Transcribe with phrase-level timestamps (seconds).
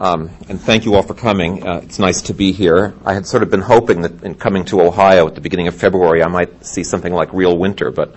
[0.00, 1.66] Um, and thank you all for coming.
[1.66, 2.94] Uh, it's nice to be here.
[3.04, 5.74] I had sort of been hoping that in coming to Ohio at the beginning of
[5.74, 8.14] February, I might see something like real winter, but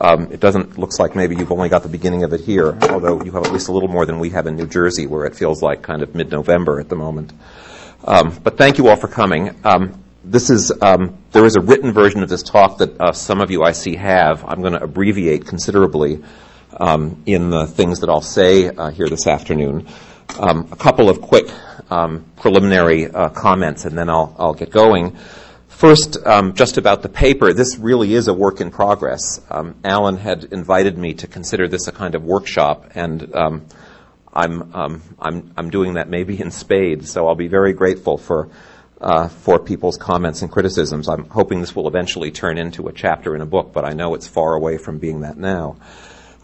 [0.00, 0.78] um, it doesn't.
[0.78, 3.52] Looks like maybe you've only got the beginning of it here, although you have at
[3.52, 6.02] least a little more than we have in New Jersey, where it feels like kind
[6.02, 7.32] of mid-November at the moment.
[8.04, 9.56] Um, but thank you all for coming.
[9.64, 13.40] Um, this is um, there is a written version of this talk that uh, some
[13.40, 14.44] of you I see have.
[14.44, 16.22] I'm going to abbreviate considerably
[16.78, 19.88] um, in the things that I'll say uh, here this afternoon.
[20.38, 21.46] Um, a couple of quick
[21.90, 25.16] um, preliminary uh, comments, and then I'll, I'll get going.
[25.68, 27.52] First, um, just about the paper.
[27.52, 29.40] This really is a work in progress.
[29.50, 33.66] Um, Alan had invited me to consider this a kind of workshop, and um,
[34.32, 37.10] I'm, um, I'm, I'm doing that maybe in spades.
[37.10, 38.50] So I'll be very grateful for
[39.00, 41.08] uh, for people's comments and criticisms.
[41.08, 44.14] I'm hoping this will eventually turn into a chapter in a book, but I know
[44.14, 45.76] it's far away from being that now.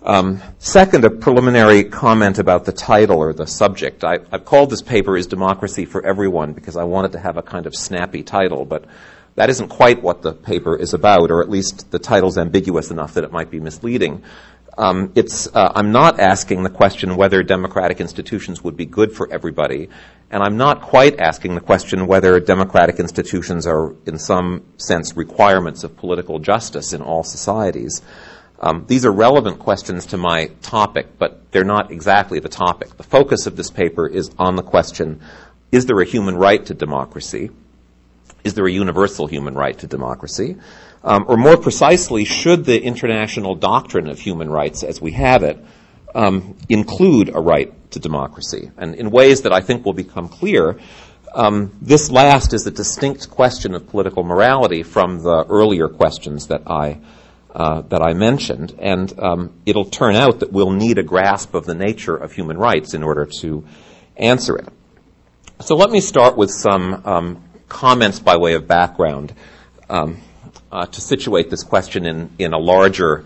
[0.03, 4.03] Um, second, a preliminary comment about the title or the subject.
[4.03, 7.43] I, have called this paper "Is Democracy for Everyone" because I wanted to have a
[7.43, 8.87] kind of snappy title, but
[9.35, 13.15] that isn't quite what the paper is about, or at least the title's ambiguous enough
[13.15, 14.23] that it might be misleading.
[14.79, 19.31] Um, it's, uh, I'm not asking the question whether democratic institutions would be good for
[19.31, 19.91] everybody,
[20.31, 25.85] and I'm not quite asking the question whether democratic institutions are, in some sense, requirements
[25.85, 28.01] of political justice in all societies.
[28.61, 32.97] Um, these are relevant questions to my topic, but they're not exactly the topic.
[32.97, 35.21] The focus of this paper is on the question
[35.73, 37.51] is there a human right to democracy?
[38.43, 40.57] Is there a universal human right to democracy?
[41.05, 45.65] Um, or more precisely, should the international doctrine of human rights as we have it
[46.15, 48.71] um, include a right to democracy?
[48.77, 50.79] And in ways that I think will become clear,
[51.33, 56.63] um, this last is a distinct question of political morality from the earlier questions that
[56.67, 56.99] I
[57.55, 61.67] uh, that I mentioned, and um, it'll turn out that we'll need a grasp of
[61.67, 63.65] the nature of human rights in order to
[64.17, 64.69] answer it.
[65.61, 69.35] So let me start with some um, comments by way of background
[69.89, 70.19] um,
[70.71, 73.25] uh, to situate this question in, in a larger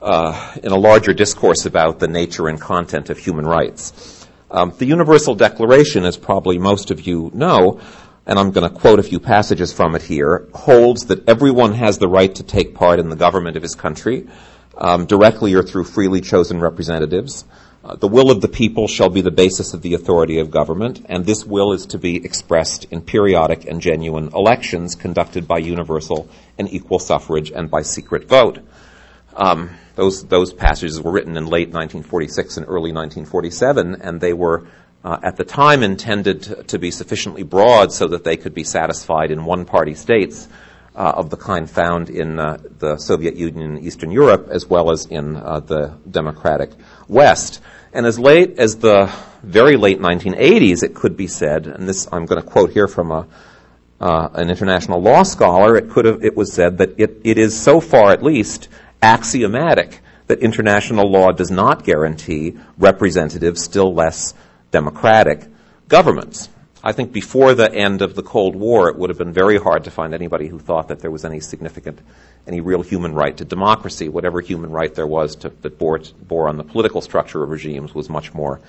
[0.00, 4.26] uh, in a larger discourse about the nature and content of human rights.
[4.50, 7.80] Um, the Universal Declaration, as probably most of you know,
[8.28, 11.96] and I'm going to quote a few passages from it here, holds that everyone has
[11.96, 14.28] the right to take part in the government of his country,
[14.76, 17.46] um, directly or through freely chosen representatives.
[17.82, 21.06] Uh, the will of the people shall be the basis of the authority of government,
[21.08, 26.28] and this will is to be expressed in periodic and genuine elections conducted by universal
[26.58, 28.58] and equal suffrage and by secret vote.
[29.34, 34.66] Um, those, those passages were written in late 1946 and early 1947, and they were
[35.04, 38.64] uh, at the time intended to, to, be sufficiently broad so that they could be
[38.64, 40.48] satisfied in one party states
[40.96, 44.90] uh, of the kind found in uh, the Soviet Union and Eastern Europe, as well
[44.90, 46.70] as in uh, the democratic
[47.06, 47.60] West.
[47.92, 52.26] And as late as the very late 1980s, it could be said, and this I'm
[52.26, 53.26] going to quote here from a,
[54.00, 57.58] uh, an international law scholar, it, could have, it was said that it, it is
[57.58, 58.68] so far at least
[59.00, 64.34] axiomatic that international law does not guarantee representative, still less
[64.70, 65.46] democratic
[65.88, 66.48] governments.
[66.82, 69.84] I think before the end of the Cold War, it would have been very hard
[69.84, 71.98] to find anybody who thought that there was any significant,
[72.46, 74.08] any real human right to democracy.
[74.08, 77.94] Whatever human right there was to, that bore, bore, on the political structure of regimes
[77.94, 78.60] was much more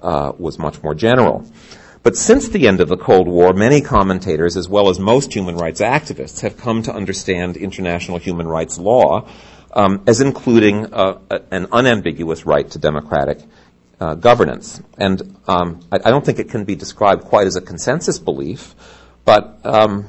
[0.00, 1.44] uh, was much more general.
[2.02, 5.56] But since the end of the Cold War, many commentators, as well as most human
[5.56, 9.28] rights activists, have come to understand international human rights law
[9.72, 11.18] um, as including uh,
[11.50, 13.40] an unambiguous right to democratic
[14.00, 14.82] uh, governance.
[14.96, 18.74] And um, I, I, don't think it can be described quite as a consensus belief,
[19.24, 20.08] but um,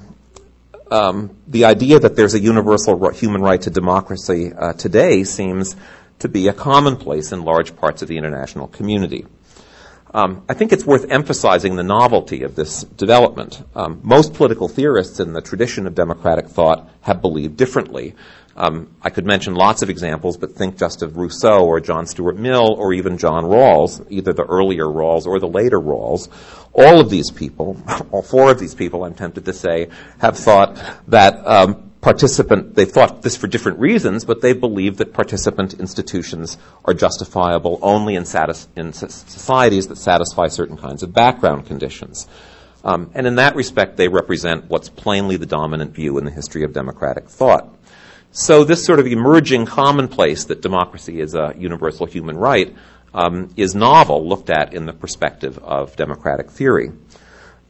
[0.90, 5.76] um, the idea that there's a universal human right to democracy uh, today seems
[6.20, 9.26] to be a commonplace in large parts of the international community.
[10.14, 13.64] Um, I think it's worth emphasizing the novelty of this development.
[13.74, 18.16] Um, most political theorists in the tradition of democratic thought have believed differently.
[18.62, 22.38] Um, I could mention lots of examples, but think just of Rousseau or John Stuart
[22.38, 26.30] Mill or even John Rawls, either the earlier Rawls or the later Rawls.
[26.72, 27.82] All of these people,
[28.12, 29.90] all four of these people, I'm tempted to say,
[30.20, 35.12] have thought that um, participant, they thought this for different reasons, but they believe that
[35.12, 41.66] participant institutions are justifiable only in, satis- in societies that satisfy certain kinds of background
[41.66, 42.28] conditions.
[42.84, 46.64] Um, and in that respect, they represent what's plainly the dominant view in the history
[46.64, 47.76] of democratic thought.
[48.32, 52.74] So this sort of emerging commonplace that democracy is a universal human right
[53.14, 56.92] um, is novel, looked at in the perspective of democratic theory.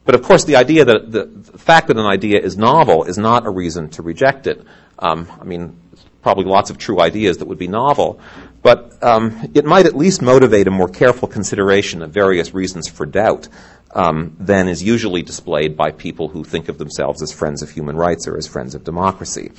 [0.04, 3.18] But of course, the idea that the, the fact that an idea is novel is
[3.18, 4.64] not a reason to reject it.
[5.00, 5.80] Um, I mean,
[6.22, 8.20] probably lots of true ideas that would be novel,
[8.62, 13.04] but um, it might at least motivate a more careful consideration of various reasons for
[13.04, 13.48] doubt
[13.94, 17.96] um, than is usually displayed by people who think of themselves as friends of human
[17.96, 19.50] rights or as friends of democracy.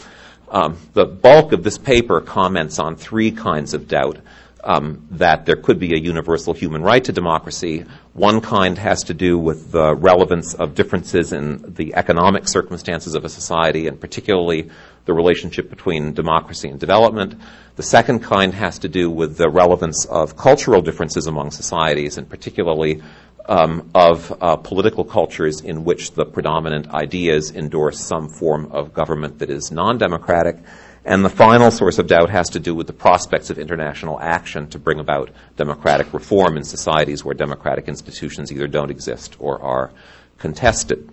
[0.53, 4.19] Um, the bulk of this paper comments on three kinds of doubt.
[4.65, 7.83] Um, that there could be a universal human right to democracy.
[8.13, 13.25] One kind has to do with the relevance of differences in the economic circumstances of
[13.25, 14.69] a society, and particularly
[15.03, 17.35] the relationship between democracy and development.
[17.75, 22.29] The second kind has to do with the relevance of cultural differences among societies, and
[22.29, 23.01] particularly
[23.45, 29.39] um, of uh, political cultures in which the predominant ideas endorse some form of government
[29.39, 30.57] that is non democratic.
[31.05, 34.69] And the final source of doubt has to do with the prospects of international action
[34.69, 39.91] to bring about democratic reform in societies where democratic institutions either don't exist or are
[40.37, 41.09] contested.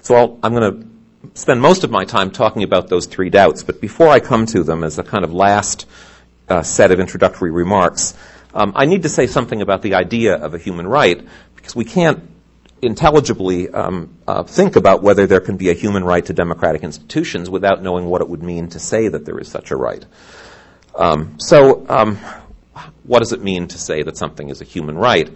[0.00, 0.92] So i am going to
[1.40, 4.64] spend most of my time talking about those three doubts, but before I come to
[4.64, 5.86] them as a kind of last
[6.48, 8.14] uh, set of introductory remarks,
[8.54, 11.26] um, I need to say something about the idea of a human right
[11.56, 12.28] because we can't
[12.82, 17.48] intelligibly um, uh, think about whether there can be a human right to democratic institutions
[17.48, 20.04] without knowing what it would mean to say that there is such a right.
[20.94, 22.18] Um, so, um,
[23.04, 25.30] what does it mean to say that something is a human right?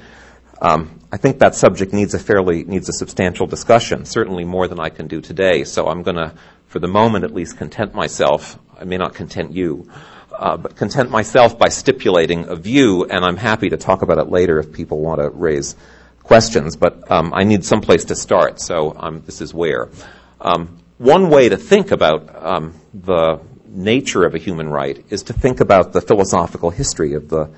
[0.60, 4.80] Um, I think that subject needs a fairly needs a substantial discussion, certainly more than
[4.80, 5.64] I can do today.
[5.64, 6.34] So I'm going to,
[6.66, 8.58] for the moment at least, content myself.
[8.78, 9.88] I may not content you
[10.38, 14.28] uh, but content myself by stipulating a view, and I'm happy to talk about it
[14.28, 15.76] later if people want to raise
[16.22, 16.76] questions.
[16.76, 19.88] But um, I need some place to start, so um, this is where.
[20.40, 25.32] Um, one way to think about um, the nature of a human right is to
[25.32, 27.50] think about the philosophical history of the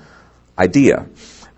[0.57, 1.07] idea.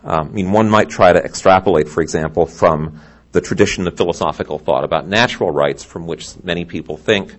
[0.04, 3.02] Um, I mean, one might try to extrapolate, for example, from
[3.32, 7.36] the tradition of philosophical thought about natural rights, from which many people think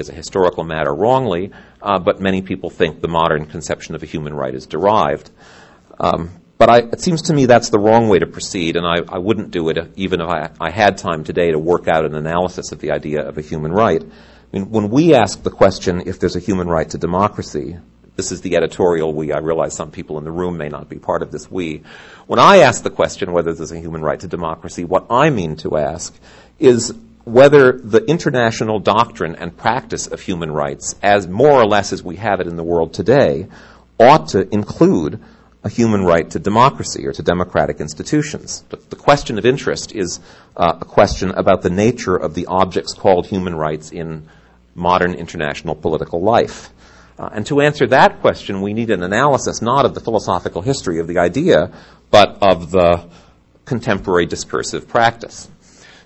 [0.00, 1.50] as a historical matter wrongly,
[1.82, 5.30] uh, but many people think the modern conception of a human right is derived.
[5.98, 8.98] Um, but I, it seems to me that's the wrong way to proceed, and I,
[9.08, 12.14] I wouldn't do it even if I, I, had time today to work out an
[12.14, 14.02] analysis of the idea of a human right.
[14.02, 17.76] I mean, when we ask the question if there's a human right to democracy,
[18.16, 19.32] this is the editorial we.
[19.32, 21.82] I realize some people in the room may not be part of this we.
[22.26, 25.56] When I ask the question whether there's a human right to democracy, what I mean
[25.56, 26.18] to ask
[26.58, 26.94] is
[27.26, 32.14] whether the international doctrine and practice of human rights, as more or less as we
[32.14, 33.48] have it in the world today,
[33.98, 35.18] ought to include
[35.64, 38.62] a human right to democracy or to democratic institutions.
[38.68, 40.20] But the question of interest is
[40.56, 44.28] uh, a question about the nature of the objects called human rights in
[44.76, 46.70] modern international political life.
[47.18, 51.00] Uh, and to answer that question, we need an analysis not of the philosophical history
[51.00, 51.72] of the idea,
[52.12, 53.04] but of the
[53.64, 55.48] contemporary discursive practice.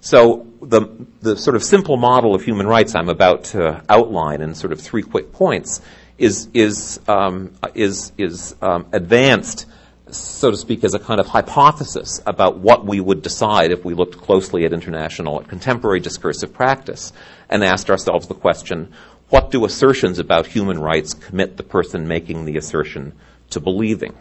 [0.01, 0.89] So the,
[1.21, 4.81] the sort of simple model of human rights I'm about to outline in sort of
[4.81, 5.83] three quick points
[6.17, 9.67] is, is, um, is, is um, advanced,
[10.11, 13.93] so to speak, as a kind of hypothesis about what we would decide if we
[13.93, 17.13] looked closely at international, at contemporary discursive practice
[17.51, 18.93] and asked ourselves the question,
[19.29, 23.13] what do assertions about human rights commit the person making the assertion
[23.51, 24.15] to believing?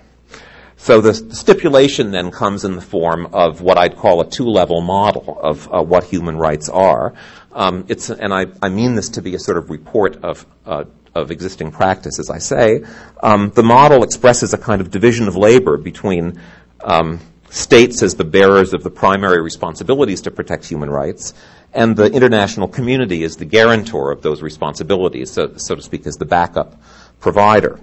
[0.81, 5.37] So the stipulation then comes in the form of what I'd call a two-level model
[5.37, 7.13] of uh, what human rights are.
[7.51, 10.85] Um, it's, and I, I, mean this to be a sort of report of, uh,
[11.13, 12.85] of existing practice, as I say.
[13.21, 16.39] Um, the model expresses a kind of division of labor between
[16.81, 21.33] um, states as the bearers of the primary responsibilities to protect human rights,
[21.73, 26.15] and the international community as the guarantor of those responsibilities, so, so to speak, as
[26.15, 26.81] the backup
[27.19, 27.81] provider.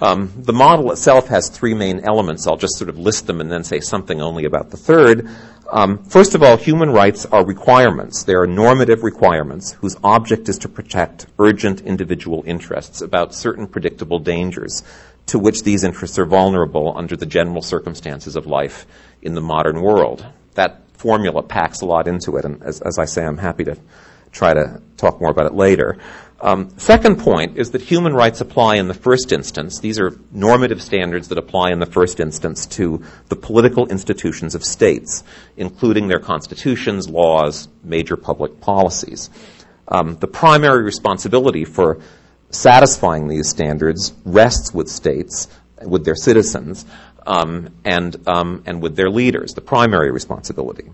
[0.00, 2.46] Um, the model itself has three main elements.
[2.46, 5.28] I'll just sort of list them and then say something only about the third.
[5.70, 8.22] Um, first of all, human rights are requirements.
[8.22, 14.18] They are normative requirements whose object is to protect urgent individual interests about certain predictable
[14.18, 14.82] dangers
[15.26, 18.86] to which these interests are vulnerable under the general circumstances of life
[19.22, 20.24] in the modern world.
[20.54, 23.76] That formula packs a lot into it, and as, as I say, I'm happy to
[24.30, 25.98] try to talk more about it later.
[26.38, 29.80] Um, second point is that human rights apply in the first instance.
[29.80, 34.62] These are normative standards that apply in the first instance to the political institutions of
[34.62, 35.24] states,
[35.56, 39.30] including their constitutions, laws, major public policies.
[39.88, 42.00] Um, the primary responsibility for
[42.50, 45.48] satisfying these standards rests with states,
[45.82, 46.84] with their citizens,
[47.26, 50.90] um, and, um, and with their leaders, the primary responsibility.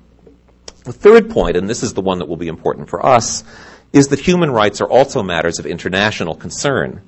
[0.84, 3.44] The third point, and this is the one that will be important for us,
[3.92, 7.02] is that human rights are also matters of international concern.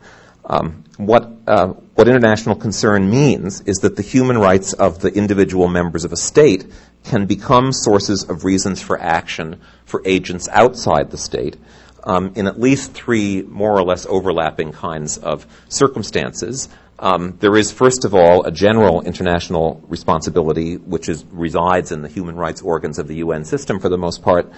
[0.44, 5.68] Um, what, uh, what international concern means is that the human rights of the individual
[5.68, 6.66] members of a state
[7.04, 11.56] can become sources of reasons for action for agents outside the state
[12.04, 16.68] um, in at least three more or less overlapping kinds of circumstances.
[16.98, 22.08] Um, there is, first of all, a general international responsibility, which is, resides in the
[22.08, 24.52] human rights organs of the UN system for the most part,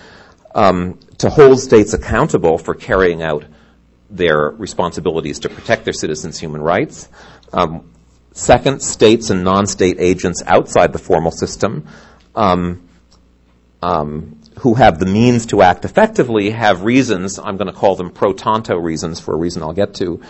[0.57, 3.45] um, to hold states accountable for carrying out
[4.09, 7.09] their responsibilities to protect their citizens' human rights.
[7.53, 7.93] Um,
[8.33, 11.87] second, states and non-state agents outside the formal system
[12.35, 12.89] um,
[13.83, 18.11] um, who have the means to act effectively have reasons, I'm going to call them
[18.11, 20.23] pro tanto reasons for a reason I'll get to,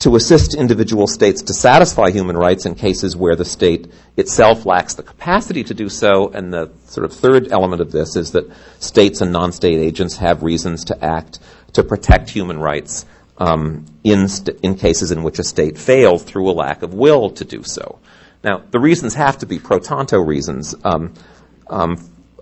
[0.00, 4.94] to assist individual states to satisfy human rights in cases where the state itself lacks
[4.94, 6.28] the capacity to do so.
[6.28, 10.42] And the sort of third element of this is that states and non-state agents have
[10.42, 11.38] reasons to act
[11.74, 13.04] to protect human rights
[13.36, 17.30] um, in, st- in cases in which a state fails through a lack of will
[17.30, 17.98] to do so.
[18.42, 20.74] Now, the reasons have to be pro tanto reasons.
[20.82, 21.12] Um,
[21.68, 21.96] um,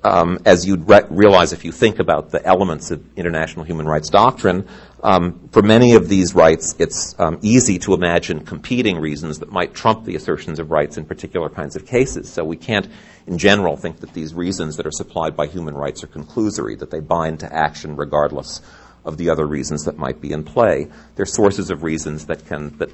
[0.04, 4.08] um, as you'd re- realize if you think about the elements of international human rights
[4.08, 4.66] doctrine,
[5.02, 9.74] um, for many of these rights, it's um, easy to imagine competing reasons that might
[9.74, 12.28] trump the assertions of rights in particular kinds of cases.
[12.28, 12.88] So we can't,
[13.26, 16.90] in general, think that these reasons that are supplied by human rights are conclusory, that
[16.90, 18.60] they bind to action regardless
[19.04, 20.88] of the other reasons that might be in play.
[21.14, 22.90] They're sources of reasons that can that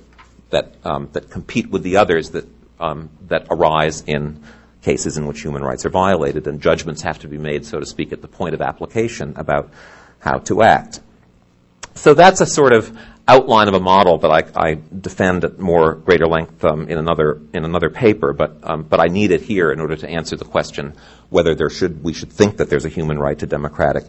[0.50, 2.46] that um, that compete with the others that
[2.78, 4.42] um, that arise in
[4.84, 7.86] cases in which human rights are violated, and judgments have to be made, so to
[7.86, 9.70] speak, at the point of application about
[10.20, 11.00] how to act.
[11.94, 15.94] So that's a sort of outline of a model that I, I defend at more
[15.94, 19.72] greater length um, in another in another paper, but um, but I need it here
[19.72, 20.94] in order to answer the question
[21.30, 24.04] whether there should we should think that there's a human right to democratic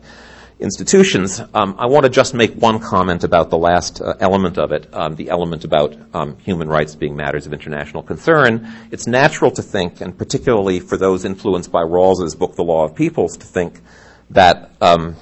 [0.60, 1.42] institutions.
[1.54, 4.88] Um, I want to just make one comment about the last uh, element of it,
[4.94, 8.72] um, the element about um, human rights being matters of international concern.
[8.92, 12.96] It's natural to think, and particularly for those influenced by Rawls's book, The Law of
[12.96, 13.82] Peoples, to think
[14.30, 15.18] that um,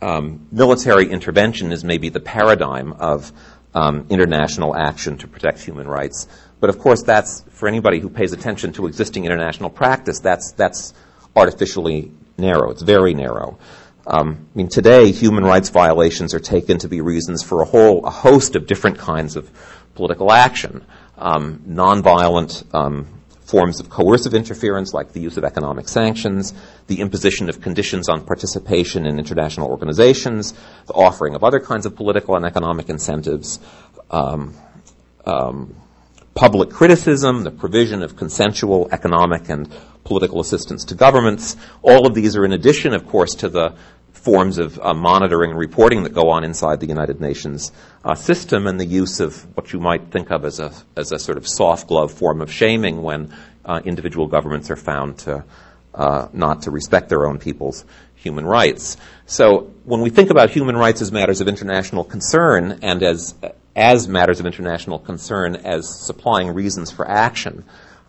[0.00, 3.32] um, military intervention is maybe the paradigm of
[3.74, 6.28] um, international action to protect human rights.
[6.60, 10.20] But of course, that's for anybody who pays attention to existing international practice.
[10.20, 10.94] That's that's
[11.34, 12.70] artificially narrow.
[12.70, 13.58] It's very narrow.
[14.06, 18.06] Um, I mean, today, human rights violations are taken to be reasons for a whole
[18.06, 19.50] a host of different kinds of
[19.94, 20.84] political action.
[21.18, 23.08] Um, nonviolent um,
[23.46, 26.54] forms of coercive interference, like the use of economic sanctions,
[26.86, 30.52] the imposition of conditions on participation in international organizations,
[30.86, 33.58] the offering of other kinds of political and economic incentives,
[34.10, 34.54] um,
[35.24, 35.74] um,
[36.34, 39.72] public criticism, the provision of consensual economic and
[40.04, 41.56] political assistance to governments.
[41.82, 43.74] All of these are in addition, of course, to the
[44.16, 47.72] forms of uh, monitoring and reporting that go on inside the United Nations
[48.04, 51.18] uh, system and the use of what you might think of as a, as a
[51.18, 53.32] sort of soft glove form of shaming when
[53.64, 55.44] uh, individual governments are found to
[55.94, 57.84] uh, not to respect their own people's
[58.16, 58.96] human rights.
[59.26, 63.34] So when we think about human rights as matters of international concern and as
[63.74, 67.62] as matters of international concern as supplying reasons for action,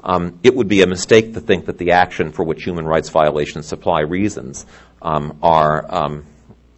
[0.03, 3.09] um, it would be a mistake to think that the action for which human rights
[3.09, 4.65] violations supply reasons
[5.01, 6.25] are um,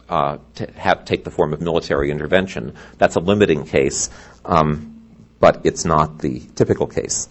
[0.09, 0.37] uh,
[0.75, 2.73] have, take the form of military intervention.
[2.97, 4.09] That's a limiting case,
[4.43, 5.01] um,
[5.39, 7.29] but it's not the typical case.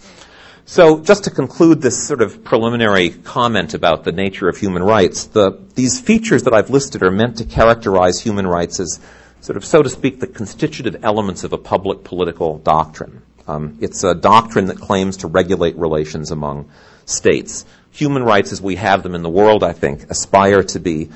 [0.64, 5.24] So, just to conclude this sort of preliminary comment about the nature of human rights,
[5.24, 9.00] the, these features that I've listed are meant to characterize human rights as
[9.40, 13.22] sort of, so to speak, the constitutive elements of a public political doctrine.
[13.46, 16.70] Um, it's a doctrine that claims to regulate relations among
[17.06, 17.64] states.
[17.98, 21.10] Human rights, as we have them in the world, I think, aspire to be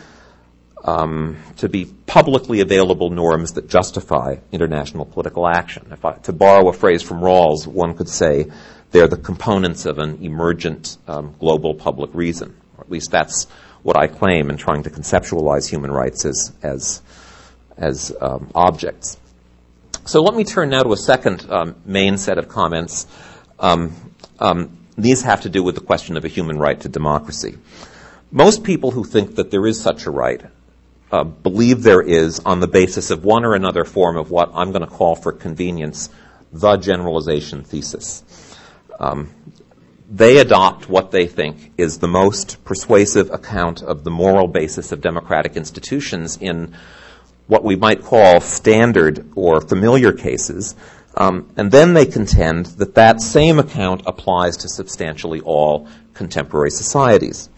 [0.85, 5.97] um, to be publicly available norms that justify international political action.
[6.03, 8.47] I, to borrow a phrase from Rawls, one could say
[8.91, 12.57] they're the components of an emergent um, global public reason.
[12.77, 13.47] Or at least that's
[13.85, 17.01] what I claim in trying to conceptualize human rights as as
[17.77, 19.19] as um, objects.
[20.05, 23.07] So let me turn now to a second um, main set of comments.
[23.61, 23.95] Um,
[24.41, 27.59] um, these have to do with the question of a human right to democracy.
[28.31, 30.43] Most people who think that there is such a right
[31.13, 34.73] uh, believe there is on the basis of one or another form of what I'm
[34.73, 36.09] going to call for convenience
[36.53, 38.25] the generalization thesis.
[38.99, 39.31] Um,
[40.11, 45.01] they adopt what they think is the most persuasive account of the moral basis of
[45.01, 46.75] democratic institutions in
[47.47, 50.75] what we might call standard or familiar cases,
[51.17, 57.49] um, and then they contend that that same account applies to substantially all contemporary societies.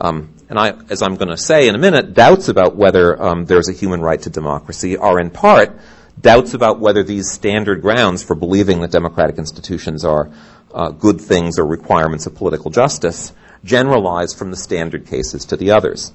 [0.00, 3.44] Um, and I, as I'm going to say in a minute, doubts about whether um,
[3.46, 5.78] there's a human right to democracy are in part
[6.20, 10.30] doubts about whether these standard grounds for believing that democratic institutions are
[10.72, 13.32] uh, good things or requirements of political justice
[13.64, 16.12] generalize from the standard cases to the others.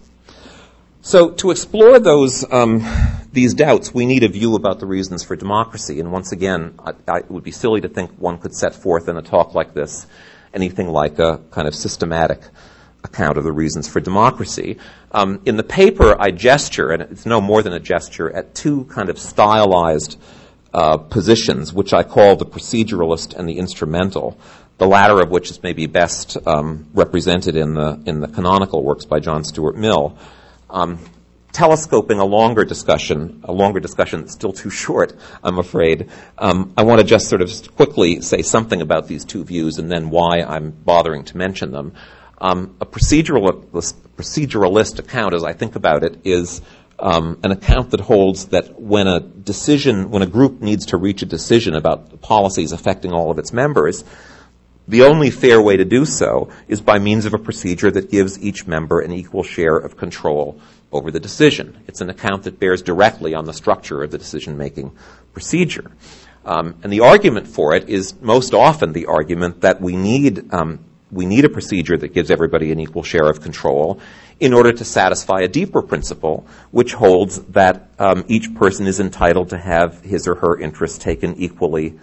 [1.09, 2.85] So to explore those um,
[3.31, 5.99] these doubts, we need a view about the reasons for democracy.
[5.99, 9.09] And once again, I, I, it would be silly to think one could set forth
[9.09, 10.05] in a talk like this
[10.53, 12.43] anything like a kind of systematic
[13.03, 14.77] account of the reasons for democracy.
[15.11, 18.83] Um, in the paper, I gesture, and it's no more than a gesture, at two
[18.83, 20.15] kind of stylized
[20.75, 24.39] uh, positions, which I call the proceduralist and the instrumental.
[24.77, 29.05] The latter of which is maybe best um, represented in the in the canonical works
[29.05, 30.15] by John Stuart Mill.
[30.69, 30.99] Um,
[31.51, 36.09] telescoping a longer discussion, a longer discussion that's still too short, I'm afraid.
[36.38, 39.91] Um, I want to just sort of quickly say something about these two views and
[39.91, 41.93] then why I'm bothering to mention them.
[42.39, 46.61] Um, a proceduralist, proceduralist account, as I think about it, is
[46.99, 51.21] um, an account that holds that when a decision, when a group needs to reach
[51.21, 54.03] a decision about policies affecting all of its members,
[54.89, 58.39] the only fair way to do so is by means of a procedure that gives
[58.39, 60.60] each member an equal share of control
[60.91, 61.77] over the decision.
[61.88, 64.91] It's an account that bears directly on the structure of the decision making
[65.31, 65.91] procedure.
[66.43, 70.79] Um, and the argument for it is most often the argument that we need, um,
[71.12, 74.00] we need a procedure that gives everybody an equal share of control
[74.39, 79.50] in order to satisfy a deeper principle, which holds that um, each person is entitled
[79.50, 82.00] to have his or her interests taken equally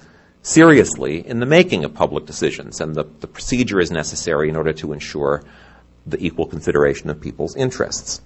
[0.46, 4.72] seriously in the making of public decisions, and the, the procedure is necessary in order
[4.72, 5.42] to ensure
[6.06, 8.20] the equal consideration of people's interests.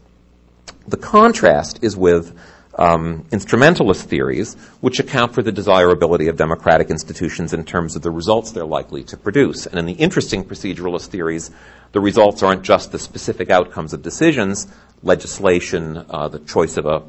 [0.87, 2.39] The contrast is with
[2.75, 8.11] um, instrumentalist theories, which account for the desirability of democratic institutions in terms of the
[8.11, 9.65] results they're likely to produce.
[9.67, 11.51] And in the interesting proceduralist theories,
[11.93, 14.69] the results aren't just the specific outcomes of decisions,
[15.03, 17.03] legislation, uh, the choice of a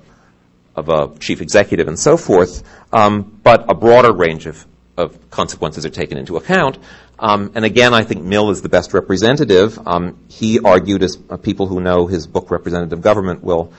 [0.74, 2.64] of a chief executive and so forth,
[2.94, 4.66] um, but a broader range of
[4.98, 6.78] of consequences are taken into account.
[7.20, 9.80] Um, and again, I think Mill is the best representative.
[9.86, 13.72] Um, he argued, as uh, people who know his book Representative Government will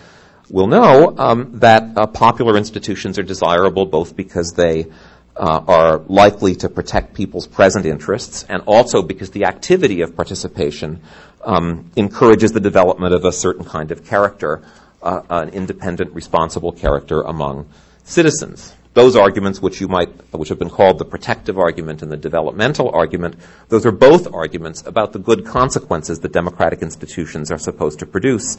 [0.49, 4.87] will know, um, that uh, popular institutions are desirable both because they
[5.35, 11.01] uh, are likely to protect people's present interests, and also because the activity of participation
[11.45, 14.63] um, encourages the development of a certain kind of character,
[15.03, 17.67] uh, an independent, responsible character among
[18.05, 22.17] citizens those arguments which you might, which have been called the protective argument and the
[22.17, 23.37] developmental argument,
[23.69, 28.59] those are both arguments about the good consequences that democratic institutions are supposed to produce,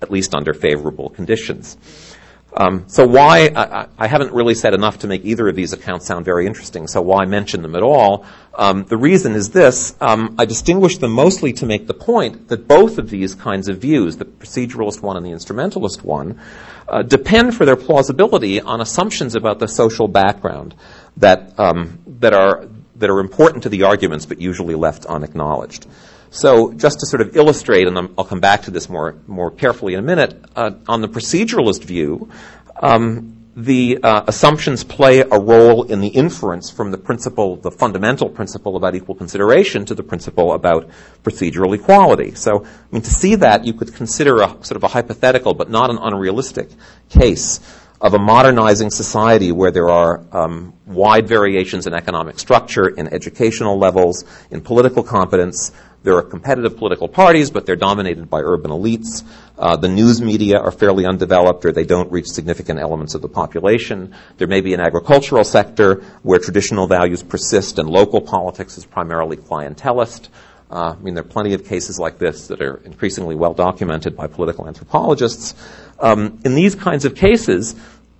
[0.00, 1.76] at least under favorable conditions.
[2.56, 6.06] Um, so why, I, I, haven't really said enough to make either of these accounts
[6.06, 8.24] sound very interesting, so why mention them at all?
[8.54, 12.68] Um, the reason is this, um, I distinguish them mostly to make the point that
[12.68, 16.40] both of these kinds of views, the proceduralist one and the instrumentalist one,
[16.88, 20.76] uh, depend for their plausibility on assumptions about the social background
[21.16, 25.88] that, um, that, are, that are important to the arguments but usually left unacknowledged.
[26.34, 29.94] So just to sort of illustrate, and I'll come back to this more, more carefully
[29.94, 32.28] in a minute, uh, on the proceduralist view,
[32.74, 38.28] um, the uh, assumptions play a role in the inference from the principle, the fundamental
[38.28, 40.90] principle about equal consideration to the principle about
[41.22, 42.34] procedural equality.
[42.34, 45.70] So, I mean, to see that, you could consider a sort of a hypothetical but
[45.70, 46.68] not an unrealistic
[47.10, 47.60] case
[48.00, 53.78] of a modernizing society where there are um, wide variations in economic structure, in educational
[53.78, 55.70] levels, in political competence.
[56.04, 59.24] There are competitive political parties, but they're dominated by urban elites.
[59.58, 63.28] Uh, the news media are fairly undeveloped or they don't reach significant elements of the
[63.28, 64.14] population.
[64.36, 69.38] There may be an agricultural sector where traditional values persist and local politics is primarily
[69.38, 70.28] clientelist.
[70.70, 74.14] Uh, I mean, there are plenty of cases like this that are increasingly well documented
[74.14, 75.54] by political anthropologists.
[75.98, 77.74] Um, in these kinds of cases,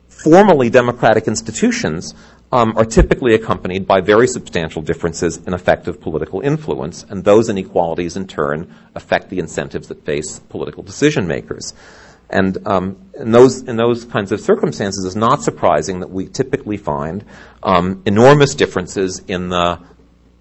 [0.09, 2.15] formally democratic institutions
[2.53, 8.17] um, are typically accompanied by very substantial differences in effective political influence, and those inequalities
[8.17, 11.75] in turn affect the incentives that face political decision makers.
[12.31, 16.79] And um, in those in those kinds of circumstances, it's not surprising that we typically
[16.79, 17.25] find
[17.63, 19.81] um, enormous differences in the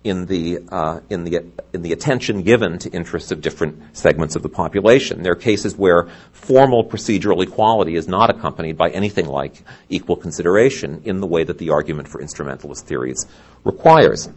[0.04, 4.44] in the, uh, in, the, in the attention given to interests of different segments of
[4.44, 5.24] the population.
[5.24, 11.04] There are cases where formal procedural equality is not accompanied by anything like equal consideration
[11.06, 13.26] in the way that the argument for instrumentalist theories
[13.63, 14.30] requires.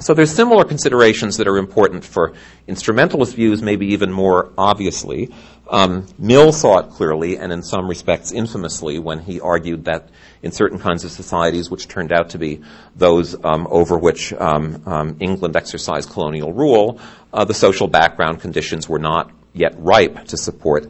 [0.00, 2.34] So there's similar considerations that are important for
[2.68, 5.34] instrumentalist views, maybe even more obviously.
[5.68, 10.08] Um, Mill saw it clearly, and in some respects infamously, when he argued that
[10.42, 12.60] in certain kinds of societies, which turned out to be
[12.94, 17.00] those um, over which um, um, England exercised colonial rule,
[17.32, 20.86] uh, the social background conditions were not yet ripe to support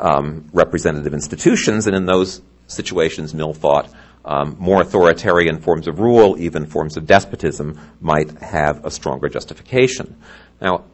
[0.00, 3.92] um, representative institutions, and in those situations, Mill thought
[4.24, 10.16] um, more authoritarian forms of rule, even forms of despotism, might have a stronger justification.
[10.60, 10.84] Now,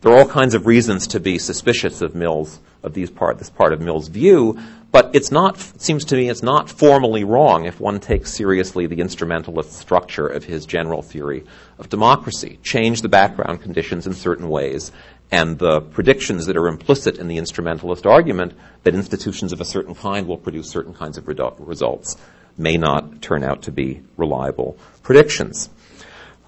[0.00, 3.50] there are all kinds of reasons to be suspicious of Mill's, of these part, this
[3.50, 4.58] part of Mill's view,
[4.92, 8.86] but it's not, it seems to me, it's not formally wrong if one takes seriously
[8.86, 11.44] the instrumentalist structure of his general theory
[11.78, 12.58] of democracy.
[12.62, 14.90] Change the background conditions in certain ways,
[15.30, 19.94] and the predictions that are implicit in the instrumentalist argument that institutions of a certain
[19.94, 22.16] kind will produce certain kinds of redu- results
[22.58, 25.70] may not turn out to be reliable predictions.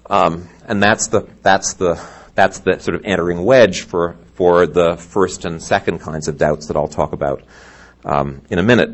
[0.09, 2.03] Um, and that's the, that's the,
[2.35, 6.67] that's the sort of entering wedge for, for the first and second kinds of doubts
[6.67, 7.41] that I'll talk about
[8.05, 8.89] um, in a minute.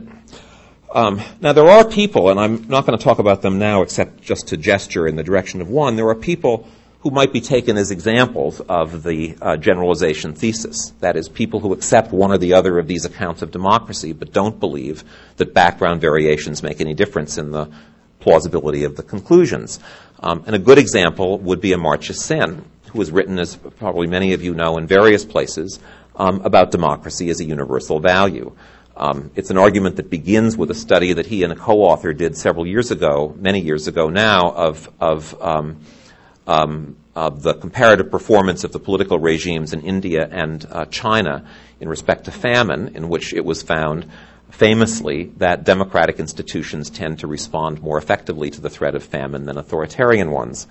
[0.94, 4.22] Um, now, there are people, and I'm not going to talk about them now except
[4.22, 5.96] just to gesture in the direction of one.
[5.96, 6.68] There are people
[7.02, 10.92] who might be taken as examples of the uh, generalization thesis.
[11.00, 14.34] That is, people who accept one or the other of these accounts of democracy but
[14.34, 15.04] don't believe
[15.38, 17.70] that background variations make any difference in the
[18.20, 19.80] plausibility of the conclusions.
[20.20, 24.34] Um, and a good example would be Amartya Sen, who has written, as probably many
[24.34, 25.80] of you know, in various places
[26.16, 28.54] um, about democracy as a universal value.
[29.00, 32.36] Um, it's an argument that begins with a study that he and a co-author did
[32.36, 35.80] several years ago, many years ago now, of, of, um,
[36.46, 41.48] um, of the comparative performance of the political regimes in India and uh, China
[41.80, 44.06] in respect to famine, in which it was found
[44.52, 49.58] famously that democratic institutions tend to respond more effectively to the threat of famine than
[49.58, 50.68] authoritarian ones.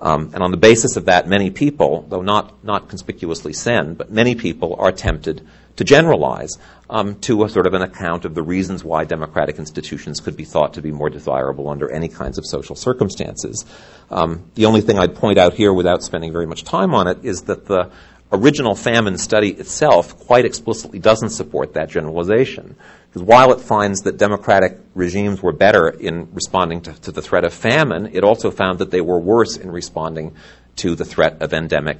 [0.00, 4.10] Um, and on the basis of that, many people, though not, not conspicuously Sen, but
[4.10, 6.58] many people are tempted to generalize
[6.88, 10.44] um, to a sort of an account of the reasons why democratic institutions could be
[10.44, 13.64] thought to be more desirable under any kinds of social circumstances.
[14.10, 17.24] Um, the only thing I'd point out here, without spending very much time on it,
[17.24, 17.90] is that the
[18.32, 22.76] original famine study itself quite explicitly doesn't support that generalization.
[23.08, 27.44] Because while it finds that democratic regimes were better in responding to, to, the threat
[27.44, 30.34] of famine, it also found that they were worse in responding
[30.76, 31.98] to the threat of endemic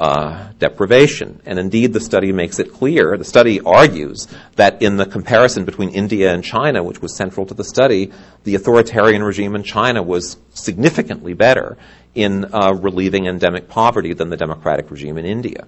[0.00, 1.42] uh, deprivation.
[1.44, 5.90] And indeed, the study makes it clear, the study argues that in the comparison between
[5.90, 8.10] India and China, which was central to the study,
[8.44, 11.76] the authoritarian regime in China was significantly better
[12.14, 15.66] in uh, relieving endemic poverty than the democratic regime in India.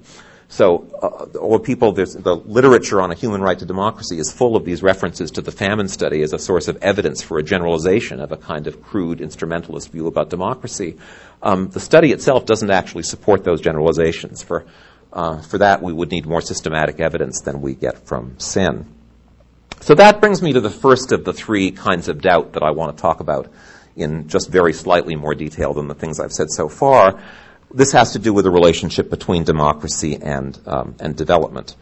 [0.53, 4.67] So, uh, all people, the literature on a human right to democracy is full of
[4.67, 8.33] these references to the famine study as a source of evidence for a generalization of
[8.33, 10.99] a kind of crude instrumentalist view about democracy.
[11.43, 14.43] Um, the study itself doesn't actually support those generalizations.
[14.43, 14.67] For,
[15.11, 18.85] uh, for that, we would need more systematic evidence than we get from Sen.
[19.81, 22.73] So that brings me to the first of the three kinds of doubt that I
[22.73, 23.51] want to talk about
[23.97, 27.23] in just very slightly more detail than the things I've said so far,
[27.75, 31.77] this has to do with the relationship between democracy and, um, and development.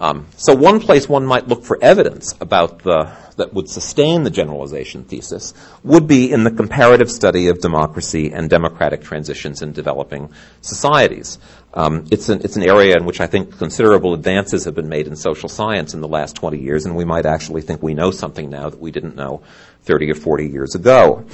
[0.00, 4.30] Um, so one place one might look for evidence about the, that would sustain the
[4.30, 10.30] generalization thesis would be in the comparative study of democracy and democratic transitions in developing
[10.60, 11.38] societies.
[11.74, 15.08] Um, it's, an, it's an area in which I think considerable advances have been made
[15.08, 18.12] in social science in the last 20 years, and we might actually think we know
[18.12, 19.42] something now that we didn't know
[19.82, 21.26] 30 or 40 years ago.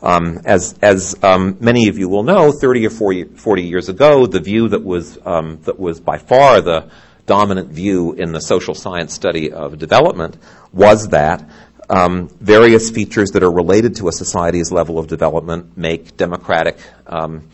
[0.00, 4.26] Um, as as um, many of you will know, 30 or 40, 40 years ago,
[4.26, 6.88] the view that was um, that was by far the
[7.26, 10.36] dominant view in the social science study of development
[10.72, 11.48] was that
[11.90, 17.48] um, various features that are related to a society's level of development make democratic um,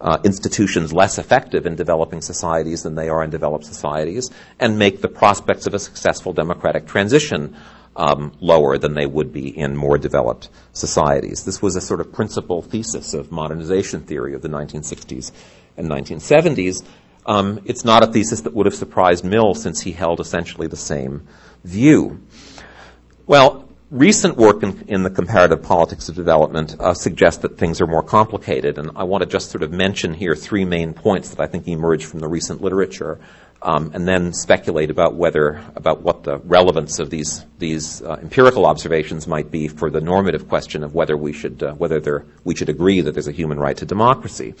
[0.00, 5.00] uh, institutions less effective in developing societies than they are in developed societies, and make
[5.00, 7.56] the prospects of a successful democratic transition
[7.96, 11.44] um, lower than they would be in more developed societies.
[11.44, 15.32] This was a sort of principal thesis of modernization theory of the 1960s
[15.76, 16.84] and 1970s.
[17.26, 20.76] Um, it's not a thesis that would have surprised Mill since he held essentially the
[20.76, 21.26] same
[21.64, 22.20] view.
[23.26, 27.86] Well, recent work in, in the comparative politics of development uh, suggests that things are
[27.86, 31.40] more complicated, and I want to just sort of mention here three main points that
[31.40, 33.20] I think emerge from the recent literature
[33.64, 38.66] um, and then speculate about whether about what the relevance of these these uh, empirical
[38.66, 42.54] observations might be for the normative question of whether we should uh, whether there, we
[42.54, 44.54] should agree that there's a human right to democracy.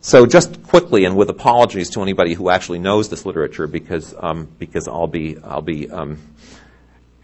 [0.00, 4.48] So just quickly, and with apologies to anybody who actually knows this literature, because um,
[4.58, 6.18] because I'll be I'll be um,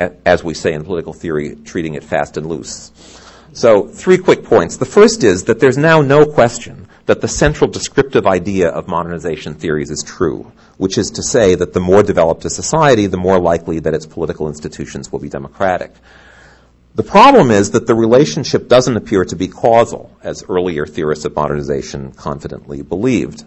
[0.01, 2.93] a, as we say in political theory, treating it fast and loose.
[3.53, 4.77] So three quick points.
[4.77, 9.55] The first is that there's now no question that the central descriptive idea of modernization
[9.55, 13.39] theories is true, which is to say that the more developed a society, the more
[13.39, 15.93] likely that its political institutions will be democratic.
[16.95, 21.37] The problem is that the relationship doesn't appear to be causal, as earlier theorists of
[21.37, 23.45] modernization confidently believed.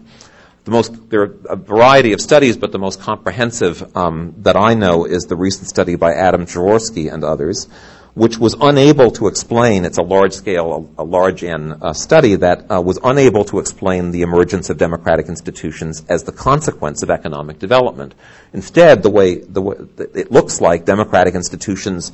[0.64, 4.74] The most, there are a variety of studies, but the most comprehensive um, that I
[4.74, 7.66] know is the recent study by Adam Przeworski and others,
[8.14, 12.36] which was unable to explain, it's a large scale, a, a large N uh, study
[12.36, 17.10] that uh, was unable to explain the emergence of democratic institutions as the consequence of
[17.10, 18.14] economic development.
[18.52, 19.76] Instead, the way, the way
[20.14, 22.12] it looks like democratic institutions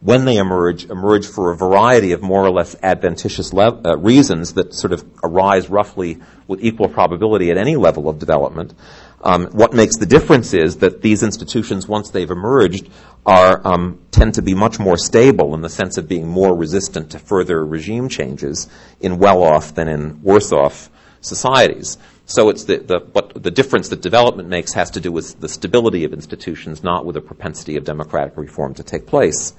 [0.00, 4.54] when they emerge, emerge for a variety of more or less adventitious le- uh, reasons
[4.54, 8.74] that sort of arise roughly with equal probability at any level of development.
[9.20, 12.88] Um, what makes the difference is that these institutions, once they've emerged,
[13.26, 17.10] are um, tend to be much more stable in the sense of being more resistant
[17.10, 18.68] to further regime changes
[19.00, 20.88] in well-off than in worse-off
[21.20, 21.98] societies.
[22.26, 25.48] So it's the, the, what the difference that development makes has to do with the
[25.48, 29.54] stability of institutions, not with a propensity of democratic reform to take place.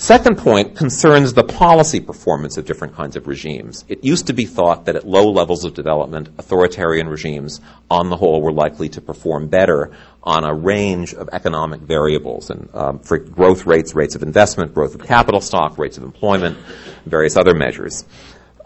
[0.00, 3.84] Second point concerns the policy performance of different kinds of regimes.
[3.88, 8.16] It used to be thought that at low levels of development, authoritarian regimes, on the
[8.16, 9.90] whole, were likely to perform better
[10.22, 14.94] on a range of economic variables and um, for growth rates, rates of investment, growth
[14.94, 16.56] of capital stock, rates of employment,
[17.04, 18.04] various other measures.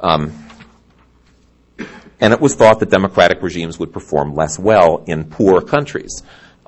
[0.01, 0.35] Um,
[2.21, 6.23] and it was thought that democratic regimes would perform less well in poor countries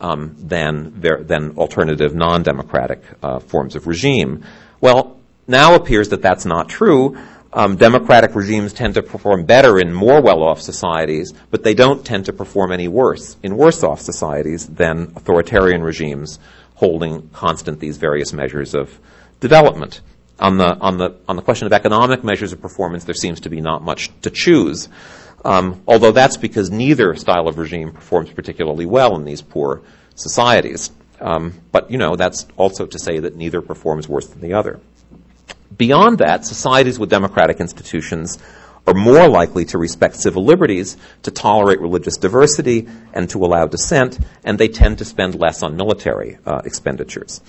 [0.05, 4.45] um, than, than alternative non-democratic uh, forms of regime.
[4.81, 5.17] Well,
[5.49, 7.17] now appears that that's not true.
[7.55, 12.27] Um, democratic regimes tend to perform better in more well-off societies, but they don't tend
[12.27, 16.39] to perform any worse in worse-off societies than authoritarian regimes
[16.75, 18.99] holding constant these various measures of
[19.41, 20.03] development.
[20.39, 23.49] On the, on the, on the question of economic measures of performance, there seems to
[23.49, 24.89] be not much to choose.
[25.45, 29.83] Um, although that's because neither style of regime performs particularly well in these poor
[30.15, 30.91] societies.
[31.21, 34.81] Um, but, you know, that's also to say that neither performs worse than the other.
[35.77, 38.39] Beyond that, societies with democratic institutions
[38.87, 44.19] are more likely to respect civil liberties, to tolerate religious diversity, and to allow dissent,
[44.45, 47.41] and they tend to spend less on military uh, expenditures.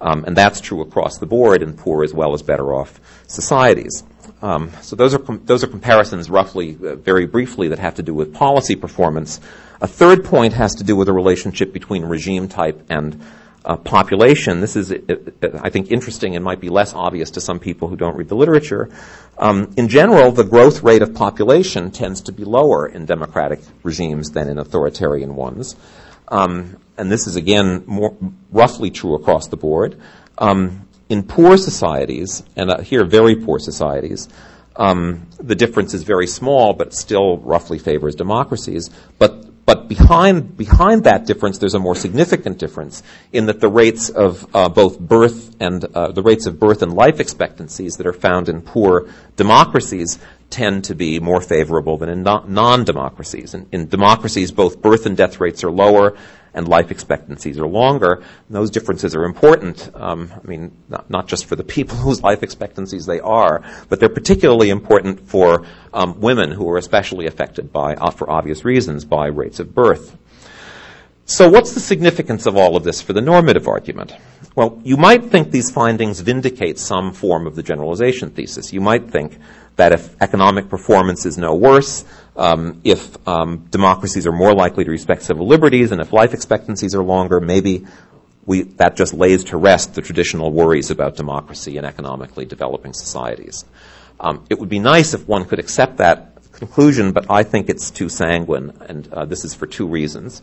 [0.00, 4.02] Um, and that's true across the board in poor as well as better off societies.
[4.42, 8.02] Um, so those are com- those are comparisons, roughly, uh, very briefly, that have to
[8.02, 9.40] do with policy performance.
[9.80, 13.22] A third point has to do with the relationship between regime type and
[13.64, 14.60] uh, population.
[14.60, 14.96] This is, uh,
[15.42, 18.28] uh, I think, interesting and might be less obvious to some people who don't read
[18.28, 18.88] the literature.
[19.38, 24.30] Um, in general, the growth rate of population tends to be lower in democratic regimes
[24.30, 25.76] than in authoritarian ones.
[26.28, 28.16] Um, and this is again more
[28.50, 30.00] roughly true across the board.
[30.38, 34.28] Um, in poor societies, and uh, here very poor societies,
[34.76, 38.88] um, the difference is very small, but still roughly favors democracies.
[39.18, 44.08] But but behind behind that difference, there's a more significant difference in that the rates
[44.08, 48.12] of uh, both birth and uh, the rates of birth and life expectancies that are
[48.12, 50.18] found in poor democracies
[50.48, 53.54] tend to be more favorable than in non democracies.
[53.54, 56.16] In, in democracies, both birth and death rates are lower,
[56.54, 58.14] and life expectancies are longer.
[58.14, 58.24] And
[58.56, 59.90] those differences are important.
[59.94, 64.00] Um, I mean, not, not, just for the people whose life expectancies they are, but
[64.00, 69.04] they're particularly important for um, women who are especially affected by, uh, for obvious reasons,
[69.04, 70.16] by rates of birth.
[71.30, 74.16] So, what's the significance of all of this for the normative argument?
[74.56, 78.72] Well, you might think these findings vindicate some form of the generalization thesis.
[78.72, 79.38] You might think
[79.76, 82.04] that if economic performance is no worse,
[82.40, 86.94] um, if um, democracies are more likely to respect civil liberties, and if life expectancies
[86.94, 87.86] are longer, maybe
[88.46, 93.66] we, that just lays to rest the traditional worries about democracy in economically developing societies.
[94.18, 97.90] Um, it would be nice if one could accept that conclusion, but I think it's
[97.90, 100.42] too sanguine, and uh, this is for two reasons.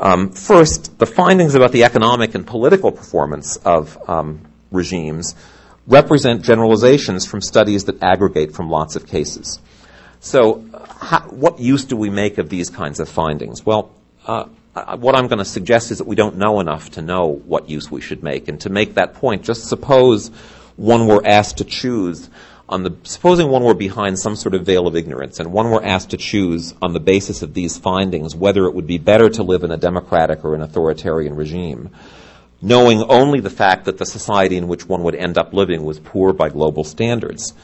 [0.00, 5.34] Um, first, the findings about the economic and political performance of um, regimes
[5.86, 9.58] represent generalizations from studies that aggregate from lots of cases.
[10.20, 10.64] So,
[11.00, 13.64] how, what use do we make of these kinds of findings?
[13.64, 13.94] Well,
[14.26, 14.46] uh,
[14.96, 17.90] what I'm going to suggest is that we don't know enough to know what use
[17.90, 18.48] we should make.
[18.48, 20.28] And to make that point, just suppose
[20.76, 22.28] one were asked to choose
[22.68, 25.82] on the, supposing one were behind some sort of veil of ignorance and one were
[25.82, 29.42] asked to choose on the basis of these findings whether it would be better to
[29.42, 31.90] live in a democratic or an authoritarian regime,
[32.60, 35.98] knowing only the fact that the society in which one would end up living was
[35.98, 37.54] poor by global standards.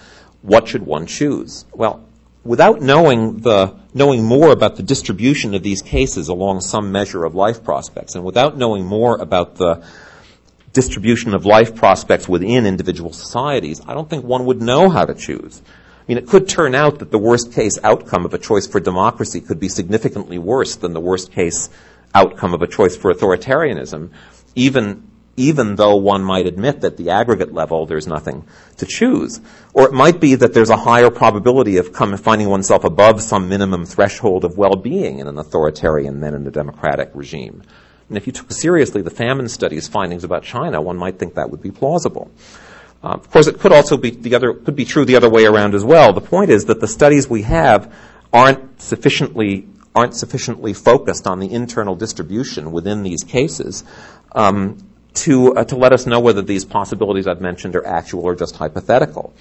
[0.41, 1.67] What should one choose?
[1.73, 2.03] Well,
[2.45, 7.35] without knowing the knowing more about the distribution of these cases along some measure of
[7.35, 9.85] life prospects, and without knowing more about the
[10.73, 15.15] distribution of life prospects within individual societies, I don't think one would know how to
[15.15, 15.63] choose.
[15.65, 18.81] I mean, it could turn out that the worst case outcome of a choice for
[18.81, 21.71] democracy could be significantly worse than the worst case
[22.15, 24.11] outcome of a choice for authoritarianism,
[24.55, 28.45] even even though one might admit that the aggregate level there's nothing
[28.77, 29.41] to choose.
[29.73, 33.85] Or it might be that there's a higher probability of finding oneself above some minimum
[33.85, 37.63] threshold of well-being in an authoritarian than in a democratic regime.
[38.09, 41.51] And if you took seriously the famine studies findings about China, one might think that
[41.51, 42.31] would be plausible.
[43.03, 45.45] Uh, of course, it could also be the other could be true the other way
[45.45, 46.13] around as well.
[46.13, 47.95] The point is that the studies we have
[48.33, 53.85] aren't sufficiently aren't sufficiently focused on the internal distribution within these cases
[54.33, 54.79] um,
[55.15, 58.57] to uh, to let us know whether these possibilities I've mentioned are actual or just
[58.57, 59.35] hypothetical.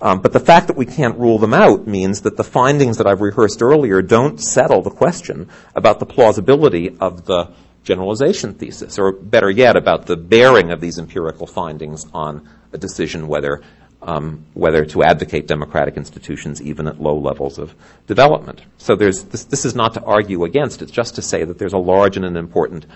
[0.00, 3.06] Um, but the fact that we can't rule them out means that the findings that
[3.06, 7.50] I've rehearsed earlier don't settle the question about the plausibility of the
[7.82, 13.26] generalization thesis, or better yet, about the bearing of these empirical findings on a decision
[13.26, 13.62] whether
[14.00, 17.74] um, whether to advocate democratic institutions even at low levels of
[18.06, 18.62] development.
[18.76, 21.72] So there's this, this is not to argue against; it's just to say that there's
[21.72, 22.86] a large and an important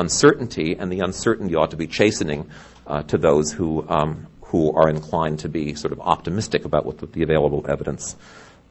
[0.00, 2.50] uncertainty, and the uncertainty ought to be chastening
[2.86, 6.98] uh, to those who um, who are inclined to be sort of optimistic about what
[7.12, 8.16] the, available evidence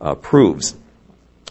[0.01, 0.75] uh, proves.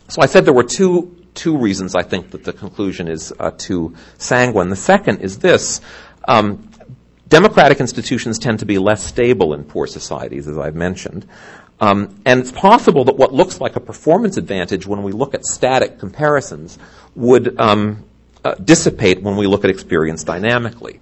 [0.09, 3.53] So I said there were two two reasons I think that the conclusion is uh,
[3.57, 4.69] too sanguine.
[4.69, 5.81] The second is this.
[6.27, 6.69] Um,
[7.29, 11.27] democratic institutions tend to be less stable in poor societies, as I've mentioned.
[11.81, 15.45] Um, and it's possible that what looks like a performance advantage when we look at
[15.45, 16.79] static comparisons
[17.15, 18.05] would um,
[18.45, 21.01] uh, dissipate when we look at experience dynamically.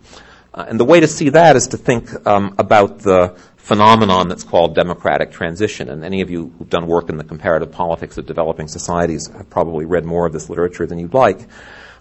[0.54, 4.44] Uh, and the way to see that is to think um, about the phenomenon that's
[4.44, 5.90] called democratic transition.
[5.90, 9.50] And any of you who've done work in the comparative politics of developing societies have
[9.50, 11.40] probably read more of this literature than you'd like.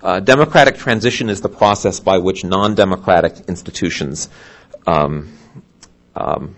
[0.01, 4.29] Uh, democratic transition is the process by which non-democratic institutions
[4.85, 5.35] um,
[6.15, 6.55] um,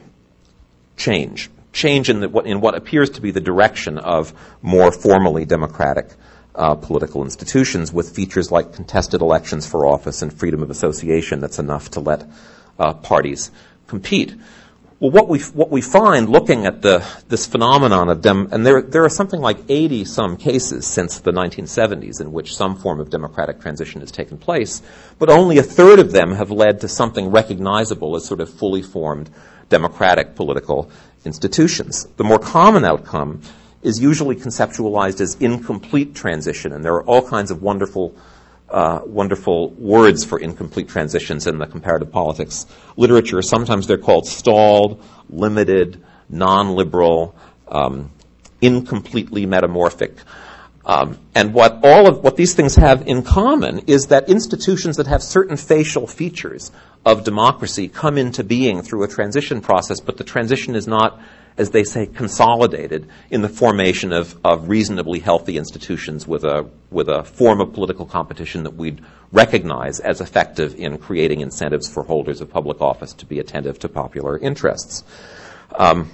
[0.98, 1.50] change.
[1.72, 6.10] Change in, the, in, what appears to be the direction of more formally democratic
[6.58, 11.60] uh, political institutions with features like contested elections for office and freedom of association that's
[11.60, 12.28] enough to let
[12.80, 13.52] uh, parties
[13.88, 14.36] compete.
[15.00, 18.82] Well, what we what we find looking at the this phenomenon of dem, and there
[18.82, 23.12] there are something like 80 some cases since the 1970s in which some form of
[23.12, 24.82] democratic transition has taken place,
[25.20, 28.82] but only a third of them have led to something recognizable as sort of fully
[28.82, 29.30] formed
[29.70, 30.90] democratic political
[31.26, 32.08] institutions.
[32.18, 33.42] The more common outcome
[33.88, 38.16] is usually conceptualized as incomplete transition, and there are all kinds of wonderful
[38.70, 42.66] uh, wonderful words for incomplete transitions in the comparative politics
[42.98, 43.42] literature.
[43.42, 47.34] Sometimes they're called stalled, limited, non-liberal,
[47.70, 48.12] um,
[48.62, 50.18] incompletely metamorphic.
[50.86, 55.08] Um, and what all of what these things have in common is that institutions that
[55.08, 56.72] have certain facial features
[57.06, 61.20] of democracy come into being through a transition process, but the transition is not
[61.58, 67.10] as they say, consolidated in the formation of, of reasonably healthy institutions with a, with
[67.10, 72.42] a form of political competition that we'd recognize as effective in creating incentives for holders
[72.42, 75.04] of public office to be attentive to popular interests.
[75.76, 76.12] Um,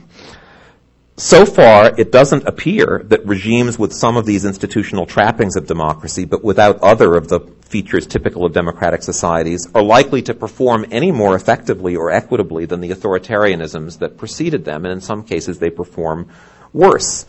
[1.16, 6.26] so far, it doesn't appear that regimes with some of these institutional trappings of democracy,
[6.26, 11.12] but without other of the features typical of democratic societies, are likely to perform any
[11.12, 15.70] more effectively or equitably than the authoritarianisms that preceded them, and in some cases they
[15.70, 16.30] perform
[16.72, 17.26] worse.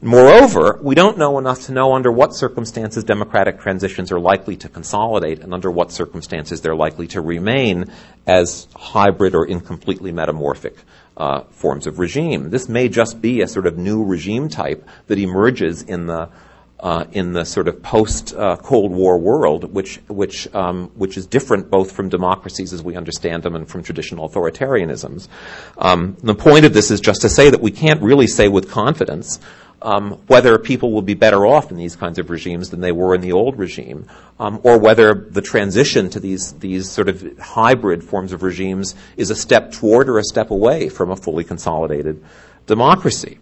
[0.00, 4.68] Moreover, we don't know enough to know under what circumstances democratic transitions are likely to
[4.68, 7.90] consolidate and under what circumstances they're likely to remain
[8.26, 10.76] as hybrid or incompletely metamorphic
[11.16, 12.50] uh, forms of regime.
[12.50, 16.28] This may just be a sort of new regime type that emerges in the
[16.78, 21.26] uh, in the sort of post uh, Cold War world, which which um, which is
[21.26, 25.28] different both from democracies as we understand them and from traditional authoritarianisms.
[25.78, 28.70] Um, the point of this is just to say that we can't really say with
[28.70, 29.40] confidence
[29.82, 33.14] um, whether people will be better off in these kinds of regimes than they were
[33.14, 34.06] in the old regime,
[34.38, 39.30] um, or whether the transition to these these sort of hybrid forms of regimes is
[39.30, 42.22] a step toward or a step away from a fully consolidated
[42.66, 43.38] democracy.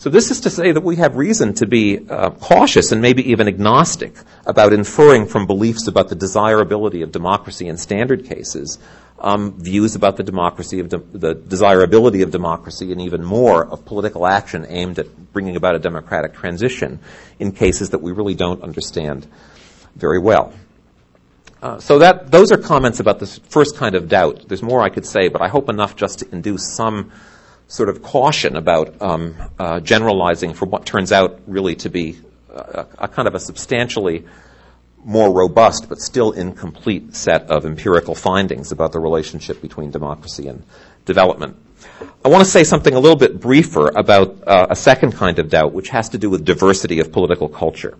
[0.00, 3.32] So this is to say that we have reason to be uh, cautious and maybe
[3.32, 4.14] even agnostic
[4.46, 8.78] about inferring from beliefs about the desirability of democracy in standard cases
[9.20, 13.84] um, views about the democracy of de- the desirability of democracy and even more of
[13.84, 17.00] political action aimed at bringing about a democratic transition
[17.38, 19.26] in cases that we really don't understand
[19.96, 20.52] very well.
[21.60, 24.46] Uh, so that those are comments about this first kind of doubt.
[24.46, 27.10] There's more I could say, but I hope enough just to induce some
[27.66, 32.86] sort of caution about um, uh, generalizing for what turns out really to be a,
[32.98, 34.24] a kind of a substantially
[35.08, 40.62] more robust but still incomplete set of empirical findings about the relationship between democracy and
[41.06, 41.56] development.
[42.22, 45.48] I want to say something a little bit briefer about uh, a second kind of
[45.48, 47.96] doubt, which has to do with diversity of political culture.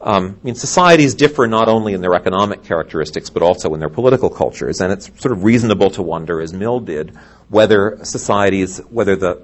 [0.00, 3.90] Um, I mean, societies differ not only in their economic characteristics, but also in their
[3.90, 7.14] political cultures, and it's sort of reasonable to wonder, as Mill did,
[7.50, 9.42] whether societies, whether the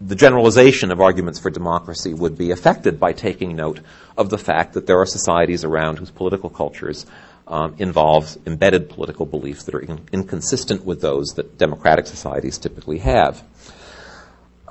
[0.00, 3.80] the generalization of arguments for democracy would be affected by taking note
[4.16, 7.06] of the fact that there are societies around whose political cultures
[7.48, 12.98] um, involves embedded political beliefs that are in- inconsistent with those that democratic societies typically
[12.98, 13.42] have.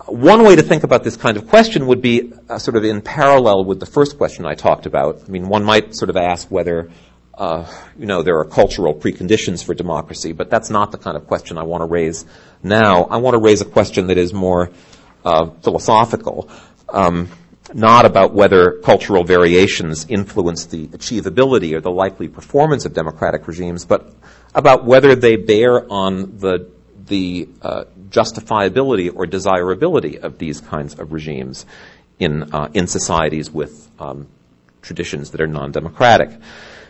[0.08, 3.02] One way to think about this kind of question would be uh, sort of in
[3.02, 5.22] parallel with the first question I talked about.
[5.26, 6.92] I mean, one might sort of ask whether,
[7.34, 7.66] uh,
[7.98, 11.58] you know, there are cultural preconditions for democracy, but that's not the kind of question
[11.58, 12.26] I want to raise
[12.62, 13.06] now.
[13.06, 14.70] I want to raise a question that is more
[15.26, 16.50] uh, philosophical.
[16.88, 17.30] Um,
[17.74, 23.86] not about whether cultural variations influence the achievability or the likely performance of democratic regimes,
[23.86, 24.14] but
[24.54, 26.70] about whether they bear on the
[27.08, 31.66] the uh, justifiability or desirability of these kinds of regimes
[32.20, 34.28] in uh, in societies with um,
[34.82, 36.30] traditions that are non-democratic.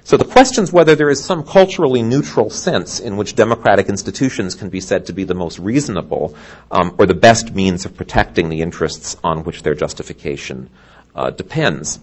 [0.05, 4.53] So the question is whether there is some culturally neutral sense in which democratic institutions
[4.53, 6.35] can be said to be the most reasonable
[6.69, 10.69] um, or the best means of protecting the interests on which their justification
[11.15, 11.99] uh, depends.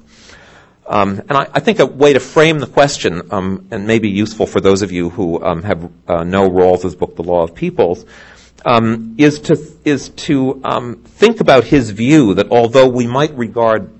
[0.84, 4.48] Um, and I, I, think a way to frame the question, um, and maybe useful
[4.48, 8.04] for those of you who um, have uh, know Rawls's book, The Law of Peoples,
[8.64, 13.90] um, is to is to um, think about his view that although we might regard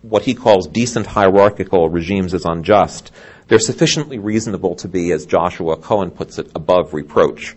[0.00, 3.12] what he calls decent hierarchical regimes as unjust,
[3.52, 7.54] they're sufficiently reasonable to be, as Joshua Cohen puts it, above reproach.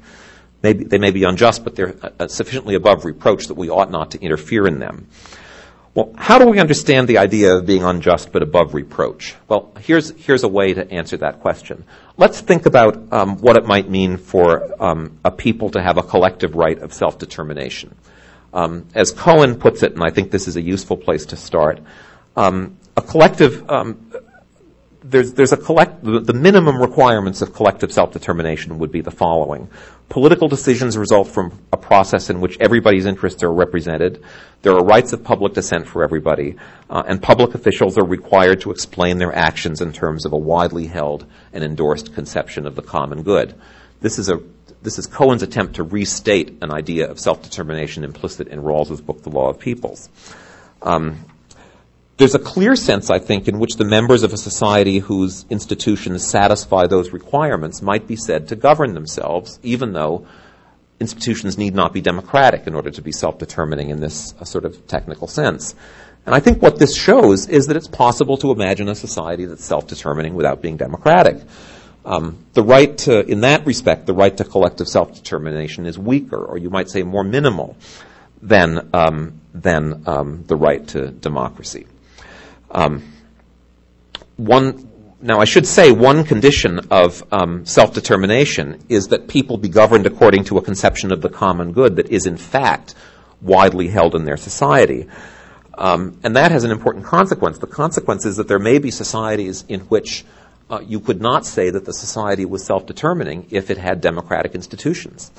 [0.62, 4.12] Maybe, they may be unjust, but they're uh, sufficiently above reproach that we ought not
[4.12, 5.08] to interfere in them.
[5.93, 9.36] Well, how do we understand the idea of being unjust but above reproach?
[9.48, 11.86] Well, here's, here's a way to answer that question.
[12.18, 16.04] Let's think about um, what it might mean for um, a people to have a
[16.04, 17.96] collective right of self determination.
[18.54, 21.80] Um, as Cohen puts it, and I think this is a useful place to start,
[22.36, 24.12] um, a collective um,
[25.10, 29.70] there's, there's a collect, the minimum requirements of collective self-determination would be the following.
[30.10, 34.24] Political decisions result from a process in which everybody's interests are represented.
[34.62, 36.56] There are rights of public dissent for everybody,
[36.89, 40.88] uh, and public officials are required to explain their actions in terms of a widely
[40.88, 43.56] held and endorsed conception of the common good.
[44.01, 44.41] This is a
[44.82, 49.32] this is Cohen's attempt to restate an idea of self-determination implicit in Rawls's book, The
[49.32, 50.10] Law of Peoples.
[50.84, 51.26] Um,
[52.18, 56.26] there's a clear sense, I think, in which the members of a society whose institutions
[56.26, 60.26] satisfy those requirements might be said to govern themselves, even though
[60.99, 64.88] institutions need not be democratic in order to be self-determining in this uh, sort of
[64.88, 65.76] technical sense.
[66.26, 69.66] And I think what this shows is that it's possible to imagine a society that's
[69.66, 71.43] self-determining without being democratic.
[72.05, 76.57] Um, the right to, in that respect, the right to collective self-determination is weaker, or
[76.57, 77.76] you might say more minimal,
[78.41, 81.88] than um, than um, the right to democracy.
[82.72, 83.03] Um,
[84.38, 84.89] one,
[85.22, 90.45] now I should say one condition of um, self-determination is that people be governed according
[90.45, 92.95] to a conception of the common good that is in fact
[93.41, 95.07] widely held in their society.
[95.78, 97.57] Um, and that has an important consequence.
[97.57, 100.26] The consequence is that there may be societies in which
[100.70, 105.32] uh, you could not say that the society was self-determining if it had democratic institutions.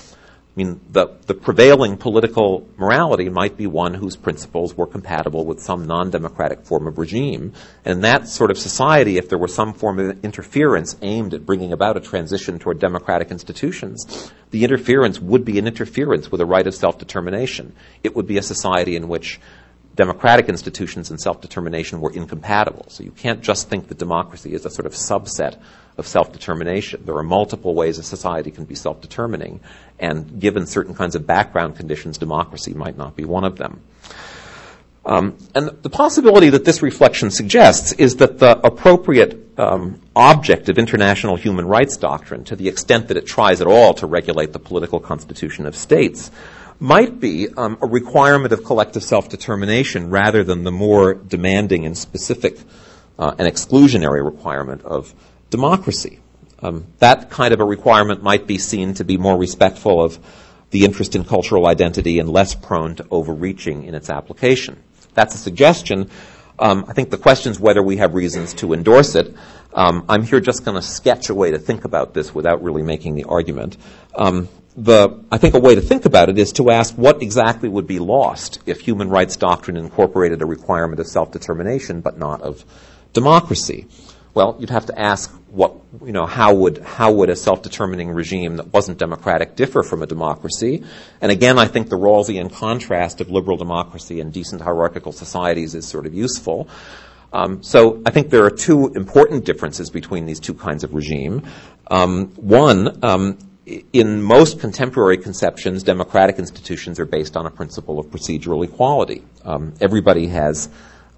[0.57, 5.61] I mean, the, the prevailing political morality might be one whose principles were compatible with
[5.61, 7.53] some non-democratic form of regime.
[7.85, 11.75] And that sort of society, if there were some form of interference aimed at bringing
[11.75, 16.67] about a transition toward democratic institutions, the interference would be an interference with a right
[16.67, 17.75] of self-determination.
[18.03, 19.39] It would be a society in which
[19.95, 22.87] democratic institutions and self-determination were incompatible.
[22.89, 25.61] So you can't just think that democracy is a sort of subset
[25.99, 27.03] of self-determination.
[27.05, 29.61] There are multiple ways a society can be self-determining,
[29.99, 33.81] and given certain kinds of background conditions, democracy might not be one of them.
[35.07, 40.79] Um, and the possibility that this reflection suggests is that the appropriate um, object of
[40.79, 44.59] international human rights doctrine, to the extent that it tries at all to regulate the
[44.59, 46.33] political constitution of states,
[46.81, 52.59] might be um, a requirement of collective self-determination rather than the more demanding and specific
[53.19, 55.15] uh, and exclusionary requirement of
[55.51, 56.21] democracy.
[56.61, 60.19] Um, that kind of a requirement might be seen to be more respectful of
[60.71, 64.83] the interest in cultural identity and less prone to overreaching in its application.
[65.15, 66.11] That's a suggestion.
[66.59, 69.35] Um, I think the question is whether we have reasons to endorse it.
[69.75, 72.83] Um, I'm here just going to sketch a way to think about this without really
[72.83, 73.77] making the argument.
[74.15, 77.69] Um, the, I think a way to think about it is to ask what exactly
[77.69, 82.65] would be lost if human rights doctrine incorporated a requirement of self-determination but not of
[83.13, 83.87] democracy.
[84.37, 88.57] Well, you'd have to ask what, you know, how would, how would a self-determining regime
[88.57, 90.85] that wasn't democratic differ from a democracy?
[91.23, 95.89] And again, I think the Rawlsian contrast of liberal democracy and decent hierarchical societies is
[95.89, 96.69] sort of useful.
[97.33, 101.43] Um, so I think there are two important differences between these two kinds of regime.
[101.91, 103.39] Um, one, um,
[103.95, 109.25] in most contemporary conceptions, democratic institutions are based on a principle of procedural equality.
[109.47, 110.69] Um, everybody has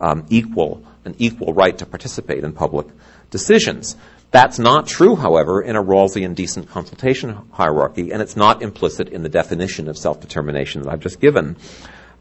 [0.01, 2.86] um, equal an equal right to participate in public
[3.30, 3.96] decisions.
[4.30, 9.22] That's not true, however, in a Rawlsian decent consultation hierarchy, and it's not implicit in
[9.22, 11.56] the definition of self determination that I've just given.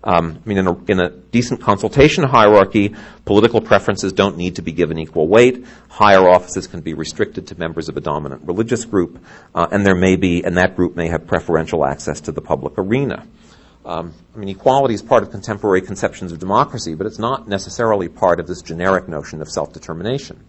[0.03, 4.61] Um, I mean, in a, in a, decent consultation hierarchy, political preferences don't need to
[4.61, 5.65] be given equal weight.
[5.89, 9.21] Higher offices can be restricted to members of a dominant religious group,
[9.53, 12.77] uh, and there may be, and that group may have preferential access to the public
[12.77, 13.27] arena.
[13.87, 18.09] Um, I mean, equality is part of contemporary conceptions of democracy, but it's not necessarily
[18.09, 20.43] part of this generic notion of self determination.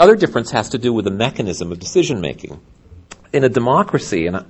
[0.00, 2.60] Other difference has to do with the mechanism of decision making.
[3.32, 4.44] In a democracy, and I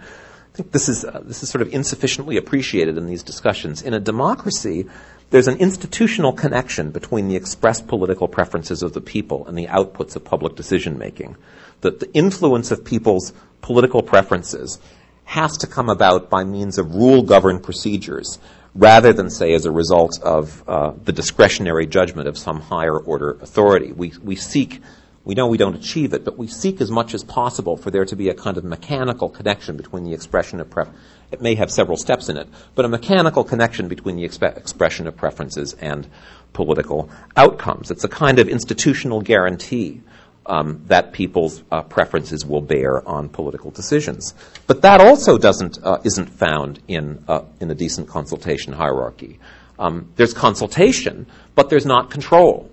[0.54, 3.82] think this is, uh, this is sort of insufficiently appreciated in these discussions.
[3.82, 4.86] In a democracy,
[5.28, 10.16] there's an institutional connection between the expressed political preferences of the people and the outputs
[10.16, 11.36] of public decision making.
[11.82, 14.78] That the influence of people's political preferences
[15.26, 18.38] has to come about by means of rule governed procedures
[18.74, 23.32] rather than, say, as a result of uh, the discretionary judgment of some higher order
[23.42, 23.92] authority.
[23.92, 24.80] We, we seek
[25.26, 28.04] we know we don't achieve it, but we seek as much as possible for there
[28.04, 31.00] to be a kind of mechanical connection between the expression of preference.
[31.32, 32.46] It may have several steps in it,
[32.76, 36.06] but a mechanical connection between the expression of preferences and
[36.52, 37.90] political outcomes.
[37.90, 40.00] It's a kind of institutional guarantee
[40.46, 44.34] um, that people's uh, preferences will bear on political decisions.
[44.66, 49.38] But that also doesn't uh, isn't found in uh, in a decent consultation hierarchy.
[49.78, 52.70] Um, there's consultation, but there's not control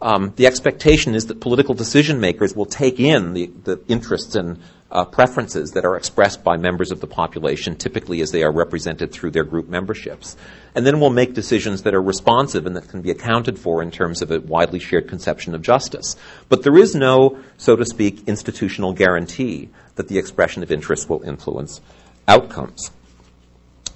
[0.00, 4.60] um, the expectation is that political decision makers will take in the, the interests and
[4.90, 9.10] uh, preferences that are expressed by members of the population, typically as they are represented
[9.10, 10.36] through their group memberships.
[10.74, 13.90] And then we'll make decisions that are responsive and that can be accounted for in
[13.90, 16.16] terms of a widely shared conception of justice.
[16.48, 21.22] But there is no, so to speak, institutional guarantee that the expression of interests will
[21.22, 21.80] influence
[22.28, 22.90] outcomes.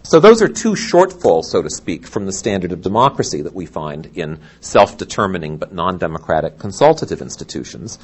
[0.03, 3.66] So those are two shortfalls, so to speak, from the standard of democracy that we
[3.66, 7.99] find in self-determining but non-democratic consultative institutions.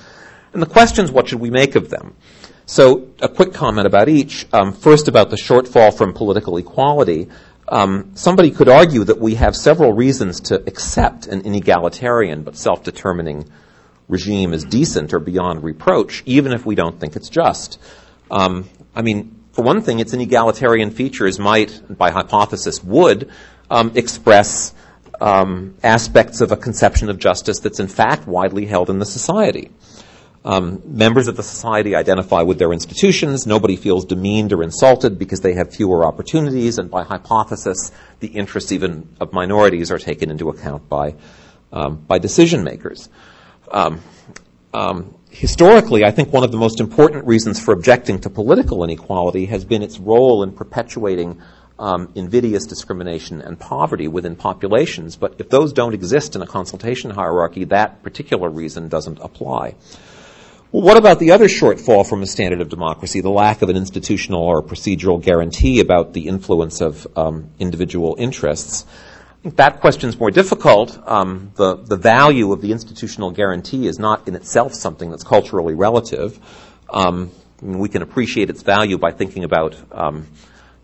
[0.52, 2.14] And the question is, what should we make of them?
[2.68, 4.44] So a quick comment about each.
[4.52, 7.28] Um, first, about the shortfall from political equality.
[7.68, 13.48] Um, somebody could argue that we have several reasons to accept an inegalitarian but self-determining
[14.08, 17.78] regime as decent or beyond reproach, even if we don't think it's just.
[18.32, 23.30] Um, I mean, for one thing, its inegalitarian features might, by hypothesis, would
[23.70, 24.74] um, express
[25.20, 29.70] um, aspects of a conception of justice that's in fact widely held in the society.
[30.46, 33.48] Um, members of the society identify with their institutions.
[33.48, 37.90] Nobody feels demeaned or insulted because they have fewer opportunities, and by hypothesis,
[38.20, 41.16] the interests even of minorities are taken into account by
[41.72, 43.08] um, by decision makers.
[43.72, 44.00] Um,
[44.72, 49.46] um, historically, I think one of the most important reasons for objecting to political inequality
[49.46, 51.42] has been its role in perpetuating
[51.80, 55.16] um, invidious discrimination and poverty within populations.
[55.16, 59.74] But if those don't exist in a consultation hierarchy, that particular reason doesn't apply.
[60.72, 63.76] Well, what about the other shortfall from a standard of democracy, the lack of an
[63.76, 68.84] institutional or procedural guarantee about the influence of um, individual interests?
[68.90, 70.98] I think that question is more difficult.
[71.06, 75.74] Um, the, the value of the institutional guarantee is not in itself something that's culturally
[75.74, 76.36] relative.
[76.90, 77.30] Um,
[77.62, 80.26] we can appreciate its value by thinking about um,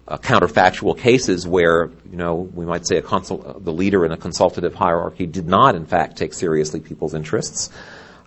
[0.06, 4.76] uh, counterfactual cases where, you know, we might say consul- the leader in a consultative
[4.76, 7.68] hierarchy did not, in fact, take seriously people's interests.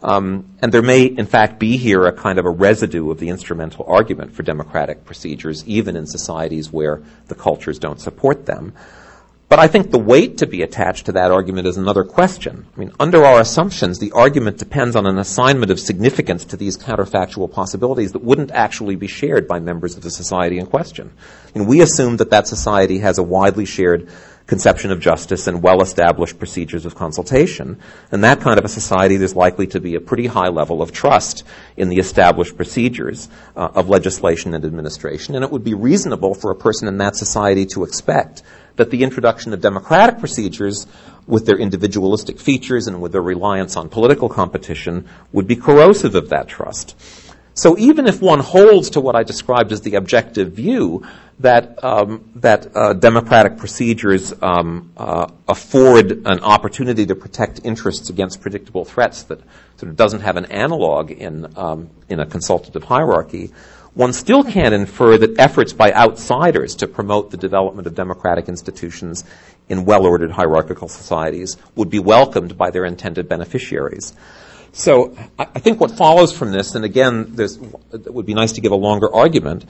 [0.05, 3.29] Um, and there may, in fact, be here a kind of a residue of the
[3.29, 8.73] instrumental argument for democratic procedures, even in societies where the cultures don't support them.
[9.49, 12.67] But I think the weight to be attached to that argument is another question.
[12.75, 16.77] I mean, under our assumptions, the argument depends on an assignment of significance to these
[16.77, 21.13] counterfactual possibilities that wouldn't actually be shared by members of the society in question.
[21.55, 24.09] And we assume that that society has a widely shared
[24.47, 27.79] conception of justice and well-established procedures of consultation.
[28.11, 30.91] In that kind of a society, there's likely to be a pretty high level of
[30.91, 31.43] trust
[31.75, 36.51] in the established procedures uh, of legislation and administration, and it would be reasonable for
[36.51, 38.43] a person in that society to expect
[38.75, 40.85] that the introduction of democratic procedures
[41.27, 46.29] with their individualistic features and with their reliance on political competition would be corrosive of
[46.29, 46.95] that trust.
[47.57, 51.07] So even if one holds to what I described as the objective view
[51.39, 58.41] that um, that uh, democratic procedures um, uh, afford an opportunity to protect interests against
[58.41, 59.39] predictable threats that
[59.77, 63.51] sort of doesn't have an analog in um, in a consultative hierarchy,
[63.95, 69.23] one still can't infer that efforts by outsiders to promote the development of democratic institutions
[69.67, 74.13] in well-ordered hierarchical societies would be welcomed by their intended beneficiaries.
[74.73, 78.73] So I think what follows from this, and again, it would be nice to give
[78.73, 79.65] a longer argument,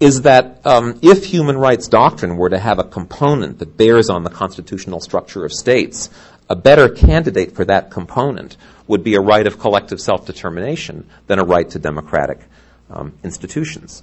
[0.00, 4.24] is that um, if human rights doctrine were to have a component that bears on
[4.24, 6.10] the constitutional structure of states,
[6.48, 11.38] a better candidate for that component would be a right of collective self determination than
[11.38, 12.40] a right to democratic
[12.90, 14.02] um, institutions.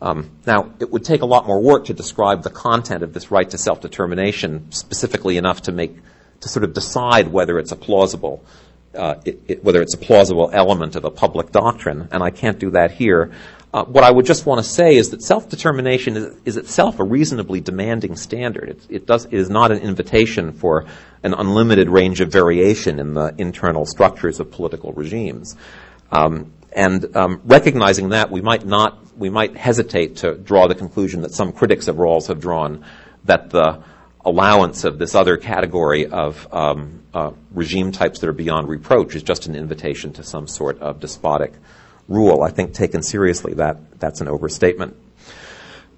[0.00, 3.30] Um, now, it would take a lot more work to describe the content of this
[3.30, 5.96] right to self determination specifically enough to make
[6.40, 8.44] to sort of decide whether it's a plausible
[8.96, 12.58] uh, it, it, whether it's a plausible element of a public doctrine, and I can't
[12.58, 13.32] do that here.
[13.76, 17.04] Uh, what I would just want to say is that self-determination is, is itself a
[17.04, 18.70] reasonably demanding standard.
[18.70, 20.86] It, it, does, it is not an invitation for
[21.22, 25.56] an unlimited range of variation in the internal structures of political regimes.
[26.10, 31.20] Um, and um, recognizing that, we might not, we might hesitate to draw the conclusion
[31.20, 32.82] that some critics of Rawls have drawn
[33.26, 33.82] that the
[34.24, 39.22] allowance of this other category of um, uh, regime types that are beyond reproach is
[39.22, 41.52] just an invitation to some sort of despotic
[42.08, 42.42] rule.
[42.42, 44.96] I think taken seriously, that, that's an overstatement.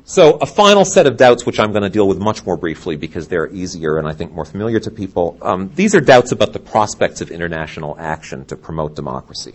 [0.05, 2.97] So a final set of doubts, which I'm going to deal with much more briefly
[2.97, 5.37] because they're easier and I think more familiar to people.
[5.43, 9.55] Um, these are doubts about the prospects of international action to promote democracy.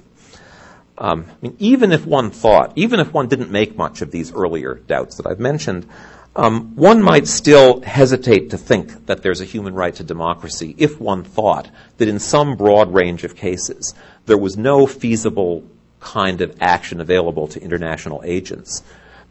[0.96, 4.32] Um, I mean, even if one thought, even if one didn't make much of these
[4.32, 5.88] earlier doubts that I've mentioned,
[6.36, 11.00] um, one might still hesitate to think that there's a human right to democracy if
[11.00, 13.94] one thought that in some broad range of cases
[14.26, 15.64] there was no feasible
[16.04, 18.84] kind of action available to international agents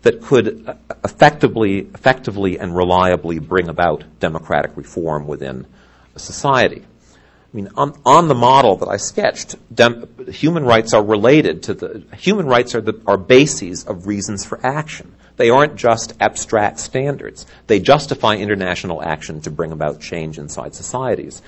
[0.03, 5.67] that could uh, effectively, effectively and reliably bring about democratic reform within
[6.15, 6.83] a society.
[6.83, 11.75] I mean, on, on the model that I sketched, dem, human rights are related to
[11.75, 15.15] the human rights are the are bases of reasons for action.
[15.37, 17.47] They aren't just abstract standards.
[17.67, 21.43] They justify international action to bring about change inside societies.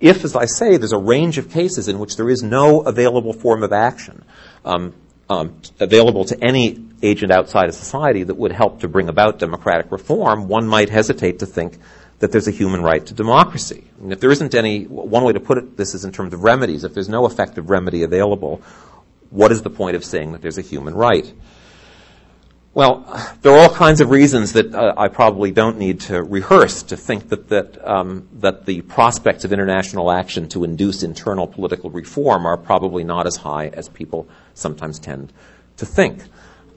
[0.00, 3.32] If, as I say, there's a range of cases in which there is no available
[3.32, 4.24] form of action
[4.64, 4.94] um,
[5.28, 9.92] um, available to any agent outside of society that would help to bring about democratic
[9.92, 11.78] reform, one might hesitate to think
[12.18, 13.84] that there's a human right to democracy.
[14.00, 16.42] And if there isn't any, one way to put it, this is in terms of
[16.42, 16.84] remedies.
[16.84, 18.60] If there's no effective remedy available,
[19.30, 21.32] what is the point of saying that there's a human right?
[22.74, 23.04] Well,
[23.42, 26.96] there are all kinds of reasons that uh, I probably don't need to rehearse to
[26.96, 32.46] think that that, um, that the prospects of international action to induce internal political reform
[32.46, 34.28] are probably not as high as people
[34.58, 35.32] sometimes tend
[35.76, 36.22] to think.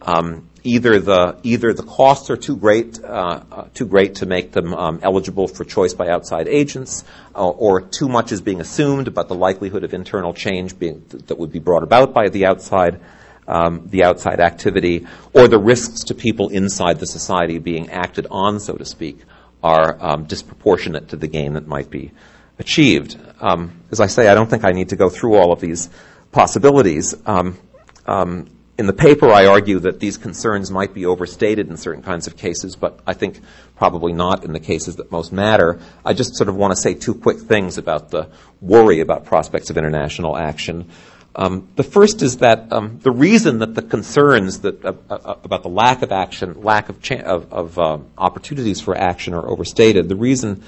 [0.01, 4.51] Um, either the either the costs are too great uh, uh, too great to make
[4.51, 7.03] them um, eligible for choice by outside agents,
[7.35, 11.37] uh, or too much is being assumed about the likelihood of internal change being, that
[11.37, 12.99] would be brought about by the outside
[13.47, 18.59] um, the outside activity, or the risks to people inside the society being acted on,
[18.59, 19.19] so to speak,
[19.63, 22.11] are um, disproportionate to the gain that might be
[22.59, 23.19] achieved.
[23.39, 25.89] Um, as I say, I don't think I need to go through all of these
[26.31, 27.15] possibilities.
[27.25, 27.57] Um,
[28.05, 28.47] um,
[28.77, 32.35] in the paper, I argue that these concerns might be overstated in certain kinds of
[32.35, 33.39] cases, but I think
[33.75, 35.79] probably not in the cases that most matter.
[36.03, 38.29] I just sort of want to say two quick things about the
[38.59, 40.89] worry about prospects of international action.
[41.35, 45.63] Um, the first is that um, the reason that the concerns that uh, uh, about
[45.63, 50.09] the lack of action, lack of, cha- of, of uh, opportunities for action are overstated.
[50.09, 50.63] The reason,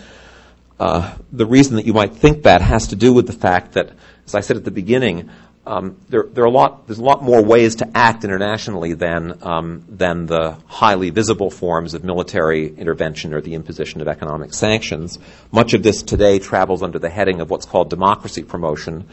[0.80, 3.92] uh, the reason that you might think that has to do with the fact that,
[4.26, 5.30] as I said at the beginning,
[5.66, 9.38] um, there, there, are a lot, there's a lot more ways to act internationally than,
[9.44, 15.20] um, than the highly visible forms of military intervention or the imposition of economic sanctions.
[15.52, 19.08] Much of this today travels under the heading of what's called democracy promotion.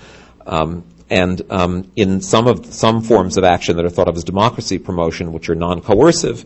[0.45, 4.25] Um, and um, in some of some forms of action that are thought of as
[4.25, 6.45] democracy promotion, which are non-coercive,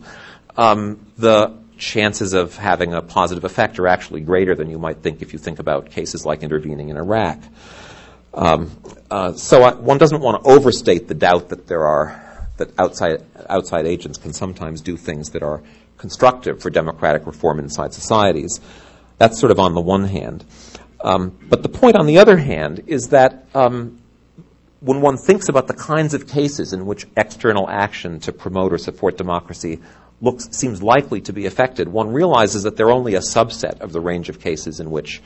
[0.57, 5.21] um, the chances of having a positive effect are actually greater than you might think
[5.21, 7.39] if you think about cases like intervening in Iraq.
[8.35, 8.71] Um,
[9.09, 12.21] uh, so I, one doesn't want to overstate the doubt that there are
[12.57, 15.61] that outside outside agents can sometimes do things that are
[15.97, 18.59] constructive for democratic reform inside societies.
[19.17, 20.45] That's sort of on the one hand.
[21.01, 24.01] Um, but the point, on the other hand, is that um,
[24.79, 28.77] when one thinks about the kinds of cases in which external action to promote or
[28.77, 29.79] support democracy
[30.21, 34.01] looks seems likely to be affected, one realizes that they're only a subset of the
[34.01, 35.21] range of cases in which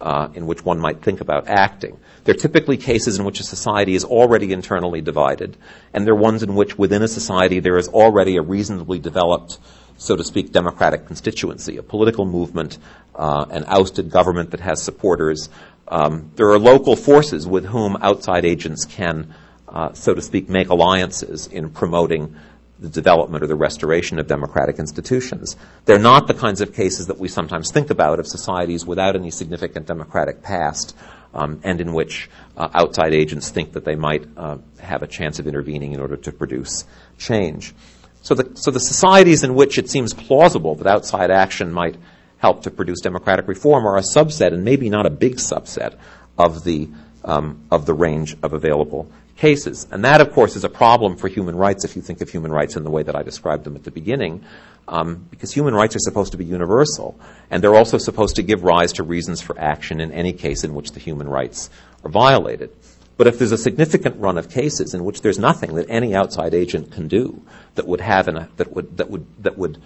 [0.00, 1.98] uh, in which one might think about acting.
[2.24, 5.56] They're typically cases in which a society is already internally divided,
[5.94, 9.58] and they're ones in which within a society there is already a reasonably developed,
[9.96, 12.78] so to speak, democratic constituency, a political movement,
[13.14, 15.48] uh, an ousted government that has supporters,
[15.88, 19.32] um, there are local forces with whom outside agents can,
[19.68, 22.34] uh, so to speak, make alliances in promoting
[22.78, 25.56] the development or the restoration of democratic institutions.
[25.86, 29.30] They're not the kinds of cases that we sometimes think about of societies without any
[29.30, 30.94] significant democratic past
[31.32, 35.38] um, and in which uh, outside agents think that they might uh, have a chance
[35.38, 36.84] of intervening in order to produce
[37.18, 37.74] change.
[38.22, 41.96] So the, so the societies in which it seems plausible that outside action might
[42.38, 45.96] help to produce democratic reform are a subset, and maybe not a big subset,
[46.38, 46.88] of the
[47.24, 49.86] um, of the range of available cases.
[49.90, 52.50] And that, of course, is a problem for human rights if you think of human
[52.50, 54.44] rights in the way that I described them at the beginning,
[54.88, 57.18] um, because human rights are supposed to be universal,
[57.50, 60.74] and they're also supposed to give rise to reasons for action in any case in
[60.74, 61.70] which the human rights
[62.04, 62.70] are violated.
[63.16, 66.52] But if there's a significant run of cases in which there's nothing that any outside
[66.52, 67.42] agent can do
[67.74, 69.80] that would have an, that would that would that would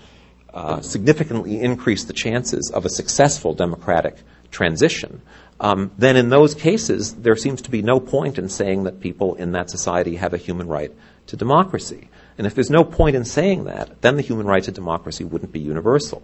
[0.53, 4.17] uh, significantly increase the chances of a successful democratic
[4.51, 5.23] transition,
[5.61, 9.35] um, then in those cases there seems to be no point in saying that people
[9.35, 10.93] in that society have a human right
[11.27, 12.09] to democracy.
[12.39, 15.53] And if there's no point in saying that, then the human right to democracy wouldn't
[15.53, 16.23] be universal.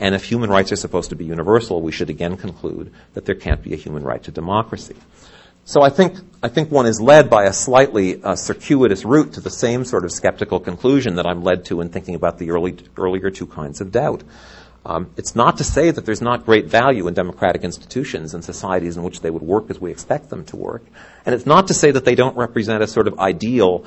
[0.00, 3.36] And if human rights are supposed to be universal, we should again conclude that there
[3.36, 4.96] can't be a human right to democracy.
[5.64, 9.40] So I think, I think one is led by a slightly uh, circuitous route to
[9.40, 12.76] the same sort of skeptical conclusion that I'm led to in thinking about the early,
[12.96, 14.24] earlier two kinds of doubt.
[14.84, 18.96] Um, it's not to say that there's not great value in democratic institutions and societies
[18.96, 20.82] in which they would work as we expect them to work.
[21.24, 23.84] And it's not to say that they don't represent a sort of ideal,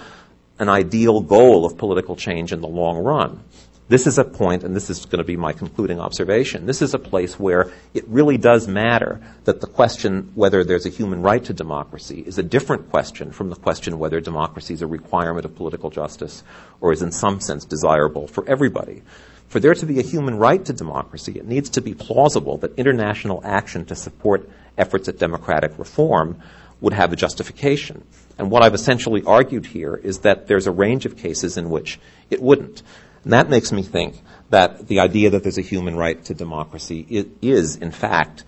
[0.58, 3.43] an ideal goal of political change in the long run.
[3.88, 6.66] This is a point, and this is going to be my concluding observation.
[6.66, 10.89] This is a place where it really does matter that the question whether there's a
[10.89, 14.88] human right to democracy is a different question from the question whether democracy is a
[14.88, 16.43] requirement of political justice
[16.82, 19.04] or is in some sense desirable for everybody.
[19.48, 22.78] For there to be a human right to democracy, it needs to be plausible that
[22.78, 26.41] international action to support efforts at democratic reform
[26.82, 28.04] would have a justification.
[28.38, 32.00] And what I've essentially argued here is that there's a range of cases in which
[32.30, 32.84] it wouldn't.
[33.24, 37.28] And that makes me think that the idea that there's a human right to democracy
[37.41, 38.43] is, in fact,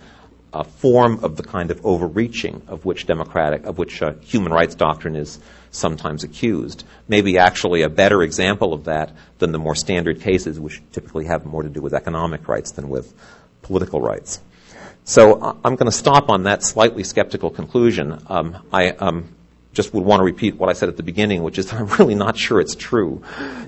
[0.53, 4.75] a form of the kind of overreaching of which democratic, of which uh, human rights
[4.75, 5.39] doctrine is
[5.71, 6.83] sometimes accused.
[7.07, 11.45] Maybe actually a better example of that than the more standard cases, which typically have
[11.45, 13.13] more to do with economic rights than with
[13.61, 14.39] political rights.
[15.03, 18.19] So uh, I'm going to stop on that slightly skeptical conclusion.
[18.27, 19.35] Um, I, um,
[19.73, 21.87] just would want to repeat what I said at the beginning, which is that I'm
[21.99, 23.21] really not sure it's true.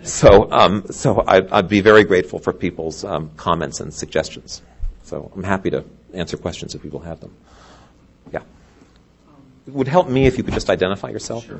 [0.03, 4.61] So, um, so I'd, I'd, be very grateful for people's um, comments and suggestions.
[5.03, 7.35] So I'm happy to answer questions if people have them.
[8.31, 8.41] Yeah.
[9.67, 11.45] it would help me if you could just identify yourself.
[11.45, 11.59] Sure.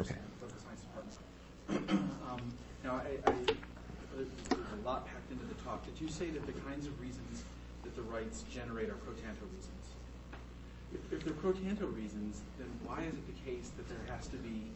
[0.00, 0.16] Okay.
[1.68, 2.40] Um,
[2.84, 3.34] now, I, I,
[4.16, 5.84] there's a lot packed into the talk.
[5.84, 7.44] Did you say that the kinds of reasons
[7.84, 9.84] that the rights generate are pro tanto reasons?
[10.92, 14.26] If, if they're pro tanto reasons, then why is it the case that there has
[14.28, 14.68] to be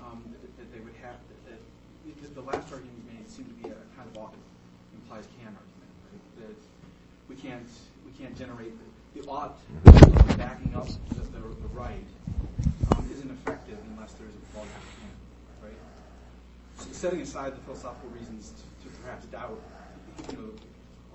[0.00, 1.16] um, that, that, they would have
[1.48, 4.34] that, that the last argument made seemed to be a kind of ought
[5.04, 6.48] implies can argument, right?
[6.48, 6.58] That
[7.28, 7.68] we can't
[8.04, 8.72] we can't generate
[9.14, 9.58] the, the ought
[10.38, 12.04] backing up the, the, the right
[12.96, 15.78] um, isn't effective unless there's a plausible can, right?
[16.78, 19.60] So setting aside the philosophical reasons to, to perhaps doubt,
[20.30, 20.50] you know,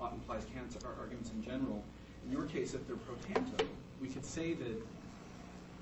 [0.00, 0.62] ought implies can
[0.98, 1.82] arguments in general.
[2.26, 3.64] In your case, if they're pro tanto,
[4.00, 4.82] we could say that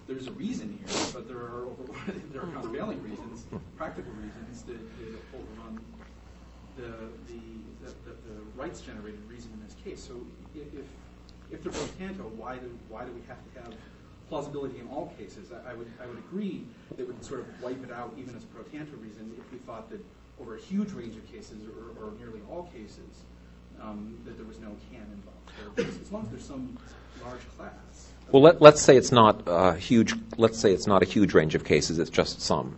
[0.06, 1.66] there's a reason here, but there are
[2.32, 3.44] there are countervailing reasons,
[3.76, 5.78] practical reasons that, that overrun
[6.78, 6.88] the,
[7.26, 7.40] the,
[7.82, 10.00] the, the, rights generated reason in this case.
[10.00, 10.14] So
[10.54, 13.74] if they're pro tanto, why do why do we have to have
[14.28, 15.50] plausibility in all cases?
[15.52, 16.64] I, would I would agree
[16.96, 19.88] that we sort of wipe it out even as pro tanto reason if we thought
[19.90, 20.04] that
[20.40, 21.62] over a huge range of cases
[21.98, 23.24] or, nearly all cases
[23.82, 26.00] um, that there was no can involved.
[26.02, 26.76] as long as there's some
[27.24, 28.12] large class.
[28.30, 30.14] Well, let, us say it's not a huge.
[30.36, 31.98] Let's say it's not a huge range of cases.
[31.98, 32.76] It's just some.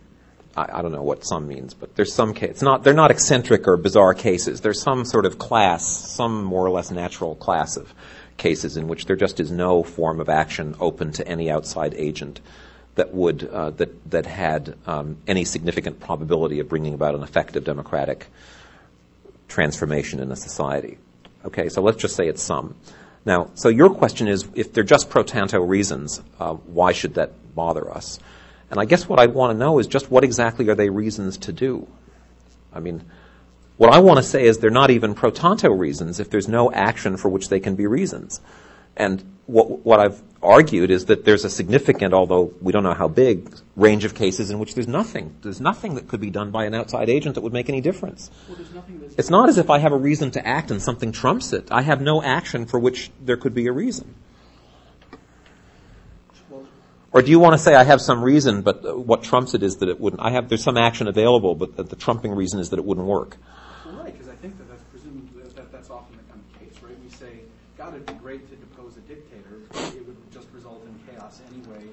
[0.55, 2.49] I, I don't know what some means, but there's some case.
[2.51, 2.83] It's not.
[2.83, 4.61] They're not eccentric or bizarre cases.
[4.61, 7.93] There's some sort of class, some more or less natural class of
[8.37, 12.41] cases in which there just is no form of action open to any outside agent
[12.95, 17.63] that would uh, that that had um, any significant probability of bringing about an effective
[17.63, 18.27] democratic
[19.47, 20.97] transformation in a society.
[21.45, 22.75] Okay, so let's just say it's some.
[23.25, 27.55] Now, so your question is, if they're just pro tanto reasons, uh, why should that
[27.55, 28.19] bother us?
[28.71, 31.37] And I guess what I want to know is just what exactly are they reasons
[31.39, 31.87] to do?
[32.73, 33.03] I mean,
[33.75, 36.71] what I want to say is they're not even pro tanto reasons if there's no
[36.71, 38.39] action for which they can be reasons.
[38.95, 43.07] And what, what I've argued is that there's a significant, although we don't know how
[43.07, 45.35] big, range of cases in which there's nothing.
[45.41, 48.31] There's nothing that could be done by an outside agent that would make any difference.
[48.47, 48.57] Well,
[49.17, 51.67] it's not as if I have a reason to act and something trumps it.
[51.71, 54.15] I have no action for which there could be a reason.
[57.13, 59.77] Or do you want to say I have some reason, but what trumps it is
[59.77, 60.21] that it wouldn't?
[60.21, 63.05] I have there's some action available, but the, the trumping reason is that it wouldn't
[63.05, 63.37] work.
[63.85, 66.59] Well, right, because I think that that's presuming that, that that's often the kind of
[66.59, 66.95] case, right?
[67.03, 67.41] We say,
[67.77, 69.59] God, it'd be great to depose a dictator.
[69.67, 71.83] but It would just result in chaos anyway,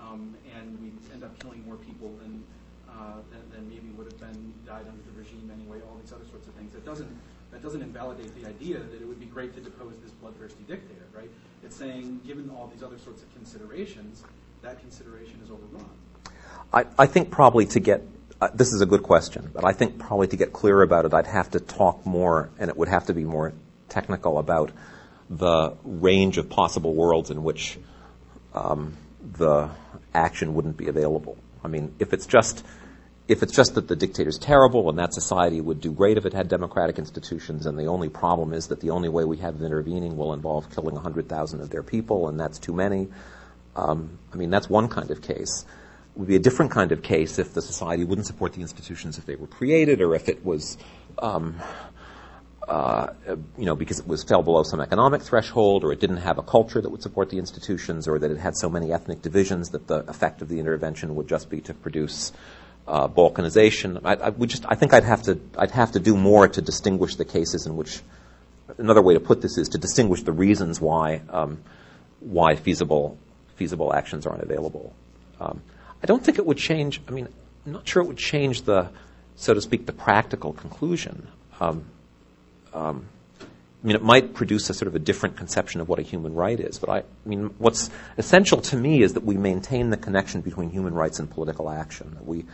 [0.00, 2.42] um, and we end up killing more people than,
[2.88, 5.84] uh, than, than maybe would have been died under the regime anyway.
[5.86, 6.72] All these other sorts of things.
[6.72, 7.12] That doesn't
[7.52, 11.06] that doesn't invalidate the idea that it would be great to depose this bloodthirsty dictator,
[11.14, 11.30] right?
[11.62, 14.24] It's saying, given all these other sorts of considerations,
[14.64, 15.84] that consideration is overrun.
[16.72, 18.02] I, I think probably to get
[18.40, 21.14] uh, this is a good question, but I think probably to get clear about it,
[21.14, 23.52] I'd have to talk more, and it would have to be more
[23.88, 24.72] technical about
[25.30, 27.78] the range of possible worlds in which
[28.54, 29.70] um, the
[30.12, 31.38] action wouldn't be available.
[31.62, 32.64] I mean, if it's just
[33.26, 36.34] if it's just that the dictator's terrible and that society would do great if it
[36.34, 39.62] had democratic institutions, and the only problem is that the only way we have of
[39.62, 43.08] intervening will involve killing 100,000 of their people, and that's too many.
[43.76, 45.64] Um, I mean, that's one kind of case.
[46.14, 49.18] It would be a different kind of case if the society wouldn't support the institutions
[49.18, 50.78] if they were created, or if it was,
[51.18, 51.60] um,
[52.68, 53.08] uh,
[53.58, 56.42] you know, because it was fell below some economic threshold, or it didn't have a
[56.42, 59.88] culture that would support the institutions, or that it had so many ethnic divisions that
[59.88, 62.32] the effect of the intervention would just be to produce
[62.86, 64.00] uh, balkanization.
[64.04, 66.62] I, I, would just, I think I'd have to, I'd have to do more to
[66.62, 68.00] distinguish the cases in which.
[68.78, 71.60] Another way to put this is to distinguish the reasons why um,
[72.20, 73.18] why feasible
[73.56, 74.94] feasible actions aren't available.
[75.40, 75.62] Um,
[76.02, 77.00] I don't think it would change.
[77.08, 77.28] I mean,
[77.66, 78.90] I'm not sure it would change the,
[79.36, 81.28] so to speak, the practical conclusion.
[81.60, 81.84] Um,
[82.72, 83.06] um,
[83.40, 86.34] I mean, it might produce a sort of a different conception of what a human
[86.34, 86.78] right is.
[86.78, 90.70] But I, I, mean, what's essential to me is that we maintain the connection between
[90.70, 92.16] human rights and political action.
[92.22, 92.44] We,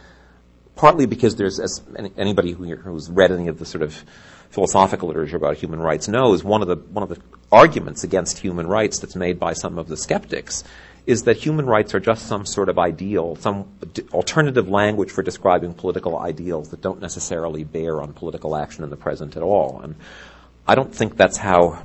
[0.75, 1.83] partly because there's, as
[2.17, 4.05] anybody who, who's read any of the sort of
[4.51, 7.21] philosophical literature about human rights knows, one of the one of the
[7.53, 10.65] arguments against human rights that's made by some of the skeptics
[11.07, 13.67] is that human rights are just some sort of ideal, some
[14.13, 18.97] alternative language for describing political ideals that don't necessarily bear on political action in the
[18.97, 19.81] present at all.
[19.83, 19.95] And
[20.67, 21.83] I don't think that's how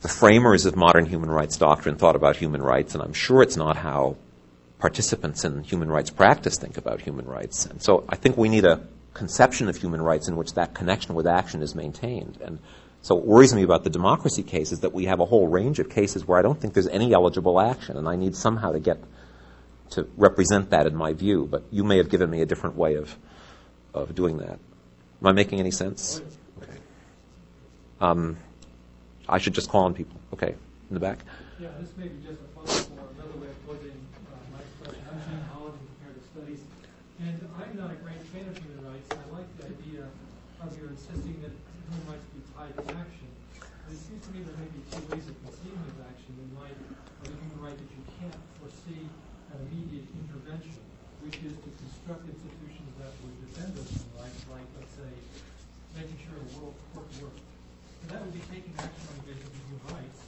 [0.00, 3.56] the framers of modern human rights doctrine thought about human rights, and I'm sure it's
[3.56, 4.16] not how
[4.78, 7.66] participants in human rights practice think about human rights.
[7.66, 8.80] And so I think we need a
[9.14, 12.38] conception of human rights in which that connection with action is maintained.
[12.40, 12.58] And
[13.02, 15.80] so what worries me about the democracy case is that we have a whole range
[15.80, 18.78] of cases where I don't think there's any eligible action, and I need somehow to
[18.78, 18.98] get
[19.90, 21.48] to represent that in my view.
[21.50, 23.16] But you may have given me a different way of
[23.92, 24.58] of doing that.
[25.20, 26.22] Am I making any sense?
[26.62, 26.78] Okay.
[28.00, 28.36] Um,
[29.28, 30.20] I should just call on people.
[30.32, 30.54] Okay,
[30.88, 31.18] in the back.
[31.58, 35.02] Yeah, this may be just a follow-up or another way of putting uh, my question.
[35.10, 36.60] I'm Gene Holland from Comparative Studies,
[37.18, 39.10] and I'm not a great fan of human rights.
[39.10, 40.06] I like the idea
[40.62, 41.50] of your insisting that
[42.62, 43.30] tied to action.
[43.58, 46.30] But it seems to me there may be two ways of conceiving of action.
[46.38, 49.02] You might have a human right that you can't foresee
[49.50, 50.78] an immediate intervention,
[51.26, 55.10] which is to construct institutions that would defend those human rights, like, let's say,
[55.98, 57.42] making sure the world court worked.
[57.42, 60.18] And that would be taking action on the basis of human rights,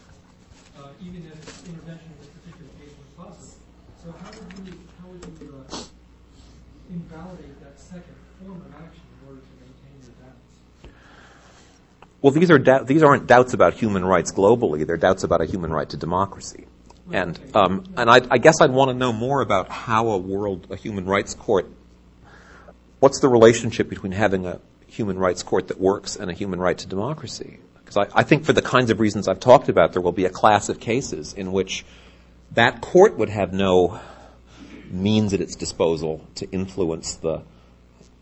[0.75, 1.39] uh, even if
[1.71, 3.63] intervention in this particular case was possible.
[4.03, 9.19] So how would you, how would you uh, invalidate that second form of action in
[9.23, 10.55] order to maintain your doubts?
[12.25, 14.87] Well, these are da- these aren't doubts about human rights globally.
[14.87, 16.65] They're doubts about a human right to democracy.
[17.13, 20.69] And um, and I, I guess I'd want to know more about how a world,
[20.71, 21.71] a human rights court.
[22.99, 26.79] What's the relationship between having a human rights court that works and a human right
[26.79, 27.59] to democracy?
[27.75, 30.25] Because I, I think for the kinds of reasons I've talked about, there will be
[30.25, 31.85] a class of cases in which
[32.53, 34.01] that court would have no
[34.91, 37.43] means at its disposal to influence the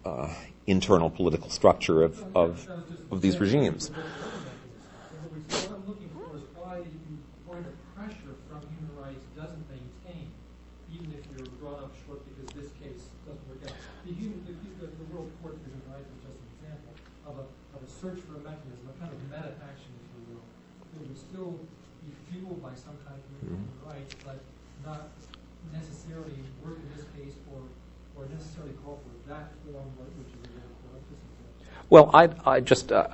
[0.05, 0.34] uh,
[0.66, 2.68] internal political structure of, of,
[3.10, 3.90] of these regimes.
[3.90, 10.30] What I'm looking for is why you point of pressure from human rights doesn't maintain,
[10.94, 13.76] even if you're brought up short because this case doesn't work out.
[14.06, 16.92] The, human, the, the, the World Court Human Rights is just an example
[17.26, 17.46] of a,
[17.76, 20.44] of a search for a mechanism, a kind of meta action, if you will.
[20.96, 21.52] It would still
[22.00, 23.92] be fueled by some kind of human mm-hmm.
[23.92, 24.40] rights, but
[24.82, 25.12] not
[25.70, 26.34] necessarily
[26.64, 27.62] work in this case or,
[28.18, 29.86] or necessarily call for that form,
[30.18, 30.31] which
[31.93, 33.07] well, I, I just, uh,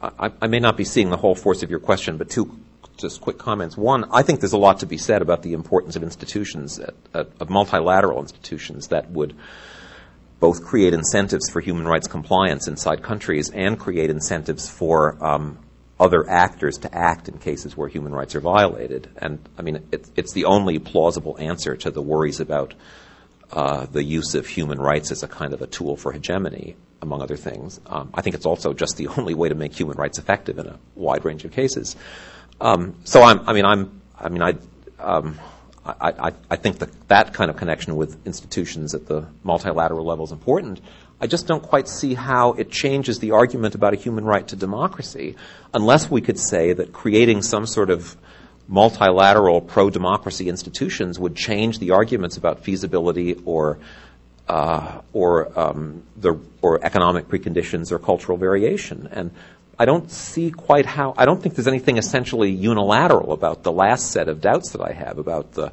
[0.00, 2.58] I, I, may not be seeing the whole force of your question, but two
[2.96, 3.76] just quick comments.
[3.76, 6.94] One, I think there's a lot to be said about the importance of institutions, at,
[7.12, 9.36] at, of multilateral institutions that would
[10.40, 15.58] both create incentives for human rights compliance inside countries and create incentives for um,
[16.00, 19.10] other actors to act in cases where human rights are violated.
[19.18, 22.72] And I mean, it, it's the only plausible answer to the worries about
[23.52, 27.20] uh, the use of human rights as a kind of a tool for hegemony among
[27.20, 27.80] other things.
[27.86, 30.66] Um, I think it's also just the only way to make human rights effective in
[30.66, 31.96] a wide range of cases.
[32.60, 34.54] Um, so I'm, I mean, I'm, I mean, I,
[34.98, 35.38] um,
[35.84, 40.24] I, I, I, think that that kind of connection with institutions at the multilateral level
[40.24, 40.80] is important.
[41.20, 44.56] I just don't quite see how it changes the argument about a human right to
[44.56, 45.36] democracy
[45.74, 48.16] unless we could say that creating some sort of
[48.72, 53.78] multilateral pro-democracy institutions would change the arguments about feasibility or
[54.48, 59.08] uh, or um, the or economic preconditions or cultural variation.
[59.12, 59.30] And
[59.78, 64.10] I don't see quite how, I don't think there's anything essentially unilateral about the last
[64.10, 65.72] set of doubts that I have about the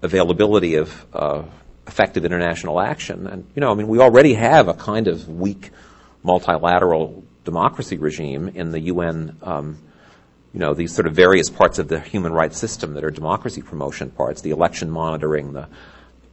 [0.00, 1.42] availability of uh,
[1.86, 3.26] effective international action.
[3.26, 5.70] And, you know, I mean, we already have a kind of weak
[6.22, 9.78] multilateral democracy regime in the UN, um,
[10.52, 13.62] you know, these sort of various parts of the human rights system that are democracy
[13.62, 15.66] promotion parts, the election monitoring, the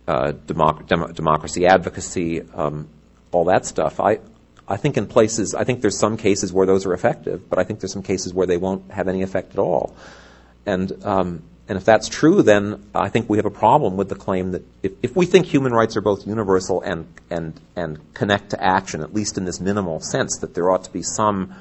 [0.07, 2.87] uh, democ- dem- democracy advocacy, um,
[3.31, 3.99] all that stuff.
[3.99, 4.19] I,
[4.67, 7.63] I think in places, I think there's some cases where those are effective, but I
[7.63, 9.95] think there's some cases where they won't have any effect at all.
[10.65, 14.15] And, um, and if that's true, then I think we have a problem with the
[14.15, 18.49] claim that if, if we think human rights are both universal and, and, and connect
[18.51, 21.55] to action, at least in this minimal sense, that there ought to be some,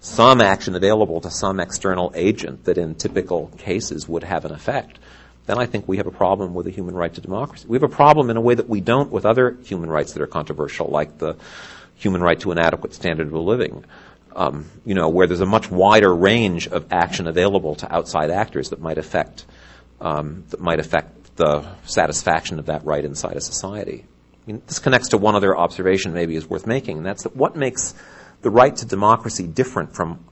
[0.00, 4.98] some action available to some external agent that in typical cases would have an effect,
[5.46, 7.66] then I think we have a problem with the human right to democracy.
[7.68, 10.22] We have a problem in a way that we don't with other human rights that
[10.22, 11.36] are controversial, like the
[11.96, 13.84] human right to an adequate standard of living.
[14.36, 18.70] Um, you know, where there's a much wider range of action available to outside actors
[18.70, 19.46] that might affect
[20.00, 24.04] um, that might affect the satisfaction of that right inside a society.
[24.04, 27.34] I mean, this connects to one other observation maybe is worth making, and that's that
[27.34, 27.94] what makes
[28.42, 30.24] the right to democracy different from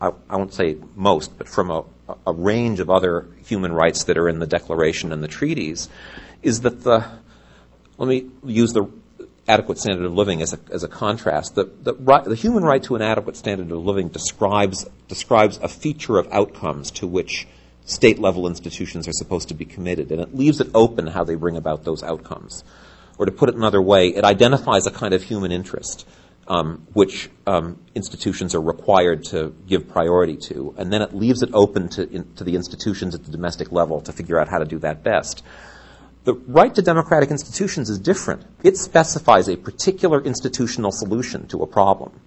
[0.00, 1.84] I, I won't say most, but from a,
[2.26, 5.88] a range of other human rights that are in the Declaration and the treaties,
[6.42, 7.06] is that the
[7.96, 8.90] let me use the
[9.46, 11.54] adequate standard of living as a, as a contrast.
[11.54, 15.68] The, the, right, the, human right to an adequate standard of living describes, describes a
[15.68, 17.46] feature of outcomes to which
[17.84, 21.34] state level institutions are supposed to be committed, and it leaves it open how they
[21.34, 22.64] bring about those outcomes.
[23.18, 26.06] Or to put it another way, it identifies a kind of human interest.
[26.46, 31.48] Um, which um, institutions are required to give priority to, and then it leaves it
[31.54, 34.66] open to, in, to the institutions at the domestic level to figure out how to
[34.66, 35.42] do that best.
[36.24, 38.44] The right to democratic institutions is different.
[38.62, 42.18] It specifies a particular institutional solution to a problem.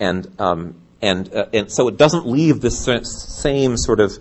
[0.00, 2.84] And, um, and, uh, and so it doesn't leave this
[3.42, 4.18] same sort of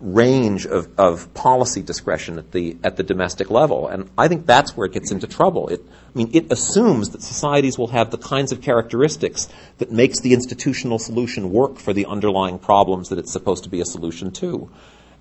[0.00, 3.88] range of, of policy discretion at the, at the domestic level.
[3.88, 5.68] And I think that's where it gets into trouble.
[5.68, 10.20] It, I mean, it assumes that societies will have the kinds of characteristics that makes
[10.20, 14.32] the institutional solution work for the underlying problems that it's supposed to be a solution
[14.32, 14.70] to.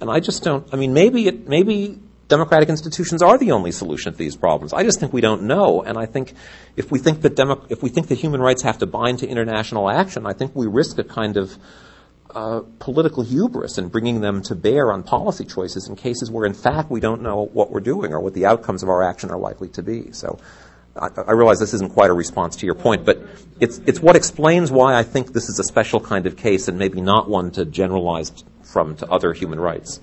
[0.02, 4.12] And I just don't, I mean, maybe it, maybe democratic institutions are the only solution
[4.12, 4.74] to these problems.
[4.74, 6.34] I just think we don't know, and I think
[6.76, 9.28] if we think that demo- if we think that human rights have to bind to
[9.28, 11.58] international action, I think we risk a kind of
[12.36, 16.54] uh, political hubris in bringing them to bear on policy choices in cases where, in
[16.54, 19.40] fact, we don't know what we're doing or what the outcomes of our action are
[19.40, 20.12] likely to be.
[20.12, 20.40] So.
[20.98, 23.22] I, I realize this isn't quite a response to your point, but
[23.60, 26.80] it's, it's what explains why I think this is a special kind of case and
[26.80, 28.32] maybe not one to generalize
[28.64, 30.00] from to other human rights.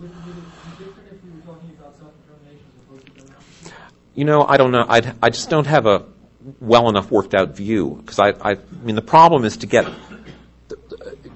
[4.15, 4.85] You know, I don't know.
[4.87, 6.05] I, I just don't have a
[6.61, 9.87] well enough worked out view because I, I, mean the problem is to get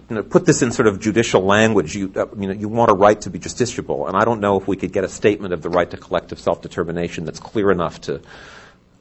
[0.09, 1.95] you know, put this in sort of judicial language.
[1.97, 4.59] You, uh, you, know, you want a right to be justiciable, and I don't know
[4.59, 8.01] if we could get a statement of the right to collective self-determination that's clear enough
[8.03, 8.21] to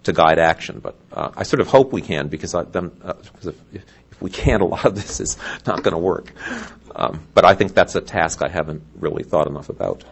[0.06, 0.80] to guide action.
[0.80, 4.62] But uh, I sort of hope we can because, I, uh, if, if, we can't,
[4.62, 5.38] a lot of this is
[5.68, 6.32] not going to work.
[6.96, 10.04] Um, but I think that's a task I haven't really thought enough about.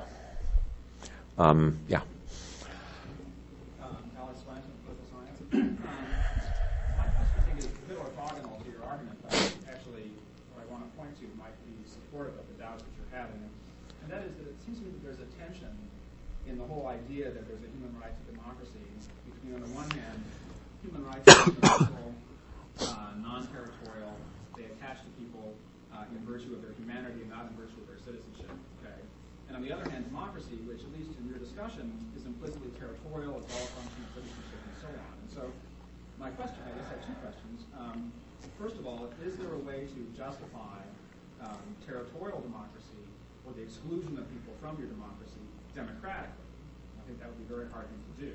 [1.37, 2.01] Um, yeah.
[16.93, 18.85] Idea that there's a human right to democracy
[19.25, 20.17] between, on the one hand,
[20.81, 22.09] human rights are universal,
[22.89, 24.13] uh, non-territorial,
[24.57, 25.53] they attach to people
[25.93, 28.49] uh, in virtue of their humanity and not in virtue of their citizenship.
[28.81, 28.97] Okay,
[29.49, 33.37] and on the other hand, democracy, which at least in your discussion is implicitly territorial,
[33.37, 35.13] it's all a function of citizenship and so on.
[35.21, 35.43] And so,
[36.17, 37.57] my question, I guess, I have two questions.
[37.77, 37.99] Um,
[38.57, 40.81] first of all, is there a way to justify
[41.43, 43.03] um, territorial democracy
[43.43, 45.43] or the exclusion of people from your democracy
[45.75, 46.47] democratically?
[46.97, 48.31] I think that would be a very hard thing to do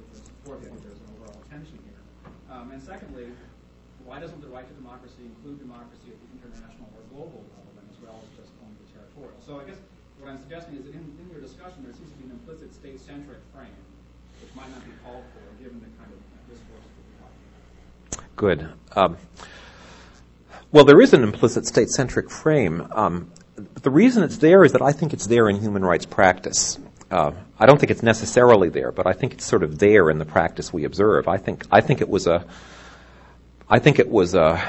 [0.00, 2.00] with the support that there's an overall tension here.
[2.48, 3.28] Um, and secondly,
[4.08, 7.86] why doesn't the right to democracy include democracy at the international or global level then
[7.92, 9.36] as well as just only the territorial?
[9.44, 9.78] So I guess
[10.16, 12.72] what I'm suggesting is that in, in your discussion there seems to be an implicit
[12.72, 13.76] state-centric frame
[14.40, 17.44] which might not be called for given the kind of discourse that we're talking
[18.12, 18.36] about.
[18.36, 18.60] Good.
[18.94, 19.16] Um,
[20.76, 22.86] well, there is an implicit state-centric frame.
[22.92, 26.78] Um, the reason it's there is that I think it's there in human rights practice.
[27.10, 30.18] Uh, I don't think it's necessarily there, but I think it's sort of there in
[30.18, 31.28] the practice we observe.
[31.28, 32.44] I think I think it was a
[33.70, 34.62] I think it was a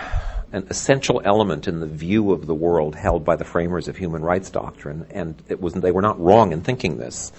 [0.54, 4.22] an essential element in the view of the world held by the framers of human
[4.22, 7.34] rights doctrine, and it was they were not wrong in thinking this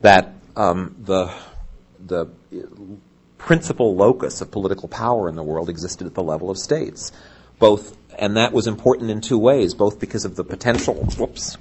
[0.00, 1.30] that um, the
[2.06, 2.28] the
[3.36, 7.12] principal locus of political power in the world existed at the level of states.
[7.58, 11.56] both, and that was important in two ways, both because of the potential, whoops,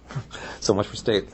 [0.60, 1.32] so much for states,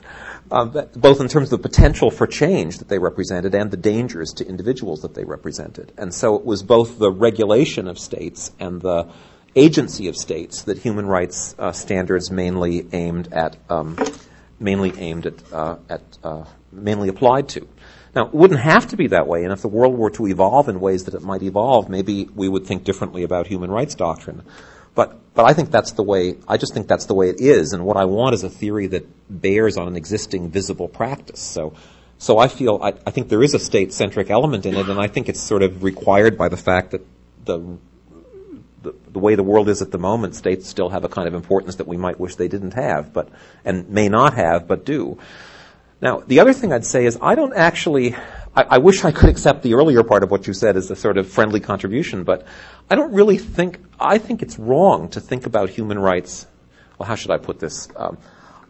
[0.51, 4.33] uh, both in terms of the potential for change that they represented and the dangers
[4.33, 5.91] to individuals that they represented.
[5.97, 9.07] And so it was both the regulation of states and the
[9.55, 13.97] agency of states that human rights uh, standards mainly aimed at, um,
[14.59, 17.67] mainly aimed at, uh, at uh, mainly applied to.
[18.13, 20.67] Now, it wouldn't have to be that way, and if the world were to evolve
[20.67, 24.43] in ways that it might evolve, maybe we would think differently about human rights doctrine.
[24.93, 27.71] But, but I think that's the way, I just think that's the way it is,
[27.71, 31.39] and what I want is a theory that bears on an existing visible practice.
[31.39, 31.73] So,
[32.17, 35.07] so I feel, I, I think there is a state-centric element in it, and I
[35.07, 37.05] think it's sort of required by the fact that
[37.45, 37.77] the,
[38.81, 41.33] the, the way the world is at the moment, states still have a kind of
[41.33, 43.29] importance that we might wish they didn't have, but,
[43.63, 45.17] and may not have, but do.
[46.01, 48.15] Now, the other thing I'd say is I don't actually,
[48.55, 50.95] I, I, wish I could accept the earlier part of what you said as a
[50.95, 52.45] sort of friendly contribution, but
[52.89, 56.47] I don't really think, I think it's wrong to think about human rights.
[56.97, 57.87] Well, how should I put this?
[57.95, 58.17] Um,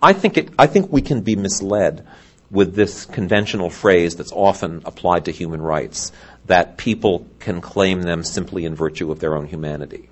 [0.02, 2.06] I think it, I think we can be misled
[2.50, 6.12] with this conventional phrase that's often applied to human rights
[6.48, 10.10] that people can claim them simply in virtue of their own humanity.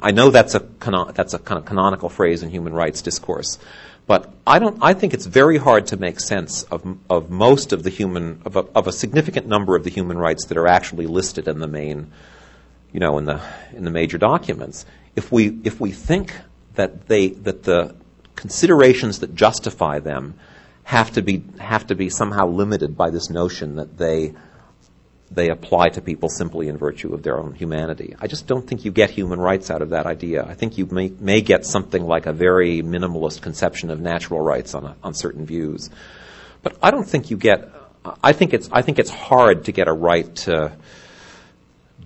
[0.00, 0.60] I know that's a,
[1.12, 3.58] that's a kind of canonical phrase in human rights discourse,
[4.06, 4.78] but I don't.
[4.82, 8.56] I think it's very hard to make sense of of most of the human of
[8.56, 11.66] a, of a significant number of the human rights that are actually listed in the
[11.66, 12.12] main,
[12.92, 13.40] you know, in the
[13.72, 14.84] in the major documents.
[15.16, 16.34] If we if we think
[16.74, 17.94] that they that the
[18.36, 20.34] considerations that justify them
[20.84, 24.34] have to be have to be somehow limited by this notion that they
[25.30, 28.14] they apply to people simply in virtue of their own humanity.
[28.20, 30.44] I just don't think you get human rights out of that idea.
[30.44, 34.74] I think you may, may get something like a very minimalist conception of natural rights
[34.74, 35.90] on, a, on certain views.
[36.62, 37.68] But I don't think you get,
[38.22, 40.72] I think it's, I think it's hard to get a right to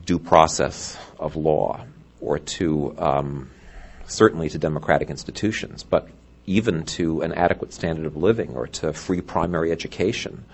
[0.07, 1.85] due process of law
[2.21, 3.51] or to, um,
[4.07, 6.09] certainly to democratic institutions, but
[6.47, 10.45] even to an adequate standard of living or to free primary education.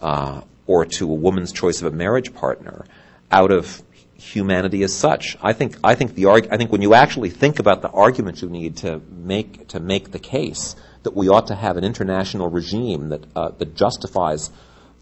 [0.00, 2.84] Uh, or to a woman's choice of a marriage partner
[3.30, 3.82] out of
[4.22, 5.36] humanity as such.
[5.42, 8.42] I think I think the arg- I think when you actually think about the arguments
[8.42, 12.48] you need to make to make the case that we ought to have an international
[12.48, 14.50] regime that uh, that justifies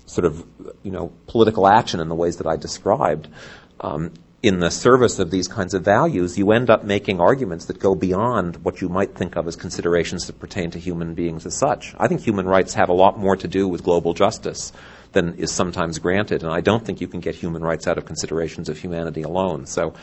[0.06, 0.44] sort of
[0.82, 3.28] you know political action in the ways that I described.
[3.80, 7.78] Um, in the service of these kinds of values, you end up making arguments that
[7.78, 11.54] go beyond what you might think of as considerations that pertain to human beings as
[11.58, 11.94] such.
[11.98, 14.72] I think human rights have a lot more to do with global justice
[15.12, 16.42] than is sometimes granted.
[16.42, 19.66] And I don't think you can get human rights out of considerations of humanity alone.
[19.66, 19.94] So,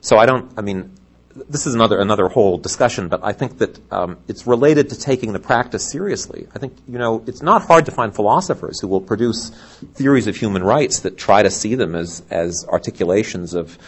[0.00, 0.52] so I don't.
[0.56, 0.96] I mean,
[1.34, 5.32] this is another another whole discussion, but I think that um, it's related to taking
[5.32, 6.48] the practice seriously.
[6.54, 9.50] I think you know it's not hard to find philosophers who will produce
[9.94, 13.78] theories of human rights that try to see them as as articulations of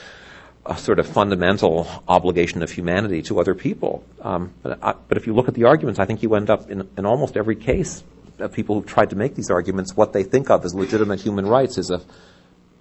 [0.65, 4.05] a sort of fundamental obligation of humanity to other people.
[4.21, 6.71] Um, but, I, but if you look at the arguments, I think you end up
[6.71, 8.05] in, in almost every case
[8.43, 11.47] of people who've tried to make these arguments, what they think of as legitimate human
[11.47, 12.01] rights is a,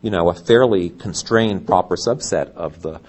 [0.01, 2.99] you know, a fairly constrained proper subset of the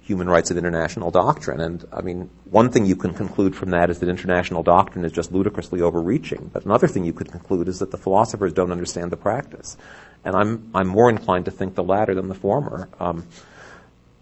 [0.00, 1.60] human rights of international doctrine.
[1.60, 5.12] And I mean, one thing you can conclude from that is that international doctrine is
[5.12, 6.50] just ludicrously overreaching.
[6.52, 9.76] But another thing you could conclude is that the philosophers don't understand the practice.
[10.24, 12.88] And I'm, I'm more inclined to think the latter than the former.
[12.98, 13.26] Um,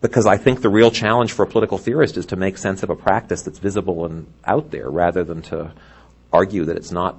[0.01, 2.91] because I think the real challenge for a political theorist is to make sense of
[2.91, 5.73] a practice that's visible and out there rather than to
[6.33, 7.17] argue that it's not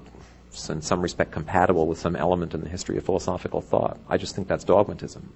[0.67, 3.97] in some respect compatible with some element in the history of philosophical thought.
[4.09, 5.31] I just think that's dogmatism.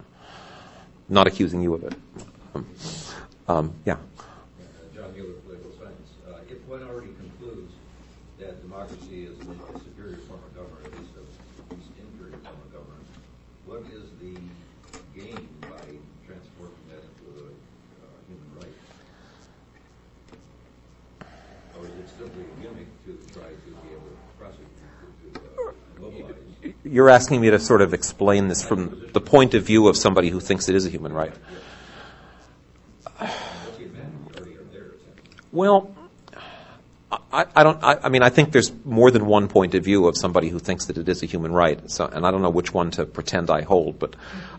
[1.08, 1.94] Not accusing you of it.
[2.56, 2.68] Um,
[3.48, 3.98] um, yeah.
[4.94, 6.10] John Mueller, political science.
[6.28, 7.74] Uh, if one already concludes
[8.40, 12.72] that democracy is a superior form of government, at least a least inferior form of
[12.74, 13.06] government,
[13.66, 14.36] what is the
[15.18, 15.86] gain by
[16.26, 18.78] transforming that into a uh, human right?
[21.80, 24.74] Or is it simply a gimmick to try to be able to prosecute?
[26.94, 30.30] You're asking me to sort of explain this from the point of view of somebody
[30.30, 31.34] who thinks it is a human right.
[35.52, 35.96] Well,
[37.12, 37.84] I, I don't.
[37.84, 40.60] I, I, mean, I think there's more than one point of view of somebody who
[40.60, 41.90] thinks that it is a human right.
[41.90, 43.98] So, and I don't know which one to pretend I hold.
[43.98, 44.16] But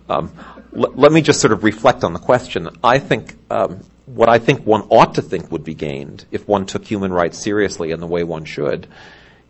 [0.08, 0.32] um,
[0.76, 2.68] l- let me just sort of reflect on the question.
[2.82, 6.66] I think um, what I think one ought to think would be gained if one
[6.66, 8.88] took human rights seriously in the way one should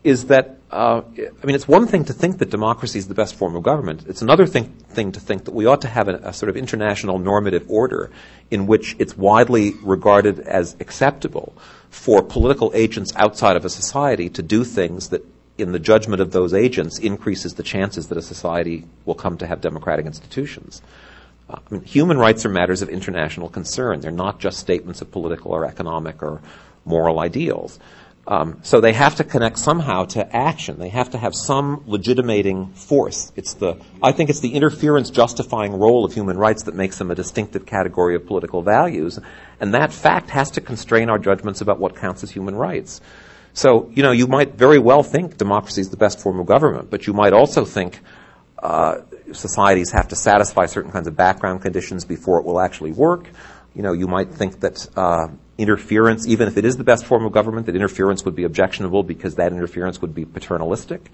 [0.05, 3.33] is that, uh, I mean, it's one thing to think that democracy is the best
[3.33, 4.05] form of government.
[4.07, 6.55] It's another thing, thing to think that we ought to have a, a, sort of
[6.55, 8.11] international normative order
[8.51, 11.57] in which it's widely regarded as acceptable
[11.89, 15.25] for political agents outside of a society to do things that,
[15.57, 19.47] in the judgment of those agents, increases the chances that a society will come to
[19.47, 20.83] have democratic institutions.
[21.49, 24.01] Uh, I mean, human rights are matters of international concern.
[24.01, 26.41] They're not just statements of political or economic or
[26.85, 27.79] moral ideals.
[28.27, 30.79] Um, so they have to connect somehow to action.
[30.79, 33.31] They have to have some legitimating force.
[33.35, 37.11] It's the, I think it's the interference justifying role of human rights that makes them
[37.11, 39.19] a distinctive category of political values.
[39.59, 42.99] And that fact has to constrain our judgments about what counts as human rights.
[43.53, 46.89] So, you know, you might very well think democracy is the best form of government,
[46.89, 48.01] but you might also think
[48.57, 49.01] uh,
[49.33, 53.29] societies have to satisfy certain kinds of background conditions before it will actually work.
[53.75, 55.27] You know, you might think that uh,
[55.57, 59.03] interference, even if it is the best form of government, that interference would be objectionable
[59.03, 61.09] because that interference would be paternalistic.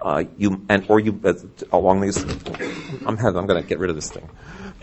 [0.00, 1.32] Uh, you and or you uh,
[1.72, 2.22] along these.
[3.06, 4.28] I'm I'm going to get rid of this thing.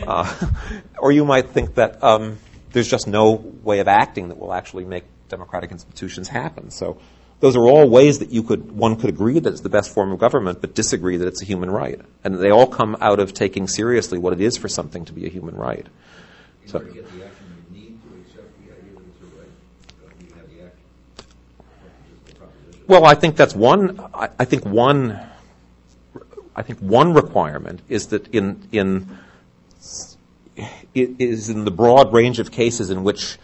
[0.06, 0.34] Uh,
[0.98, 2.38] or you might think that um,
[2.72, 6.72] there's just no way of acting that will actually make democratic institutions happen.
[6.72, 6.98] So
[7.42, 10.12] those are all ways that you could one could agree that it's the best form
[10.12, 12.00] of government, but disagree that it's a human right.
[12.24, 15.26] And they all come out of taking seriously what it is for something to be
[15.26, 15.88] a human right.
[16.68, 19.26] So, order to get the action you need to accept the idea that it's a
[19.36, 19.50] right,
[20.22, 20.80] you have the action.
[22.88, 24.00] Well, I think that's one.
[24.14, 25.20] I, I think one.
[26.56, 29.18] I think one requirement is that in in
[30.94, 33.38] it is in the broad range of cases in which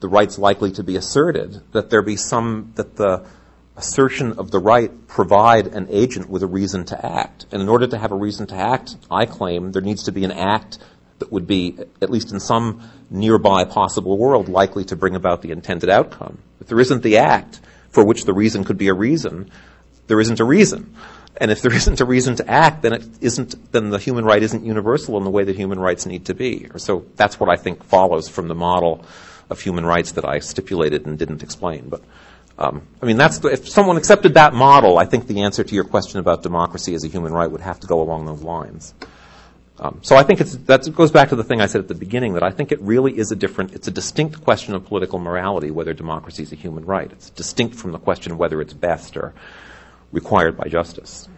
[0.00, 3.24] the right's likely to be asserted, that there be some, that the
[3.76, 7.46] assertion of the right provide an agent with a reason to act.
[7.52, 10.24] And in order to have a reason to act, I claim there needs to be
[10.24, 10.78] an act
[11.18, 15.50] that would be, at least in some nearby possible world, likely to bring about the
[15.50, 16.38] intended outcome.
[16.60, 17.60] If there isn't the act
[17.96, 19.50] for which the reason could be a reason,
[20.06, 20.94] there isn't a reason.
[21.38, 24.42] And if there isn't a reason to act, then it isn't, then the human right
[24.42, 26.68] isn't universal in the way that human rights need to be.
[26.76, 29.02] So that's what I think follows from the model
[29.48, 31.88] of human rights that I stipulated and didn't explain.
[31.88, 32.02] But
[32.58, 35.74] um, I mean, that's the, if someone accepted that model, I think the answer to
[35.74, 38.92] your question about democracy as a human right would have to go along those lines.
[39.78, 42.32] Um, so I think that goes back to the thing I said at the beginning
[42.32, 45.70] that I think it really is a different, it's a distinct question of political morality
[45.70, 47.12] whether democracy is a human right.
[47.12, 49.34] It's distinct from the question whether it's best or
[50.12, 51.28] required by justice.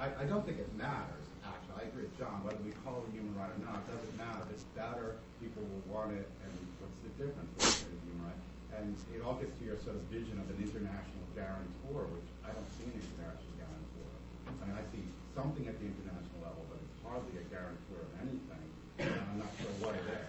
[0.00, 1.76] I, I don't think it matters, actually.
[1.76, 2.40] I agree with John.
[2.40, 4.40] Whether we call it a human right or not, it doesn't matter.
[4.48, 6.50] If it's better, people will want it, and
[6.80, 8.42] what's the difference between a human right?
[8.80, 12.56] And it all gets to your sort of vision of an international guarantor, which I
[12.56, 14.08] don't see an international guarantor.
[14.48, 15.04] I mean, I see
[15.40, 18.66] something at the international level, but it's hardly a guarantor of anything.
[19.00, 20.28] And I'm not sure what it is.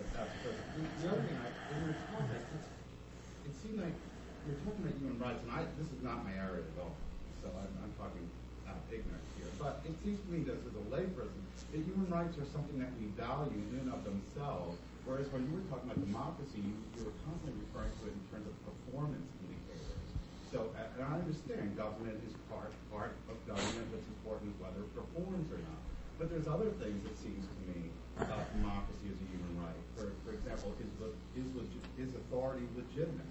[0.00, 3.92] But that's the, the other thing, I, in your it seemed like
[4.48, 6.96] you're talking about human rights, and I, this is not my area at all.
[7.44, 8.24] So I'm, I'm talking
[8.90, 12.48] ignorance here, but it seems to me that as a layperson, that human rights are
[12.50, 14.74] something that we value in and of themselves,
[15.06, 18.24] whereas when you were talking about democracy, you, you were constantly referring to it in
[18.34, 20.10] terms of performance indicators.
[20.50, 25.50] So, and I understand government is part, part of government what's important whether it performs
[25.50, 25.82] or not.
[26.14, 27.90] But there's other things, it seems to me,
[28.22, 29.82] about democracy as a human right.
[29.98, 30.86] For, for example, is,
[31.34, 31.50] is,
[31.98, 33.26] is authority legitimate?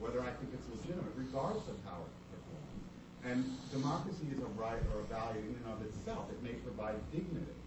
[0.00, 2.80] Whether I think it's legitimate, regardless of how it performs.
[3.28, 3.38] and
[3.74, 6.30] democracy is a right or a value in and of itself.
[6.32, 7.58] It may provide dignity.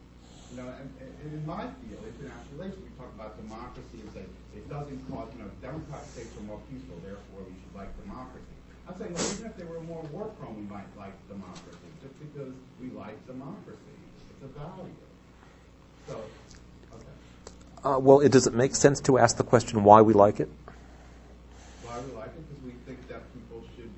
[0.50, 4.24] You know, and, and in my field, international relations, we talk about democracy and say
[4.56, 8.61] it doesn't cause, you know, democratic states are more peaceful, therefore we should like democracy.
[8.88, 12.18] I'm saying, well, even if they were more war prone, we might like democracy, just
[12.20, 13.80] because we like democracy.
[14.32, 14.94] It's a value.
[16.08, 16.20] So,
[16.96, 17.06] okay.
[17.84, 20.50] Uh, well, it, does it make sense to ask the question why we like it?
[21.84, 22.50] Why we like it?
[22.50, 23.92] Because we think that people should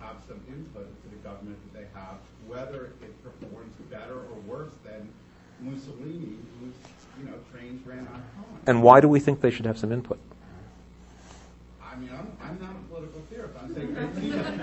[0.00, 4.72] have some input into the government that they have, whether it performs better or worse
[4.84, 5.08] than
[5.60, 6.74] Mussolini, whose
[7.20, 8.22] you know trains ran on.
[8.66, 10.18] And why do we think they should have some input?
[11.82, 13.54] I mean, I'm, I'm not a political theorist.
[13.60, 13.92] I'm saying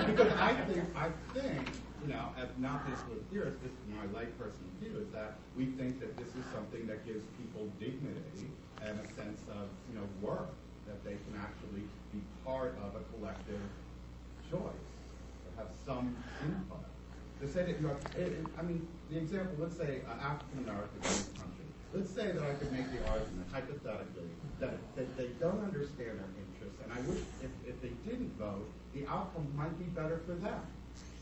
[0.08, 1.70] because I think I think
[2.02, 5.68] you know, as not just a theorist, this is my layperson view, is that we
[5.76, 8.48] think that this is something that gives people dignity
[8.82, 10.56] and a sense of you know worth
[10.88, 11.84] that they can actually
[12.16, 13.62] be part of a collective
[14.50, 14.90] choice
[15.60, 16.80] have some input.
[17.42, 17.96] To say that you're,
[18.58, 21.68] I mean, the example, let's say uh, African American in this country.
[21.94, 26.32] Let's say that I could make the argument, hypothetically, that, that they don't understand our
[26.38, 30.36] interests, and I wish if, if they didn't vote, the outcome might be better for
[30.36, 30.62] them.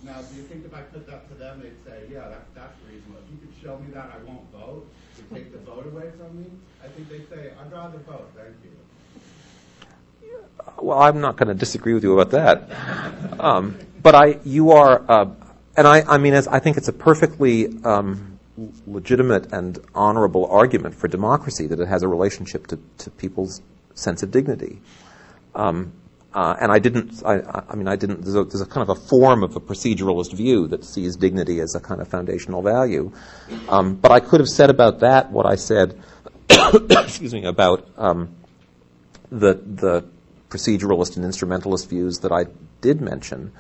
[0.04, 2.76] Now, do you think if I put that to them, they'd say, yeah, that, that's
[2.88, 3.20] reasonable.
[3.26, 4.88] If you could show me that, I won't vote.
[5.18, 6.46] You take the vote away from me.
[6.84, 8.30] I think they'd say, I'd rather vote.
[8.36, 8.72] Thank you.
[10.82, 13.40] well, I'm not going to disagree with you about that.
[13.40, 15.30] Um, but I, you are, uh,
[15.76, 18.40] and I, I mean, as, I think it's a perfectly um,
[18.86, 23.62] legitimate and honorable argument for democracy that it has a relationship to, to people's
[23.96, 24.80] sense of dignity.
[25.56, 25.92] Um,
[26.34, 28.96] uh, and I didn't, I, I, mean, I didn't, there's a, there's a, kind of
[28.96, 33.12] a form of a proceduralist view that sees dignity as a kind of foundational value.
[33.70, 36.00] Um, but I could have said about that what I said,
[36.50, 38.36] excuse me, about um,
[39.32, 40.06] the, the
[40.50, 42.46] proceduralist and instrumentalist views that I
[42.82, 43.52] did mention.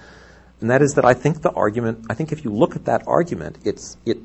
[0.60, 3.08] And that is that I think the argument, I think if you look at that
[3.08, 4.18] argument, it's, it,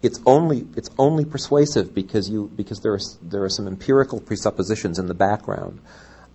[0.00, 4.98] it's only, it's only persuasive because you, because there are, there are some empirical presuppositions
[4.98, 5.80] in the background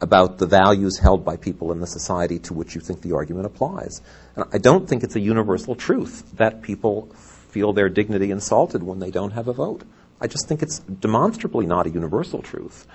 [0.02, 3.46] about the values held by people in the society to which you think the argument
[3.46, 4.02] applies.
[4.36, 7.08] And I don't think it's a universal truth that people
[7.50, 9.84] feel their dignity insulted when they don't have a vote.
[10.22, 12.88] I just think it's demonstrably not a universal truth.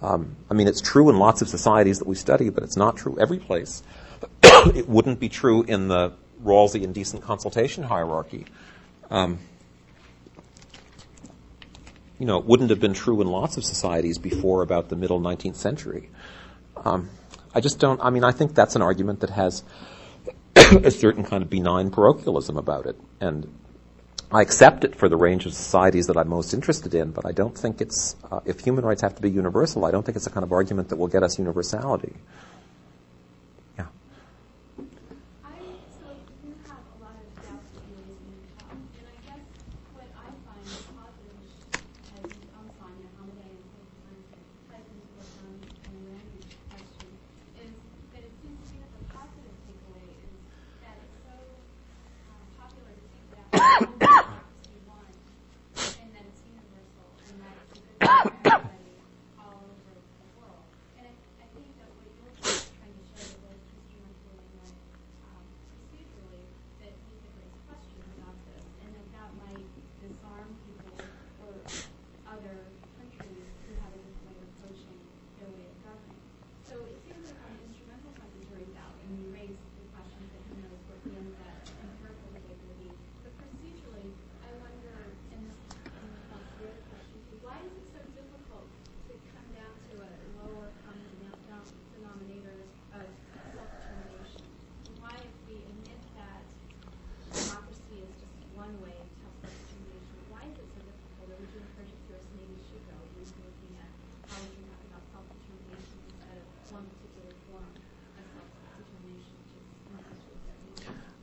[0.00, 2.96] Um, I mean, it's true in lots of societies that we study, but it's not
[2.96, 3.82] true every place.
[4.42, 6.12] it wouldn't be true in the
[6.44, 8.46] Rawlsian decent consultation hierarchy.
[9.10, 9.40] Um,
[12.18, 15.20] you know, it wouldn't have been true in lots of societies before about the middle
[15.20, 16.10] 19th century.
[16.84, 17.10] Um,
[17.54, 19.64] I just don't, I mean, I think that's an argument that has
[20.56, 22.96] a certain kind of benign parochialism about it.
[23.20, 23.52] And
[24.30, 27.32] I accept it for the range of societies that I'm most interested in, but I
[27.32, 30.26] don't think it's, uh, if human rights have to be universal, I don't think it's
[30.26, 32.14] a kind of argument that will get us universality.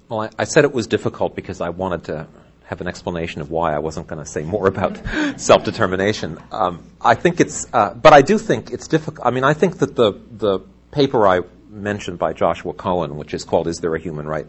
[0.07, 2.27] Well, I, I, said it was difficult because I wanted to
[2.65, 4.99] have an explanation of why I wasn't going to say more about
[5.37, 6.39] self-determination.
[6.51, 9.25] Um, I think it's, uh, but I do think it's difficult.
[9.25, 10.59] I mean, I think that the the
[10.91, 14.45] paper I mentioned by Joshua Cohen, which is called "Is There a Human Right?"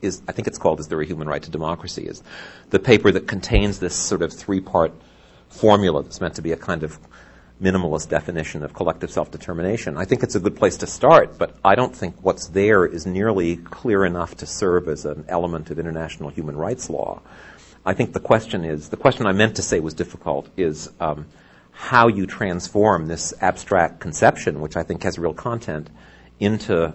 [0.00, 2.22] is I think it's called "Is There a Human Right to Democracy?" is
[2.70, 4.92] the paper that contains this sort of three-part
[5.48, 6.98] formula that's meant to be a kind of
[7.60, 9.96] minimalist definition of collective self-determination.
[9.96, 13.06] I think it's a good place to start, but I don't think what's there is
[13.06, 17.22] nearly clear enough to serve as an element of international human rights law.
[17.84, 21.26] I think the question is, the question I meant to say was difficult, is um,
[21.70, 25.88] how you transform this abstract conception, which I think has real content,
[26.38, 26.92] into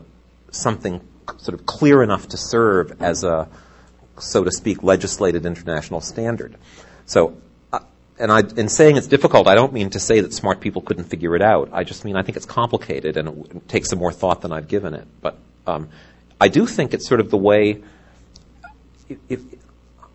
[0.52, 1.02] something
[1.38, 3.48] sort of clear enough to serve as a,
[4.20, 6.56] so to speak, legislated international standard.
[7.06, 7.38] So
[8.22, 11.06] and I, in saying it's difficult, I don't mean to say that smart people couldn't
[11.06, 11.70] figure it out.
[11.74, 14.68] I just mean I think it's complicated and it, takes some more thought than I've
[14.68, 15.08] given it.
[15.22, 15.90] But um,
[16.40, 17.82] I do think it's sort of the way.
[19.28, 19.42] If,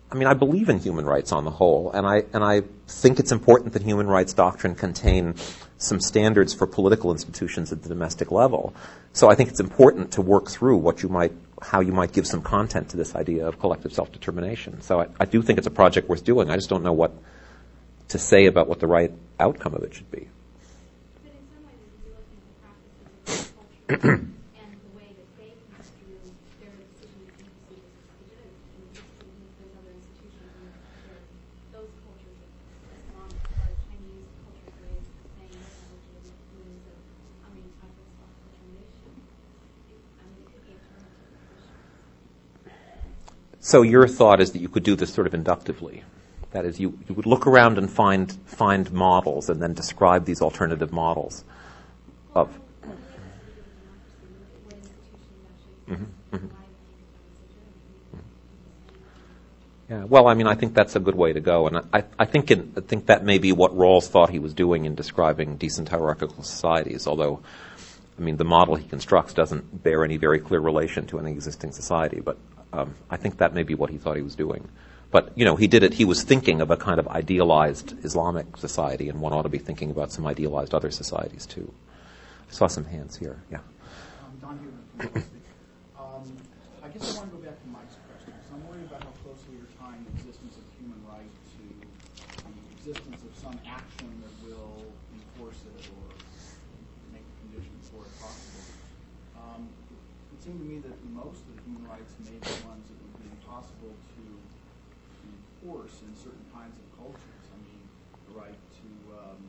[0.09, 3.19] I mean, I believe in human rights on the whole, and I and I think
[3.19, 5.35] it's important that human rights doctrine contain
[5.77, 8.73] some standards for political institutions at the domestic level.
[9.11, 12.25] So I think it's important to work through what you might, how you might give
[12.25, 14.81] some content to this idea of collective self-determination.
[14.81, 16.49] So I, I do think it's a project worth doing.
[16.49, 17.11] I just don't know what
[18.09, 20.27] to say about what the right outcome of it should be.
[43.67, 46.05] So your thought is that you could do this sort of inductively.
[46.57, 50.41] That is, you, you would look around and find, find models and then describe these
[50.41, 51.43] alternative models
[52.33, 52.49] of.
[55.87, 56.03] Mm-hmm,
[56.33, 56.47] mm-hmm.
[59.87, 62.25] Yeah, well, I mean, I think that's a good way to go, and I, I
[62.25, 65.57] think in, I think that may be what Rawls thought he was doing in describing
[65.57, 67.05] decent hierarchical societies.
[67.05, 67.43] Although
[68.17, 71.71] I mean, the model he constructs doesn't bear any very clear relation to any existing
[71.71, 72.39] society, but
[72.73, 74.67] um, I think that may be what he thought he was doing.
[75.09, 78.57] But, you know, he did it, he was thinking of a kind of idealized Islamic
[78.57, 81.71] society, and one ought to be thinking about some idealized other societies too.
[82.49, 83.59] I saw some hands here, yeah.
[83.59, 85.23] Um, Don Hubin
[85.99, 86.23] um,
[86.83, 88.33] I guess I want to go back to Mike's question.
[88.47, 92.63] So I'm worried about how closely you're tying the existence of human right to the
[92.75, 96.07] existence of some action that will enforce it or
[97.15, 98.63] make the conditions for it possible.
[99.39, 99.71] Um,
[100.35, 103.15] it seemed to me that most of the human rights may be ones that would
[103.23, 104.06] be impossible to
[105.67, 107.43] enforce in certain kinds of cultures.
[107.51, 107.83] I mean,
[108.31, 108.87] the right to
[109.19, 109.39] um,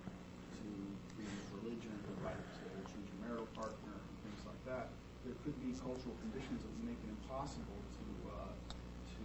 [0.59, 0.67] to
[1.15, 4.91] freedom of religion, the right to choose your marital partner, and things like that.
[5.23, 9.23] There could be cultural conditions that would make it impossible to uh, to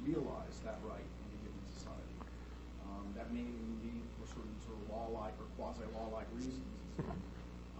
[0.00, 2.16] realize that right in a given society.
[2.88, 6.64] Um, that may even be for certain sort of law-like or quasi-law-like reasons.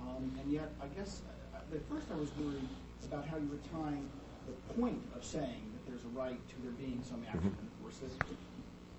[0.04, 2.68] Um, and yet, I guess uh, at first I was worried
[3.08, 4.04] about how you were tying
[4.44, 7.73] the point of saying that there's a right to there being some action to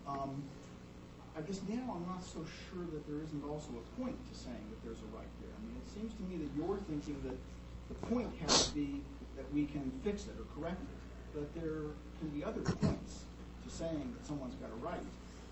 [0.08, 0.44] Um,
[1.36, 4.66] I guess now I'm not so sure that there isn't also a point to saying
[4.72, 5.52] that there's a right there.
[5.52, 7.36] I mean, it seems to me that you're thinking that
[7.92, 9.02] the point has to be
[9.36, 11.00] that we can fix it or correct it,
[11.36, 11.92] but there
[12.24, 13.28] can be other points
[13.66, 15.04] to saying that someone's got a right,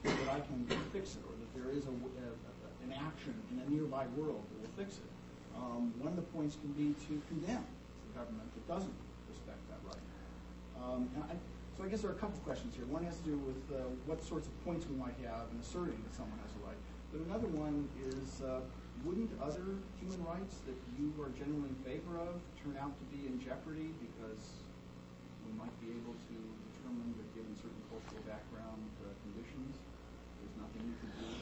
[0.07, 0.63] that I can
[0.95, 4.39] fix it, or that there is a, a, a, an action in a nearby world
[4.39, 5.11] that will fix it.
[5.57, 7.65] Um, one of the points can be to condemn
[8.07, 8.97] the government that doesn't
[9.27, 10.05] respect that right.
[10.79, 11.35] Um, I,
[11.83, 12.87] I guess there are a couple of questions here.
[12.87, 15.99] One has to do with uh, what sorts of points we might have in asserting
[15.99, 16.79] that someone has a right.
[17.11, 18.63] But another one is, uh,
[19.03, 23.27] wouldn't other human rights that you are generally in favor of turn out to be
[23.27, 24.63] in jeopardy because
[25.43, 26.35] we might be able to
[26.71, 29.75] determine that given certain cultural background uh, conditions,
[30.39, 31.35] there's nothing you can do?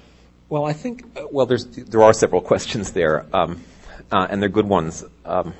[0.49, 3.29] Well, I think, uh, well, there's, there are several questions there.
[3.29, 3.61] Um,
[4.11, 5.05] uh, and they're good ones.
[5.23, 5.53] Um,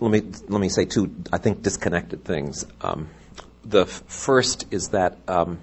[0.00, 2.66] let me let me say two, I think, disconnected things.
[2.80, 3.08] Um,
[3.64, 5.58] the f- first is that um,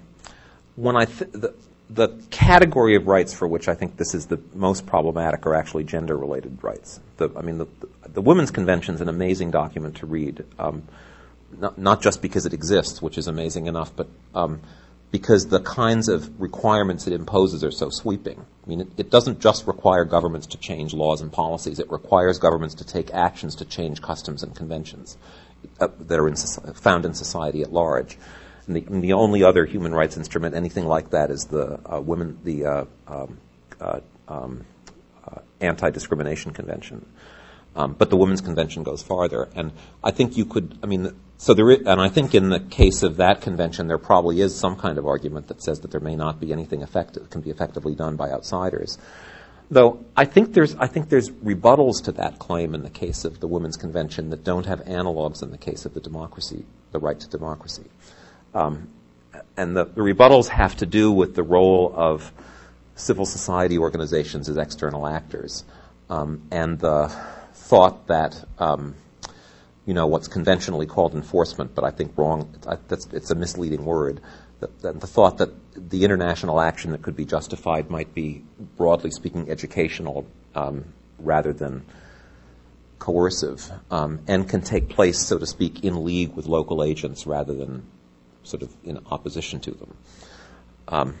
[0.76, 1.54] when I th- the,
[1.90, 5.84] the category of rights for which I think this is the most problematic are actually
[5.84, 7.00] gender-related rights.
[7.16, 7.66] The, I mean, the,
[8.12, 10.82] the, Women's Convention is an amazing document to read, um,
[11.56, 14.60] not, not, just because it exists, which is amazing enough, but um,
[15.14, 18.44] because the kinds of requirements it imposes are so sweeping.
[18.64, 22.40] I mean, it, it, doesn't just require governments to change laws and policies, it requires
[22.40, 25.16] governments to take actions to change customs and conventions
[25.78, 28.18] uh, that are in, found in society at large.
[28.66, 32.00] And the, and the, only other human rights instrument, anything like that, is the uh,
[32.00, 33.38] women, the uh, um,
[33.80, 34.64] uh, um,
[35.28, 37.06] uh, Anti-Discrimination Convention.
[37.76, 39.70] Um, but the Women's Convention goes farther, and
[40.02, 40.76] I think you could.
[40.82, 43.98] I mean, so there, is, and I think in the case of that convention, there
[43.98, 47.30] probably is some kind of argument that says that there may not be anything effective
[47.30, 48.98] can be effectively done by outsiders.
[49.70, 53.40] Though I think there's, I think there's rebuttals to that claim in the case of
[53.40, 57.18] the Women's Convention that don't have analogs in the case of the democracy, the right
[57.18, 57.84] to democracy.
[58.54, 58.88] Um,
[59.56, 62.30] and the, the rebuttals have to do with the role of
[62.94, 65.64] civil society organizations as external actors,
[66.08, 67.08] um, and the
[67.54, 68.94] thought that um,
[69.86, 72.54] you know what's conventionally called enforcement, but I think wrong.
[72.88, 74.20] That's, it's a misleading word.
[74.60, 75.50] The, the, thought that
[75.90, 78.44] the international action that could be justified might be,
[78.76, 80.86] broadly speaking, educational um,
[81.18, 81.84] rather than
[82.98, 87.52] coercive, um, and can take place, so to speak, in league with local agents rather
[87.52, 87.84] than
[88.44, 89.96] sort of in opposition to them.
[90.88, 91.18] Um,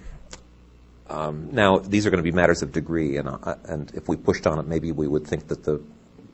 [1.10, 4.16] um now, these are going to be matters of degree, and, uh, and if we
[4.16, 5.82] pushed on it, maybe we would think that the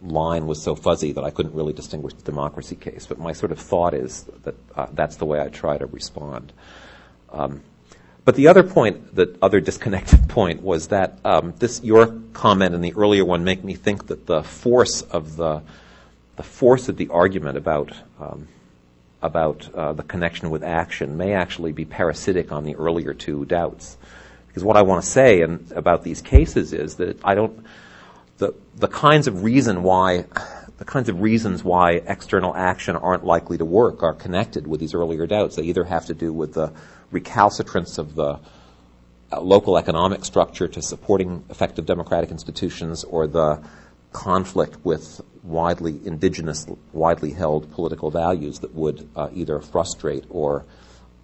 [0.02, 3.06] line was so fuzzy that I couldn't really distinguish the democracy case.
[3.06, 6.52] But my sort of thought is that uh, that's the way I try to respond.
[7.32, 7.62] Um,
[8.24, 12.85] but the other point, the other disconnected point, was that um, this your comment and
[12.85, 15.62] the earlier one make me think that the force of the
[16.36, 18.48] the force of the argument about um,
[19.22, 23.97] about uh, the connection with action may actually be parasitic on the earlier two doubts.
[24.47, 27.64] Because what I want to say in, about these cases is that I don't
[28.40, 30.24] the, the kinds of reason why
[30.78, 34.94] the kinds of reasons why external action aren't likely to work are connected with these
[34.94, 35.56] earlier doubts.
[35.56, 36.72] They either have to do with the
[37.10, 38.40] recalcitrance of the
[39.30, 43.62] uh, local economic structure to supporting effective democratic institutions or the
[44.12, 50.64] conflict with widely indigenous, widely held political values that would uh, either frustrate or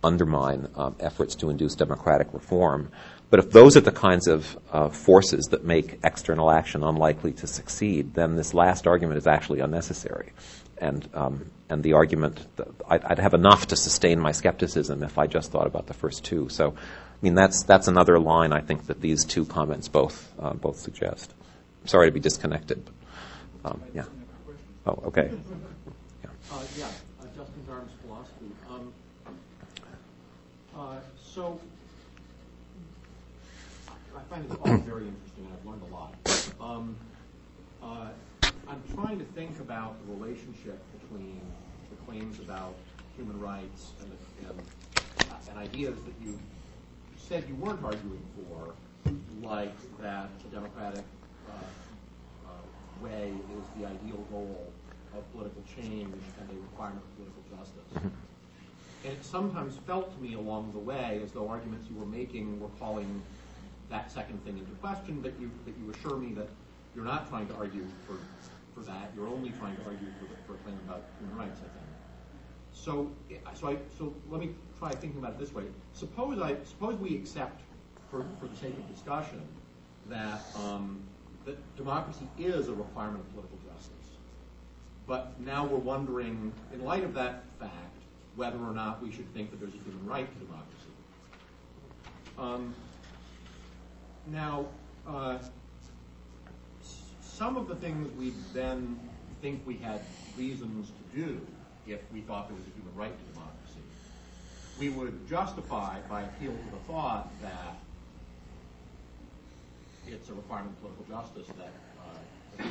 [0.04, 2.90] undermine um, efforts to induce democratic reform.
[3.28, 7.46] But if those are the kinds of uh, forces that make external action unlikely to
[7.46, 10.32] succeed, then this last argument is actually unnecessary.
[10.78, 12.46] And, um, and the argument,
[12.88, 16.24] I'd, I'd, have enough to sustain my skepticism if I just thought about the first
[16.24, 16.48] two.
[16.50, 20.52] So, I mean, that's, that's another line I think that these two comments both, uh,
[20.52, 21.32] both suggest.
[21.86, 22.84] sorry to be disconnected.
[22.84, 24.04] But, um, yeah.
[24.86, 25.30] Oh, okay.
[26.22, 26.30] Yeah.
[26.52, 26.86] Uh, yeah,
[27.20, 28.52] uh, Justin D'Arms philosophy.
[28.70, 28.92] Um,
[30.76, 31.58] uh, so,
[34.28, 36.14] find this all very interesting, and I've learned a lot.
[36.60, 36.96] Um,
[37.82, 38.08] uh,
[38.68, 41.40] I'm trying to think about the relationship between
[41.90, 42.74] the claims about
[43.16, 44.60] human rights and, the, and,
[45.30, 46.38] uh, and ideas that you
[47.16, 48.74] said you weren't arguing for,
[49.42, 51.04] like that the democratic
[51.48, 54.72] uh, uh, way is the ideal goal
[55.16, 58.12] of political change and a requirement of political justice.
[59.04, 62.58] And it sometimes felt to me along the way as though arguments you were making
[62.58, 63.22] were calling
[63.90, 66.48] that second thing into question, but you, but you assure me that
[66.94, 68.16] you're not trying to argue for,
[68.74, 69.10] for that.
[69.14, 71.86] You're only trying to argue for, for a claim about human rights, I think.
[72.72, 73.10] So,
[73.54, 75.64] so, I, so let me try thinking about it this way.
[75.92, 77.60] Suppose, I, suppose we accept,
[78.10, 79.42] for, for the sake of discussion,
[80.08, 81.00] that, um,
[81.44, 83.92] that democracy is a requirement of political justice.
[85.06, 87.72] But now we're wondering, in light of that fact,
[88.36, 90.76] whether or not we should think that there's a human right to democracy.
[92.38, 92.74] Um,
[94.26, 94.66] now,
[95.06, 95.38] uh,
[97.22, 98.98] some of the things we then
[99.42, 100.00] think we had
[100.36, 101.40] reasons to do
[101.86, 103.80] if we thought there was a human right to democracy,
[104.78, 107.76] we would justify by appeal to the thought that
[110.08, 112.18] it's a requirement of political justice that uh,
[112.56, 112.62] the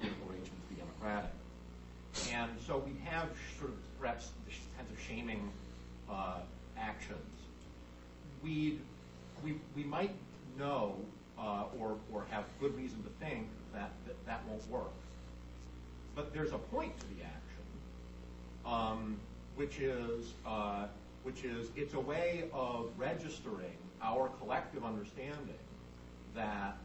[0.00, 1.30] political arrangements be democratic.
[2.32, 3.28] And so we have
[3.58, 4.30] sort of perhaps
[4.76, 5.50] kinds of shaming
[6.10, 6.38] uh,
[6.78, 7.18] actions.
[8.42, 8.78] we
[9.42, 10.14] we, we might
[10.58, 10.96] know
[11.38, 13.90] uh, or, or have good reason to think that,
[14.26, 14.92] that won't work.
[16.14, 17.64] But there's a point to the action,
[18.64, 19.16] um,
[19.56, 20.86] which is uh,
[21.24, 25.58] which is it's a way of registering our collective understanding
[26.34, 26.76] that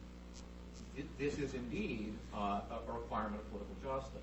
[1.17, 4.21] this is indeed uh, a requirement of political justice.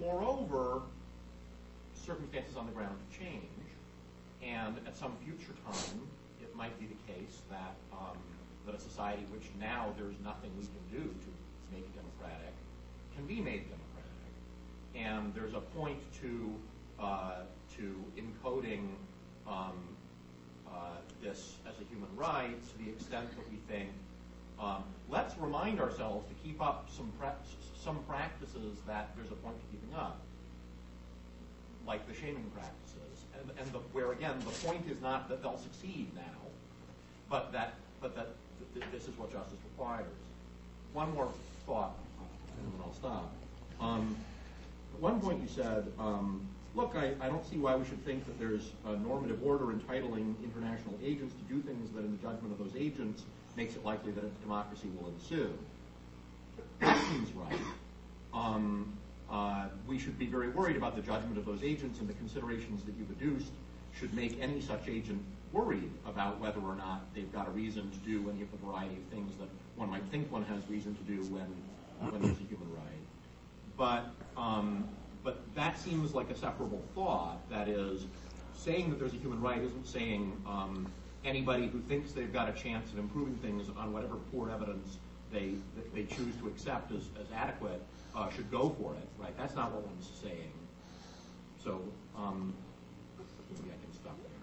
[0.00, 0.82] Moreover,
[1.94, 3.42] circumstances on the ground change,
[4.42, 6.00] and at some future time,
[6.40, 8.16] it might be the case that um,
[8.66, 11.28] that a society which now there's nothing we can do to
[11.72, 12.52] make it democratic
[13.14, 14.32] can be made democratic,
[14.94, 16.52] and there's a point to
[17.00, 17.40] uh,
[17.76, 18.88] to encoding
[19.46, 19.72] um,
[20.66, 23.90] uh, this as a human right to the extent that we think
[24.58, 27.12] um, let's remind ourselves to keep up some
[27.82, 30.18] some practices that there's a point to keeping up,
[31.86, 35.58] like the shaming practices, and, and the, where again the point is not that they'll
[35.58, 36.22] succeed now,
[37.28, 38.36] but that but that th-
[38.92, 40.06] this is what justice requires.
[40.92, 41.28] One more
[41.66, 41.96] thought,
[42.58, 43.32] and then I'll stop.
[43.80, 44.16] Um,
[44.94, 48.24] at one point you said, um, look, I, I don't see why we should think
[48.26, 52.52] that there's a normative order entitling international agents to do things that, in the judgment
[52.52, 53.22] of those agents,
[53.56, 55.52] makes it likely that a democracy will ensue.
[56.80, 57.58] That seems right.
[58.32, 58.92] Um,
[59.30, 62.82] uh, we should be very worried about the judgment of those agents, and the considerations
[62.84, 63.50] that you've adduced
[63.98, 65.22] should make any such agent
[65.56, 68.96] worried about whether or not they've got a reason to do any of the variety
[68.96, 71.46] of things that one might think one has reason to do when,
[72.10, 72.84] when there's a human right.
[73.76, 74.04] But,
[74.40, 74.88] um,
[75.24, 77.38] but that seems like a separable thought.
[77.50, 78.06] That is,
[78.56, 80.86] saying that there's a human right isn't saying um,
[81.24, 84.98] anybody who thinks they've got a chance of improving things on whatever poor evidence
[85.32, 85.54] they
[85.94, 87.82] they choose to accept as, as adequate
[88.14, 89.36] uh, should go for it, right?
[89.36, 90.52] That's not what one's saying.
[91.62, 91.82] So
[92.16, 92.54] um,
[93.50, 94.36] maybe I can stop there.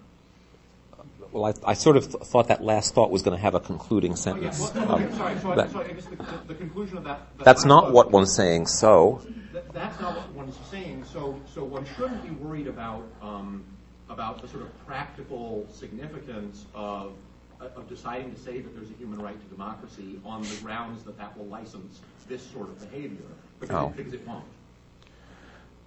[1.32, 3.60] Well, I, I sort of th- thought that last thought was going to have a
[3.60, 4.62] concluding sentence.
[4.62, 4.86] Oh, yeah.
[4.86, 7.22] well, okay, Um, sorry, so, that- so I guess the, the, the conclusion of that.
[7.38, 9.22] that that's not what one's saying, so.
[9.52, 11.06] Th- that's not what one's saying.
[11.12, 13.64] So, so one shouldn't be worried about um,
[14.10, 17.14] about the sort of practical significance of
[17.60, 21.18] of deciding to say that there's a human right to democracy on the grounds that
[21.18, 23.18] that will license this sort of behavior,
[23.60, 23.88] because, Oh.
[23.88, 24.44] it, because it won't.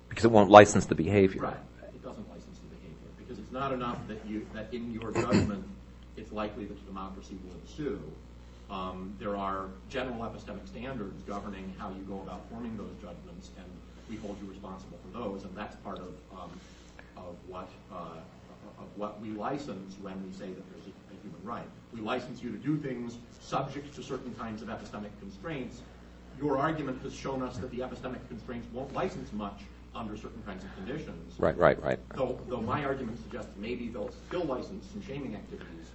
[0.08, 1.42] Because it won't license the behavior.
[1.42, 1.56] Right.
[1.94, 5.64] It doesn't license the behavior because it's not enough that you that in your judgment
[6.16, 8.00] it's likely that democracy will ensue.
[8.70, 13.66] Um, there are general epistemic standards governing how you go about forming those judgments, and
[14.10, 16.50] we hold you responsible for those, and that's part of um,
[17.16, 18.18] of what uh,
[18.78, 21.68] of what we license when we say that there's a, a human right.
[21.94, 25.80] We license you to do things subject to certain kinds of epistemic constraints.
[26.38, 29.62] Your argument has shown us that the epistemic constraints won't license much
[29.96, 31.34] under certain kinds of conditions.
[31.38, 31.98] Right, right, right.
[32.14, 35.90] Though, though my argument suggests maybe they'll still license some shaming activities.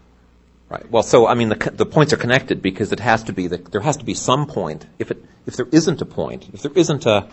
[0.69, 0.89] Right.
[0.89, 3.57] Well, so I mean, the, the points are connected because it has to be the,
[3.57, 4.85] there has to be some point.
[4.99, 7.27] If it if there isn't a point, if there isn't a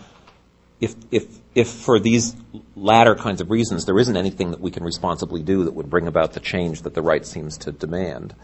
[0.81, 1.25] if if
[1.55, 2.35] if for these
[2.75, 6.07] latter kinds of reasons there isn't anything that we can responsibly do that would bring
[6.07, 8.35] about the change that the right seems to demand,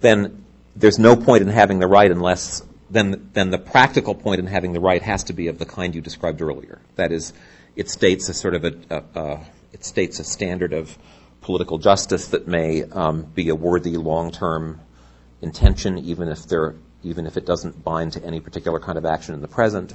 [0.00, 0.44] then
[0.74, 4.72] there's no point in having the right unless then, then the practical point in having
[4.72, 6.80] the right has to be of the kind you described earlier.
[6.96, 7.32] That is,
[7.76, 9.40] it states a sort of a, a,
[9.72, 10.96] it states a standard of
[11.40, 14.80] political justice that may um, be a worthy long-term
[15.42, 19.34] intention, even if there, even if it doesn't bind to any particular kind of action
[19.34, 19.94] in the present.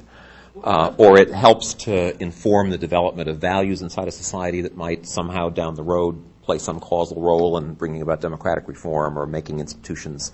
[0.64, 5.06] Uh, or it helps to inform the development of values inside a society that might
[5.06, 9.60] somehow down the road play some causal role in bringing about democratic reform or making
[9.60, 10.32] institutions,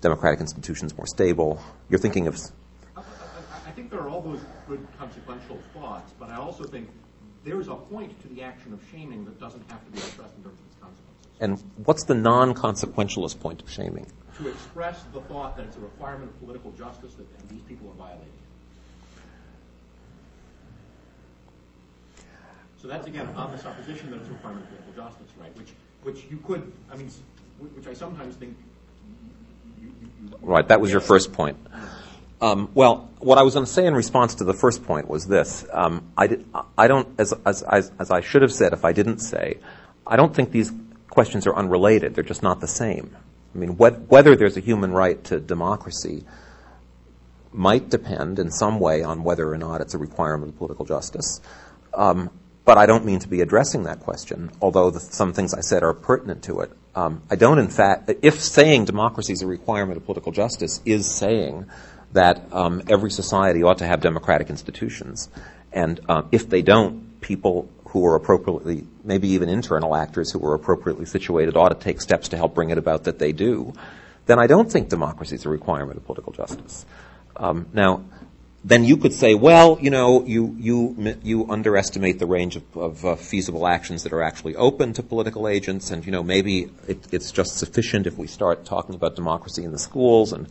[0.00, 1.62] democratic institutions more stable.
[1.88, 2.38] You're thinking of.
[2.96, 6.88] I, think there are all those good consequential thoughts, but I also think
[7.44, 10.36] there is a point to the action of shaming that doesn't have to be expressed
[10.36, 11.30] in terms of its consequences.
[11.40, 14.06] And what's the non-consequentialist point of shaming?
[14.38, 17.88] To express the thought that it's a requirement of political justice that and these people
[17.90, 18.50] are violating it.
[22.82, 25.54] So that's again on the supposition that it's a requirement of political justice, right?
[25.56, 25.68] Which,
[26.02, 27.10] which you could, I mean,
[27.58, 28.56] which I sometimes think.
[30.40, 31.56] Right, that was your first point.
[32.40, 35.26] Um, well, what I was going to say in response to the first point was
[35.26, 36.38] this: um, I,
[36.76, 39.58] I don't, as, as, as, as I should have said if I didn't say,
[40.06, 40.72] I don't think these
[41.10, 42.14] questions are unrelated.
[42.14, 43.14] They're just not the same.
[43.54, 46.24] I mean, wh- whether there's a human right to democracy
[47.52, 51.40] might depend in some way on whether or not it's a requirement of political justice.
[51.92, 52.30] Um,
[52.64, 55.82] but I don't mean to be addressing that question, although the, some things I said
[55.82, 56.70] are pertinent to it.
[56.94, 61.08] Um, I don't, in fact, if saying democracy is a requirement of political justice is
[61.08, 61.66] saying
[62.12, 65.28] that um, every society ought to have democratic institutions,
[65.72, 70.54] and uh, if they don't, people who are appropriately, maybe even internal actors who are
[70.54, 73.72] appropriately situated, ought to take steps to help bring it about that they do,
[74.26, 76.86] then I don't think democracy is a requirement of political justice.
[77.36, 78.04] Um, now,
[78.62, 83.04] then you could say, well, you know, you, you, you underestimate the range of, of
[83.06, 87.06] uh, feasible actions that are actually open to political agents, and, you know, maybe it,
[87.10, 90.46] it's just sufficient if we start talking about democracy in the schools and,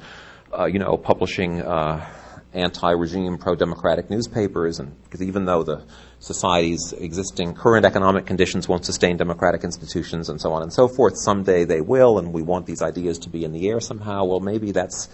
[0.57, 2.03] uh, you know, publishing uh,
[2.53, 5.83] anti-regime, pro-democratic newspapers, and because even though the
[6.17, 11.13] society's existing current economic conditions won't sustain democratic institutions and so on and so forth,
[11.15, 14.25] someday they will, and we want these ideas to be in the air somehow.
[14.25, 15.09] Well, maybe that's,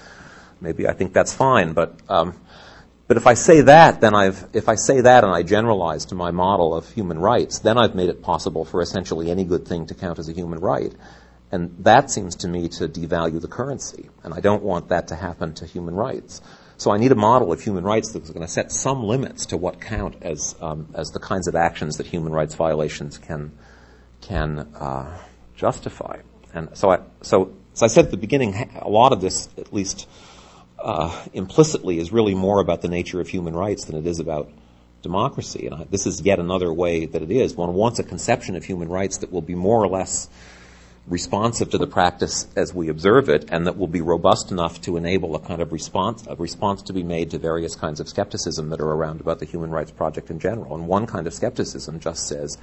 [0.62, 2.40] maybe I think that's fine, but um,
[3.08, 6.16] but if I say that, then I've, if I say that and I generalize to
[6.16, 9.86] my model of human rights, then I've made it possible for essentially any good thing
[9.88, 10.94] to count as a human right.
[11.52, 14.10] And that seems to me to devalue the currency.
[14.24, 16.42] And I don't want that to happen to human rights.
[16.78, 19.58] So I need a model of human rights that's going to set some limits to
[19.58, 23.52] what count as, um, as the kinds of actions that human rights violations can,
[24.22, 25.18] can uh,
[25.56, 26.20] justify.
[26.54, 29.72] And so I, so, as I said at the beginning, a lot of this, at
[29.72, 30.08] least,
[30.86, 34.52] uh, implicitly is really more about the nature of human rights than it is about
[35.02, 35.68] democracy.
[35.68, 37.56] And this is yet another way that it is.
[37.56, 40.30] One wants a conception of human rights that will be more or less
[41.08, 44.96] responsive to the practice as we observe it, and that will be robust enough to
[44.96, 48.70] enable a kind of response, a response to be made to various kinds of skepticism
[48.70, 50.76] that are around about the human rights project in general.
[50.76, 52.58] And one kind of skepticism just says,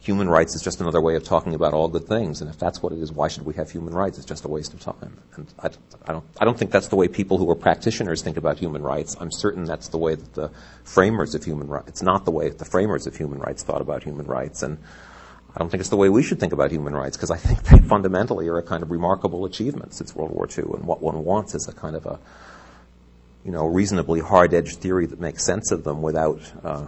[0.00, 2.40] human rights is just another way of talking about all good things.
[2.40, 4.16] And if that's what it is, why should we have human rights?
[4.16, 5.18] It's just a waste of time.
[5.36, 5.68] And I,
[6.06, 8.82] I, don't, I don't think that's the way people who are practitioners think about human
[8.82, 9.14] rights.
[9.20, 10.50] I'm certain that's the way that the
[10.84, 13.82] framers of human rights, it's not the way that the framers of human rights thought
[13.82, 14.62] about human rights.
[14.62, 14.78] And
[15.54, 17.62] I don't think it's the way we should think about human rights because I think
[17.64, 20.64] they fundamentally are a kind of remarkable achievement since World War II.
[20.74, 22.18] And what one wants is a kind of a,
[23.44, 26.86] you know, reasonably hard-edged theory that makes sense of them without, uh,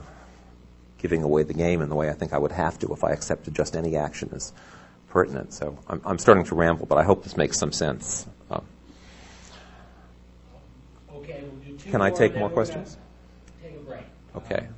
[1.02, 3.10] giving away the game in the way I think I would have to if I
[3.10, 4.52] accepted just any action as
[5.08, 5.52] pertinent.
[5.52, 8.26] So I'm, I'm starting to ramble, but I hope this makes some sense.
[8.50, 8.64] Um,
[11.16, 12.96] okay, we'll can I take more questions?
[13.62, 14.04] Take a break.
[14.36, 14.68] Okay.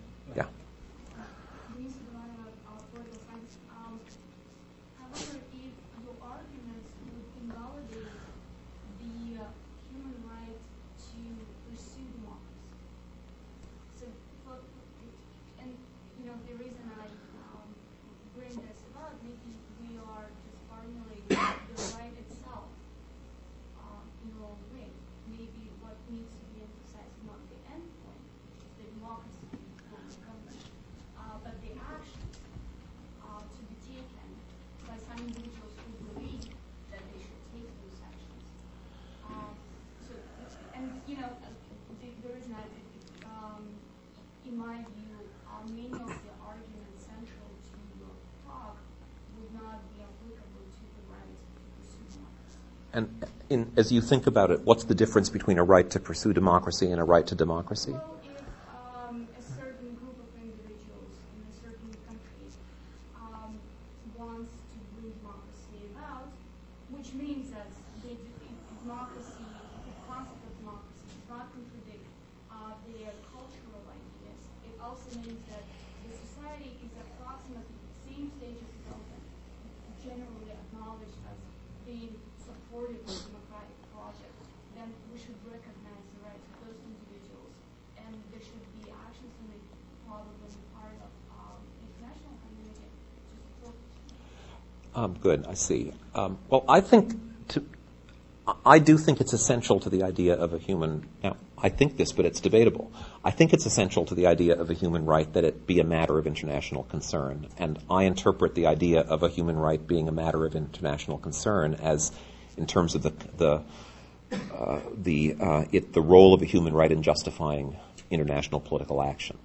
[53.76, 57.00] As you think about it, what's the difference between a right to pursue democracy and
[57.00, 57.92] a right to democracy?
[57.92, 58.40] Well, if
[59.08, 62.46] um, a certain group of individuals in a certain country
[63.16, 63.58] um,
[64.16, 66.30] wants to bring democracy about,
[66.90, 67.66] which means that
[68.02, 68.14] the
[68.82, 71.48] democracy, the concept of democracy, is not
[74.84, 75.64] also means that
[76.04, 79.24] the society is approximately the same stage of development,
[80.04, 81.40] generally acknowledged as
[81.88, 84.44] being supportive of democratic projects,
[84.76, 87.52] then we should recognize the rights of those individuals,
[87.96, 89.60] and there should be actions on the
[90.04, 94.14] probably on the part of um, international community to support this.
[94.92, 95.92] Um, good, I see.
[96.14, 97.14] Um, well, I think
[97.48, 97.64] to,
[98.64, 101.08] I do think it's essential to the idea of a human.
[101.22, 102.92] Now, I think this, but it's debatable.
[103.24, 105.84] I think it's essential to the idea of a human right that it be a
[105.84, 110.12] matter of international concern, and I interpret the idea of a human right being a
[110.12, 112.12] matter of international concern as,
[112.58, 113.62] in terms of the the
[114.52, 117.76] uh, the uh, it, the role of a human right in justifying
[118.10, 119.38] international political action.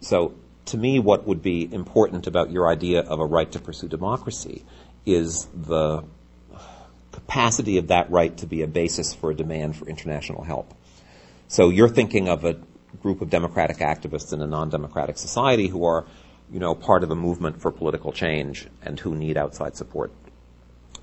[0.00, 0.34] So,
[0.66, 4.64] to me, what would be important about your idea of a right to pursue democracy
[5.06, 6.04] is the
[7.12, 10.74] capacity of that right to be a basis for a demand for international help.
[11.48, 12.56] So you're thinking of a
[13.02, 16.06] group of democratic activists in a non-democratic society who are,
[16.52, 20.12] you know, part of a movement for political change and who need outside support.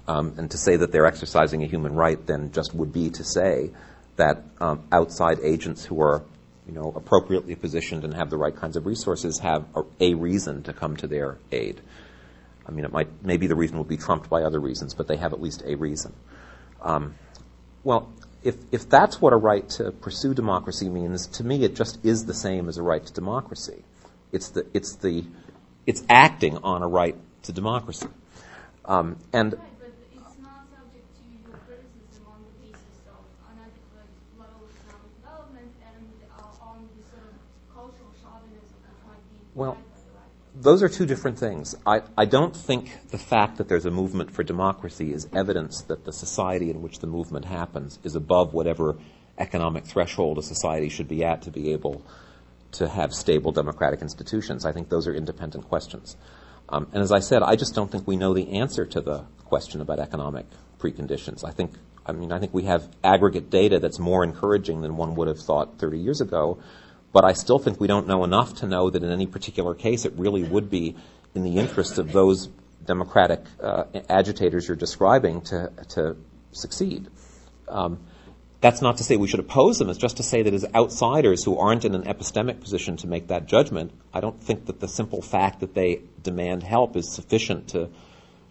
[0.07, 3.23] Um, and to say that they're exercising a human right then just would be to
[3.23, 3.71] say
[4.15, 6.23] that um, outside agents who are,
[6.65, 10.63] you know, appropriately positioned and have the right kinds of resources have a, a reason
[10.63, 11.81] to come to their aid.
[12.67, 15.17] I mean, it might maybe the reason will be trumped by other reasons, but they
[15.17, 16.13] have at least a reason.
[16.81, 17.15] Um,
[17.83, 18.11] well,
[18.43, 22.25] if if that's what a right to pursue democracy means, to me it just is
[22.25, 23.83] the same as a right to democracy.
[24.31, 25.23] It's the it's the
[25.85, 28.07] it's acting on a right to democracy.
[28.85, 31.27] Um, and Right, but it's not subject to
[31.65, 33.19] criticism on the basis of
[33.51, 34.67] inadequate level
[35.19, 36.07] development and
[36.39, 37.35] uh, on the sort of
[37.73, 40.46] cultural chauvinism which might be Well, implied by the right.
[40.59, 41.75] Those are two different things.
[41.85, 46.03] I, I don't think the fact that there's a movement for democracy is evidence that
[46.03, 48.97] the society in which the movement happens is above whatever
[49.37, 52.03] economic threshold a society should be at to be able
[52.71, 54.65] to have stable democratic institutions.
[54.65, 56.17] I think those are independent questions.
[56.69, 59.25] Um, and as I said, I just don't think we know the answer to the
[59.45, 60.47] question about economic
[60.79, 61.45] preconditions.
[61.45, 61.73] I think,
[62.05, 65.39] I mean, I think we have aggregate data that's more encouraging than one would have
[65.39, 66.59] thought 30 years ago.
[67.13, 70.05] But I still think we don't know enough to know that in any particular case
[70.05, 70.95] it really would be
[71.33, 72.49] in the interest of those
[72.85, 76.17] democratic uh, agitators you're describing to, to
[76.51, 77.07] succeed.
[77.67, 77.99] Um,
[78.59, 79.89] that's not to say we should oppose them.
[79.89, 83.27] It's just to say that as outsiders who aren't in an epistemic position to make
[83.27, 87.69] that judgment, I don't think that the simple fact that they demand help is sufficient
[87.69, 87.89] to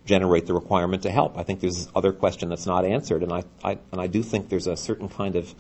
[0.05, 1.37] generate the requirement to help.
[1.37, 4.23] I think there's this other question that's not answered, and I, I and I do
[4.23, 5.53] think there's a certain kind of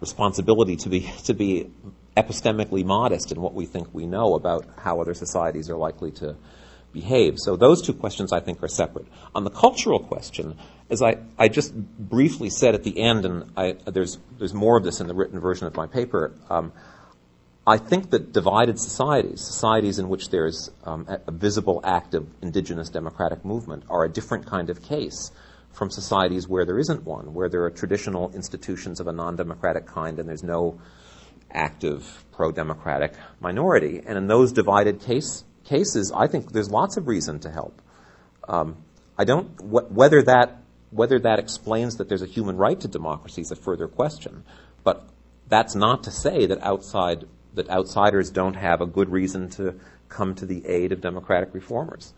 [0.00, 1.70] responsibility to be to be
[2.16, 6.36] epistemically modest in what we think we know about how other societies are likely to
[6.92, 7.34] behave.
[7.38, 9.06] So those two questions I think are separate.
[9.34, 10.56] On the cultural question,
[10.88, 14.84] as I, I just briefly said at the end, and I, there's there's more of
[14.84, 16.32] this in the written version of my paper.
[16.48, 16.72] Um,
[17.66, 23.44] I think that divided societies, societies in which there's um, a, visible active indigenous democratic
[23.44, 25.32] movement, are a different kind of case
[25.72, 30.18] from societies where there isn't one, where there are traditional institutions of a non-democratic kind
[30.18, 30.78] and there's no
[31.50, 34.02] active pro-democratic minority.
[34.04, 37.80] And in those divided case, cases, I think there's lots of reason to help.
[38.48, 38.76] Um,
[39.16, 40.58] I don't wh- whether that
[40.90, 44.44] whether that explains that there's a human right to democracy is a further question.
[44.84, 45.04] But
[45.48, 50.34] that's not to say that outside that outsiders don't have a good reason to come
[50.36, 52.12] to the aid of democratic reformers.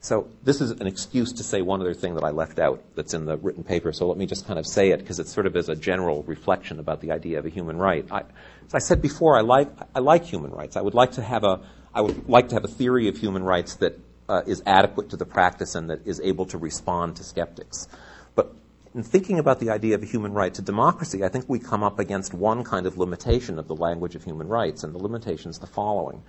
[0.00, 3.14] So this is an excuse to say one other thing that I left out that's
[3.14, 3.92] in the written paper.
[3.92, 6.22] So let me just kind of say it because it's sort of as a general
[6.22, 8.06] reflection about the idea of a human right.
[8.10, 8.22] I,
[8.68, 10.76] as I said before, I like I like human rights.
[10.76, 11.60] I would like to have a
[11.94, 15.16] I would like to have a theory of human rights that uh, is adequate to
[15.16, 17.88] the practice and that is able to respond to skeptics.
[18.34, 18.52] But
[18.94, 21.82] in thinking about the idea of a human right to democracy, I think we come
[21.82, 25.50] up against one kind of limitation of the language of human rights, and the limitation
[25.50, 26.22] is the following: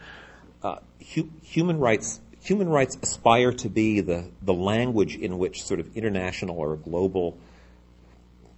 [0.63, 0.77] uh,
[1.13, 5.95] hu- human rights human rights aspire to be the, the language in which sort of
[5.97, 7.37] international or global,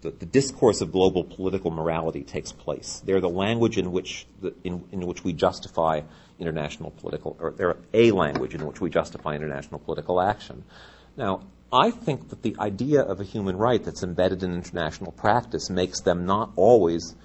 [0.02, 3.02] the, the discourse of global political morality takes place.
[3.06, 6.02] They're the language in which, the, in, in which we justify
[6.40, 10.64] international political, or they're a language in which we justify international political action.
[11.16, 15.70] Now, I think that the idea of a human right that's embedded in international practice
[15.70, 17.16] makes them not always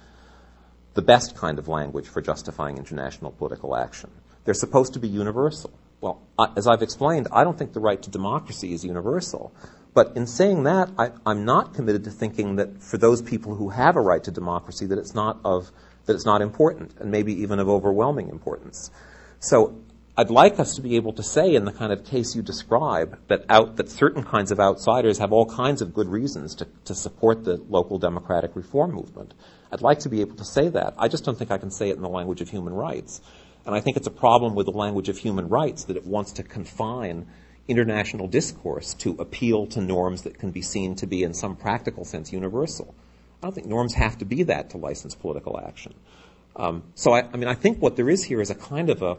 [0.93, 4.09] the best kind of language for justifying international political action.
[4.45, 5.71] They're supposed to be universal.
[5.99, 9.51] Well, I, as I've explained, I don't think the right to democracy is universal.
[9.93, 13.69] But in saying that, I, I'm not committed to thinking that for those people who
[13.69, 15.71] have a right to democracy, that it's not of
[16.05, 18.91] that it's not important, and maybe even of overwhelming importance.
[19.39, 19.83] So
[20.19, 23.19] I'd like us to be able to say, in the kind of case you describe,
[23.27, 26.95] that out that certain kinds of outsiders have all kinds of good reasons to, to
[26.95, 29.35] support the local democratic reform movement.
[29.71, 30.95] I'd like to be able to say that.
[30.97, 33.21] I just don't think I can say it in the language of human rights.
[33.65, 36.31] And I think it's a problem with the language of human rights that it wants
[36.33, 37.27] to confine
[37.67, 42.05] international discourse to appeal to norms that can be seen to be, in some practical
[42.05, 42.95] sense, universal.
[43.41, 45.93] I don't think norms have to be that to license political action.
[46.55, 49.01] Um, so, I, I mean, I think what there is here is a kind of
[49.01, 49.17] a,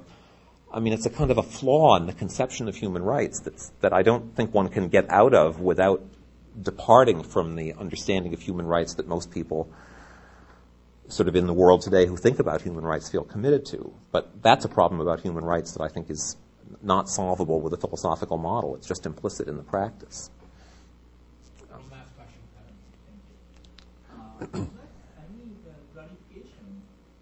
[0.73, 3.71] I mean, it's a kind of a flaw in the conception of human rights that's,
[3.81, 6.03] that I don't think one can get out of without
[6.61, 9.71] departing from the understanding of human rights that most people
[11.07, 13.95] sort of in the world today who think about human rights feel committed to.
[14.11, 16.37] But that's a problem about human rights that I think is
[16.83, 18.75] not solvable with a philosophical model.
[18.77, 20.31] It's just implicit in the practice.
[21.91, 22.43] Last question,
[24.39, 24.47] Uh,
[25.19, 26.71] I need uh, clarification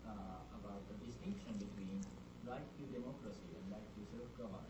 [0.04, 0.12] uh,
[0.60, 2.04] about the distinction between
[2.44, 4.68] right to democracy and right to self-government.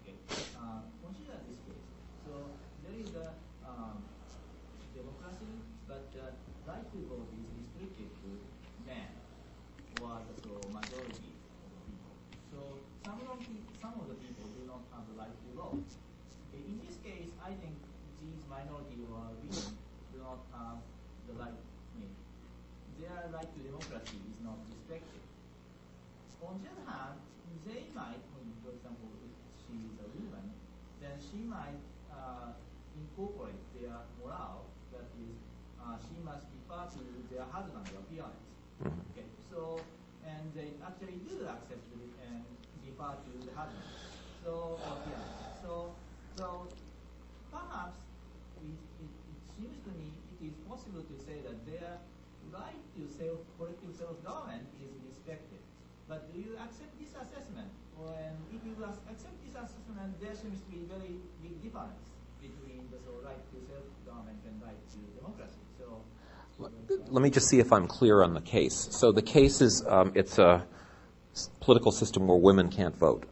[0.00, 0.16] Okay.
[0.56, 1.84] Uh, consider this case.
[2.24, 2.32] So
[2.88, 3.36] there is a
[3.68, 4.00] um,
[4.96, 5.52] democracy,
[5.84, 6.32] but the
[6.64, 8.28] right to vote is restricted to
[8.88, 9.12] men
[10.00, 12.12] or the so majority of the people.
[12.48, 12.58] So
[13.04, 15.88] some of, the, some of the people do not have the right to vote.
[16.48, 17.76] Okay, in this case, I think
[18.24, 19.68] these minority or women
[20.12, 20.80] do not have
[21.28, 21.52] the right.
[21.52, 22.12] I mean,
[23.00, 25.22] their right to democracy is not respected.
[26.44, 27.16] On the other hand,
[27.64, 28.20] they might,
[28.60, 29.32] for example, if
[29.64, 30.52] she is a woman,
[31.00, 31.80] then she might
[32.12, 32.52] uh,
[32.96, 35.36] incorporate their morale, that is,
[35.80, 37.00] uh, she must refer to
[37.32, 38.44] their husband's appearance.
[38.84, 39.80] Okay, so,
[40.26, 42.44] and they actually do accept it and
[44.44, 45.60] So, appearance.
[45.60, 45.92] So,
[46.36, 46.68] so
[47.52, 48.00] perhaps
[48.64, 50.08] it, it, it seems to me
[50.40, 52.00] it is possible to say that their
[52.48, 55.60] right to self, collective self-government is respected.
[56.08, 57.68] But do you accept this assessment?
[58.00, 62.00] And if you accept this assessment, there seems to be very big difference
[62.40, 65.60] between the so, right to self-government and right to democracy.
[65.76, 66.00] So.
[67.08, 68.88] Let me just see if I'm clear on the case.
[68.92, 70.64] So the case is um, it's a
[71.64, 73.24] political system where women can't vote.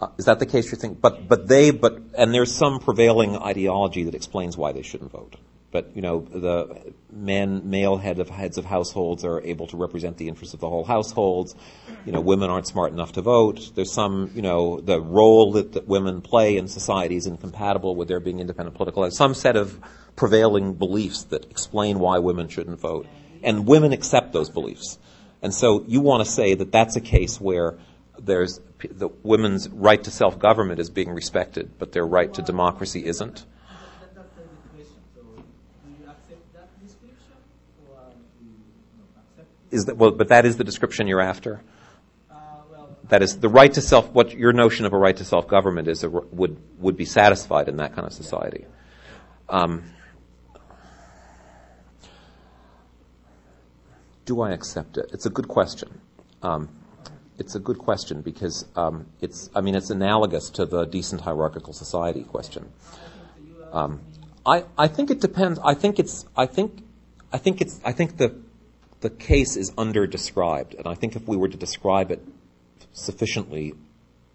[0.00, 1.00] Uh, is that the case you think?
[1.00, 5.36] But but they but and there's some prevailing ideology that explains why they shouldn't vote.
[5.70, 10.16] But you know the men male head of heads of households are able to represent
[10.16, 11.54] the interests of the whole households.
[12.06, 13.72] You know women aren't smart enough to vote.
[13.74, 18.08] There's some you know the role that, that women play in society is incompatible with
[18.08, 19.08] their being independent political.
[19.10, 19.78] Some set of
[20.16, 23.06] prevailing beliefs that explain why women shouldn't vote,
[23.42, 24.98] and women accept those beliefs.
[25.42, 27.78] And so you want to say that that's a case where
[28.18, 28.60] there's
[28.90, 33.46] the women's right to self-government is being respected, but their right to democracy isn't.
[33.70, 34.14] Accept
[39.36, 39.46] that?
[39.70, 40.10] Is well?
[40.10, 41.62] But that is the description you're after.
[43.08, 44.10] That is the right to self.
[44.10, 47.94] What your notion of a right to self-government is would would be satisfied in that
[47.94, 48.66] kind of society.
[49.48, 49.82] Um,
[54.30, 55.10] do I accept it?
[55.12, 56.00] It's a good question.
[56.40, 56.68] Um,
[57.36, 59.50] it's a good question because um, it's.
[59.56, 62.70] I mean, it's analogous to the decent hierarchical society question.
[63.72, 64.00] Um,
[64.46, 65.58] I I think it depends.
[65.72, 66.26] I think it's.
[66.36, 66.84] I think.
[67.32, 67.80] I think it's.
[67.84, 68.36] I think the
[69.00, 72.22] the case is under described, and I think if we were to describe it
[72.92, 73.74] sufficiently,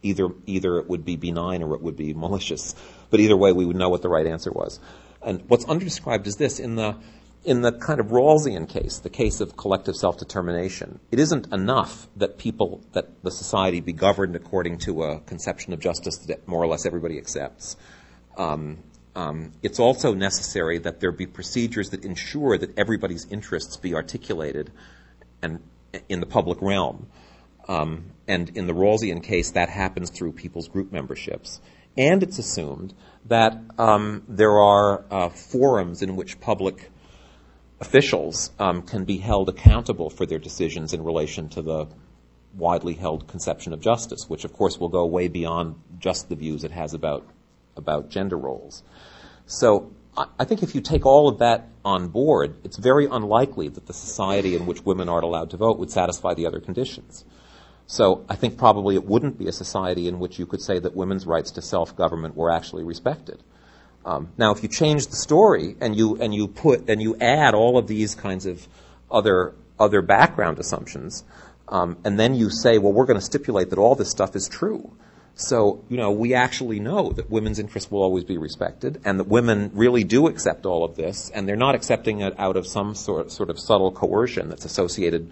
[0.03, 2.75] either either it would be benign or it would be malicious.
[3.11, 4.77] But either way, we would know what the right answer was.
[5.21, 6.97] And what's underdescribed is this: in the
[7.45, 12.37] in the kind of Rawlsian case, the case of collective self-determination, it isn't enough that
[12.37, 16.67] people, that the society be governed according to a conception of justice that more or
[16.67, 17.77] less everybody accepts.
[18.37, 18.79] Um,
[19.15, 24.71] um, it's also necessary that there be procedures that ensure that everybody's interests be articulated
[25.41, 25.61] and
[26.09, 27.07] in the public realm.
[27.67, 31.61] Um, and in the Rawlsian case, that happens through people's group memberships.
[31.97, 32.93] And it's assumed
[33.25, 36.91] that um, there are uh, forums in which public
[37.85, 41.87] officials um, can be held accountable for their decisions in relation to the
[42.55, 46.63] widely held conception of justice, which of course will go way beyond just the views
[46.63, 47.23] it has about
[47.77, 48.83] about gender roles.
[49.45, 53.67] So I, I think if you take all of that on board, it's very unlikely
[53.69, 57.25] that the society in which women aren't allowed to vote would satisfy the other conditions.
[57.87, 60.95] So I think probably it wouldn't be a society in which you could say that
[60.95, 63.43] women's rights to self-government were actually respected.
[64.05, 67.55] Um, now, if you change the story and you and you put and you add
[67.55, 68.67] all of these kinds of
[69.09, 71.23] other other background assumptions,
[71.67, 74.47] um, and then you say, well, we're going to stipulate that all this stuff is
[74.47, 74.95] true.
[75.33, 79.27] So, you know, we actually know that women's interests will always be respected, and that
[79.27, 82.95] women really do accept all of this, and they're not accepting it out of some
[82.95, 85.31] sort sort of subtle coercion that's associated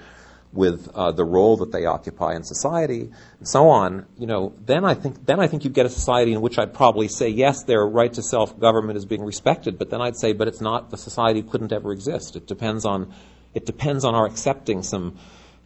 [0.54, 4.86] with uh, the role that they occupy in society and so on, you know, then
[4.86, 7.64] I think then I think you get a society in which I'd probably say yes,
[7.64, 10.92] their right to self government is being respected, but then I'd say, but it's not.
[10.92, 12.36] The society couldn't ever exist.
[12.36, 13.14] It depends on
[13.54, 15.18] it depends on our accepting some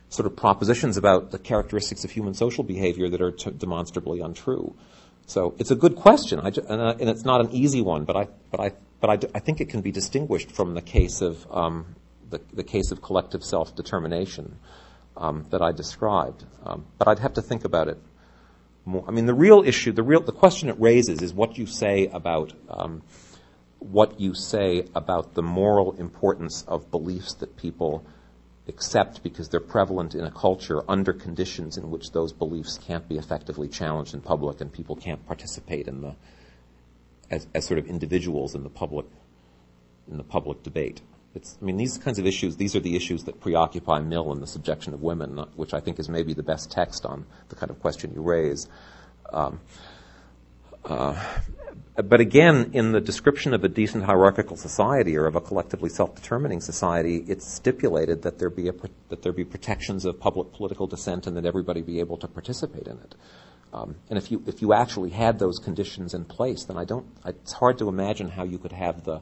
[0.10, 4.74] sort of propositions about the characteristics of human social behavior that are t- demonstrably untrue.
[5.26, 8.16] So it's a good question, ju- and, uh, and, it's not an easy one, but
[8.16, 11.22] I, but I, but I, d- I think it can be distinguished from the case
[11.22, 11.97] of um,
[12.30, 14.58] the, the, case of collective self-determination
[15.16, 16.44] um, that I described.
[16.66, 17.98] Um, but I'd have to think about it
[18.86, 19.04] more.
[19.08, 22.08] I mean, the real issue, the real, the question it raises is what you say
[22.08, 23.02] about um,
[23.80, 28.06] what you say about the moral importance of beliefs that people
[28.68, 33.18] accept because they're prevalent in a culture under conditions in which those beliefs can't be
[33.18, 36.16] effectively challenged in public and people can't participate in the
[37.30, 39.06] as, as sort of individuals in the public
[40.10, 41.02] in the public debate.
[41.38, 44.40] It's, I mean, these kinds of issues, these are the issues that preoccupy Mill in
[44.42, 47.70] The Subjection of Women, which I think is maybe the best text on the kind
[47.70, 48.68] of question you raise.
[49.32, 49.60] Um,
[50.84, 51.14] uh,
[51.96, 56.60] but again, in the description of a decent hierarchical society or of a collectively self-determining
[56.60, 58.74] society, it's stipulated that there be a,
[59.10, 62.88] that there be protections of public political dissent and that everybody be able to participate
[62.88, 63.14] in it.
[63.74, 67.06] Um, and if you if you actually had those conditions in place, then I don't.
[67.26, 69.22] It's hard to imagine how you could have the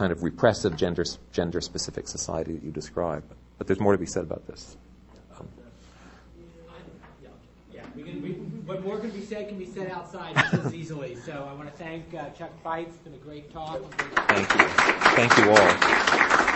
[0.00, 3.22] kind of repressive gender gender specific society that you describe.
[3.58, 4.78] But, there's more to be said about this.
[7.94, 8.30] We can, we,
[8.64, 11.16] what more can be said can be said outside just as easily.
[11.16, 12.86] So I want to thank uh, Chuck Beitz.
[12.86, 13.80] It's been a great talk.
[14.28, 14.64] Thank you.
[15.16, 16.49] Thank you all.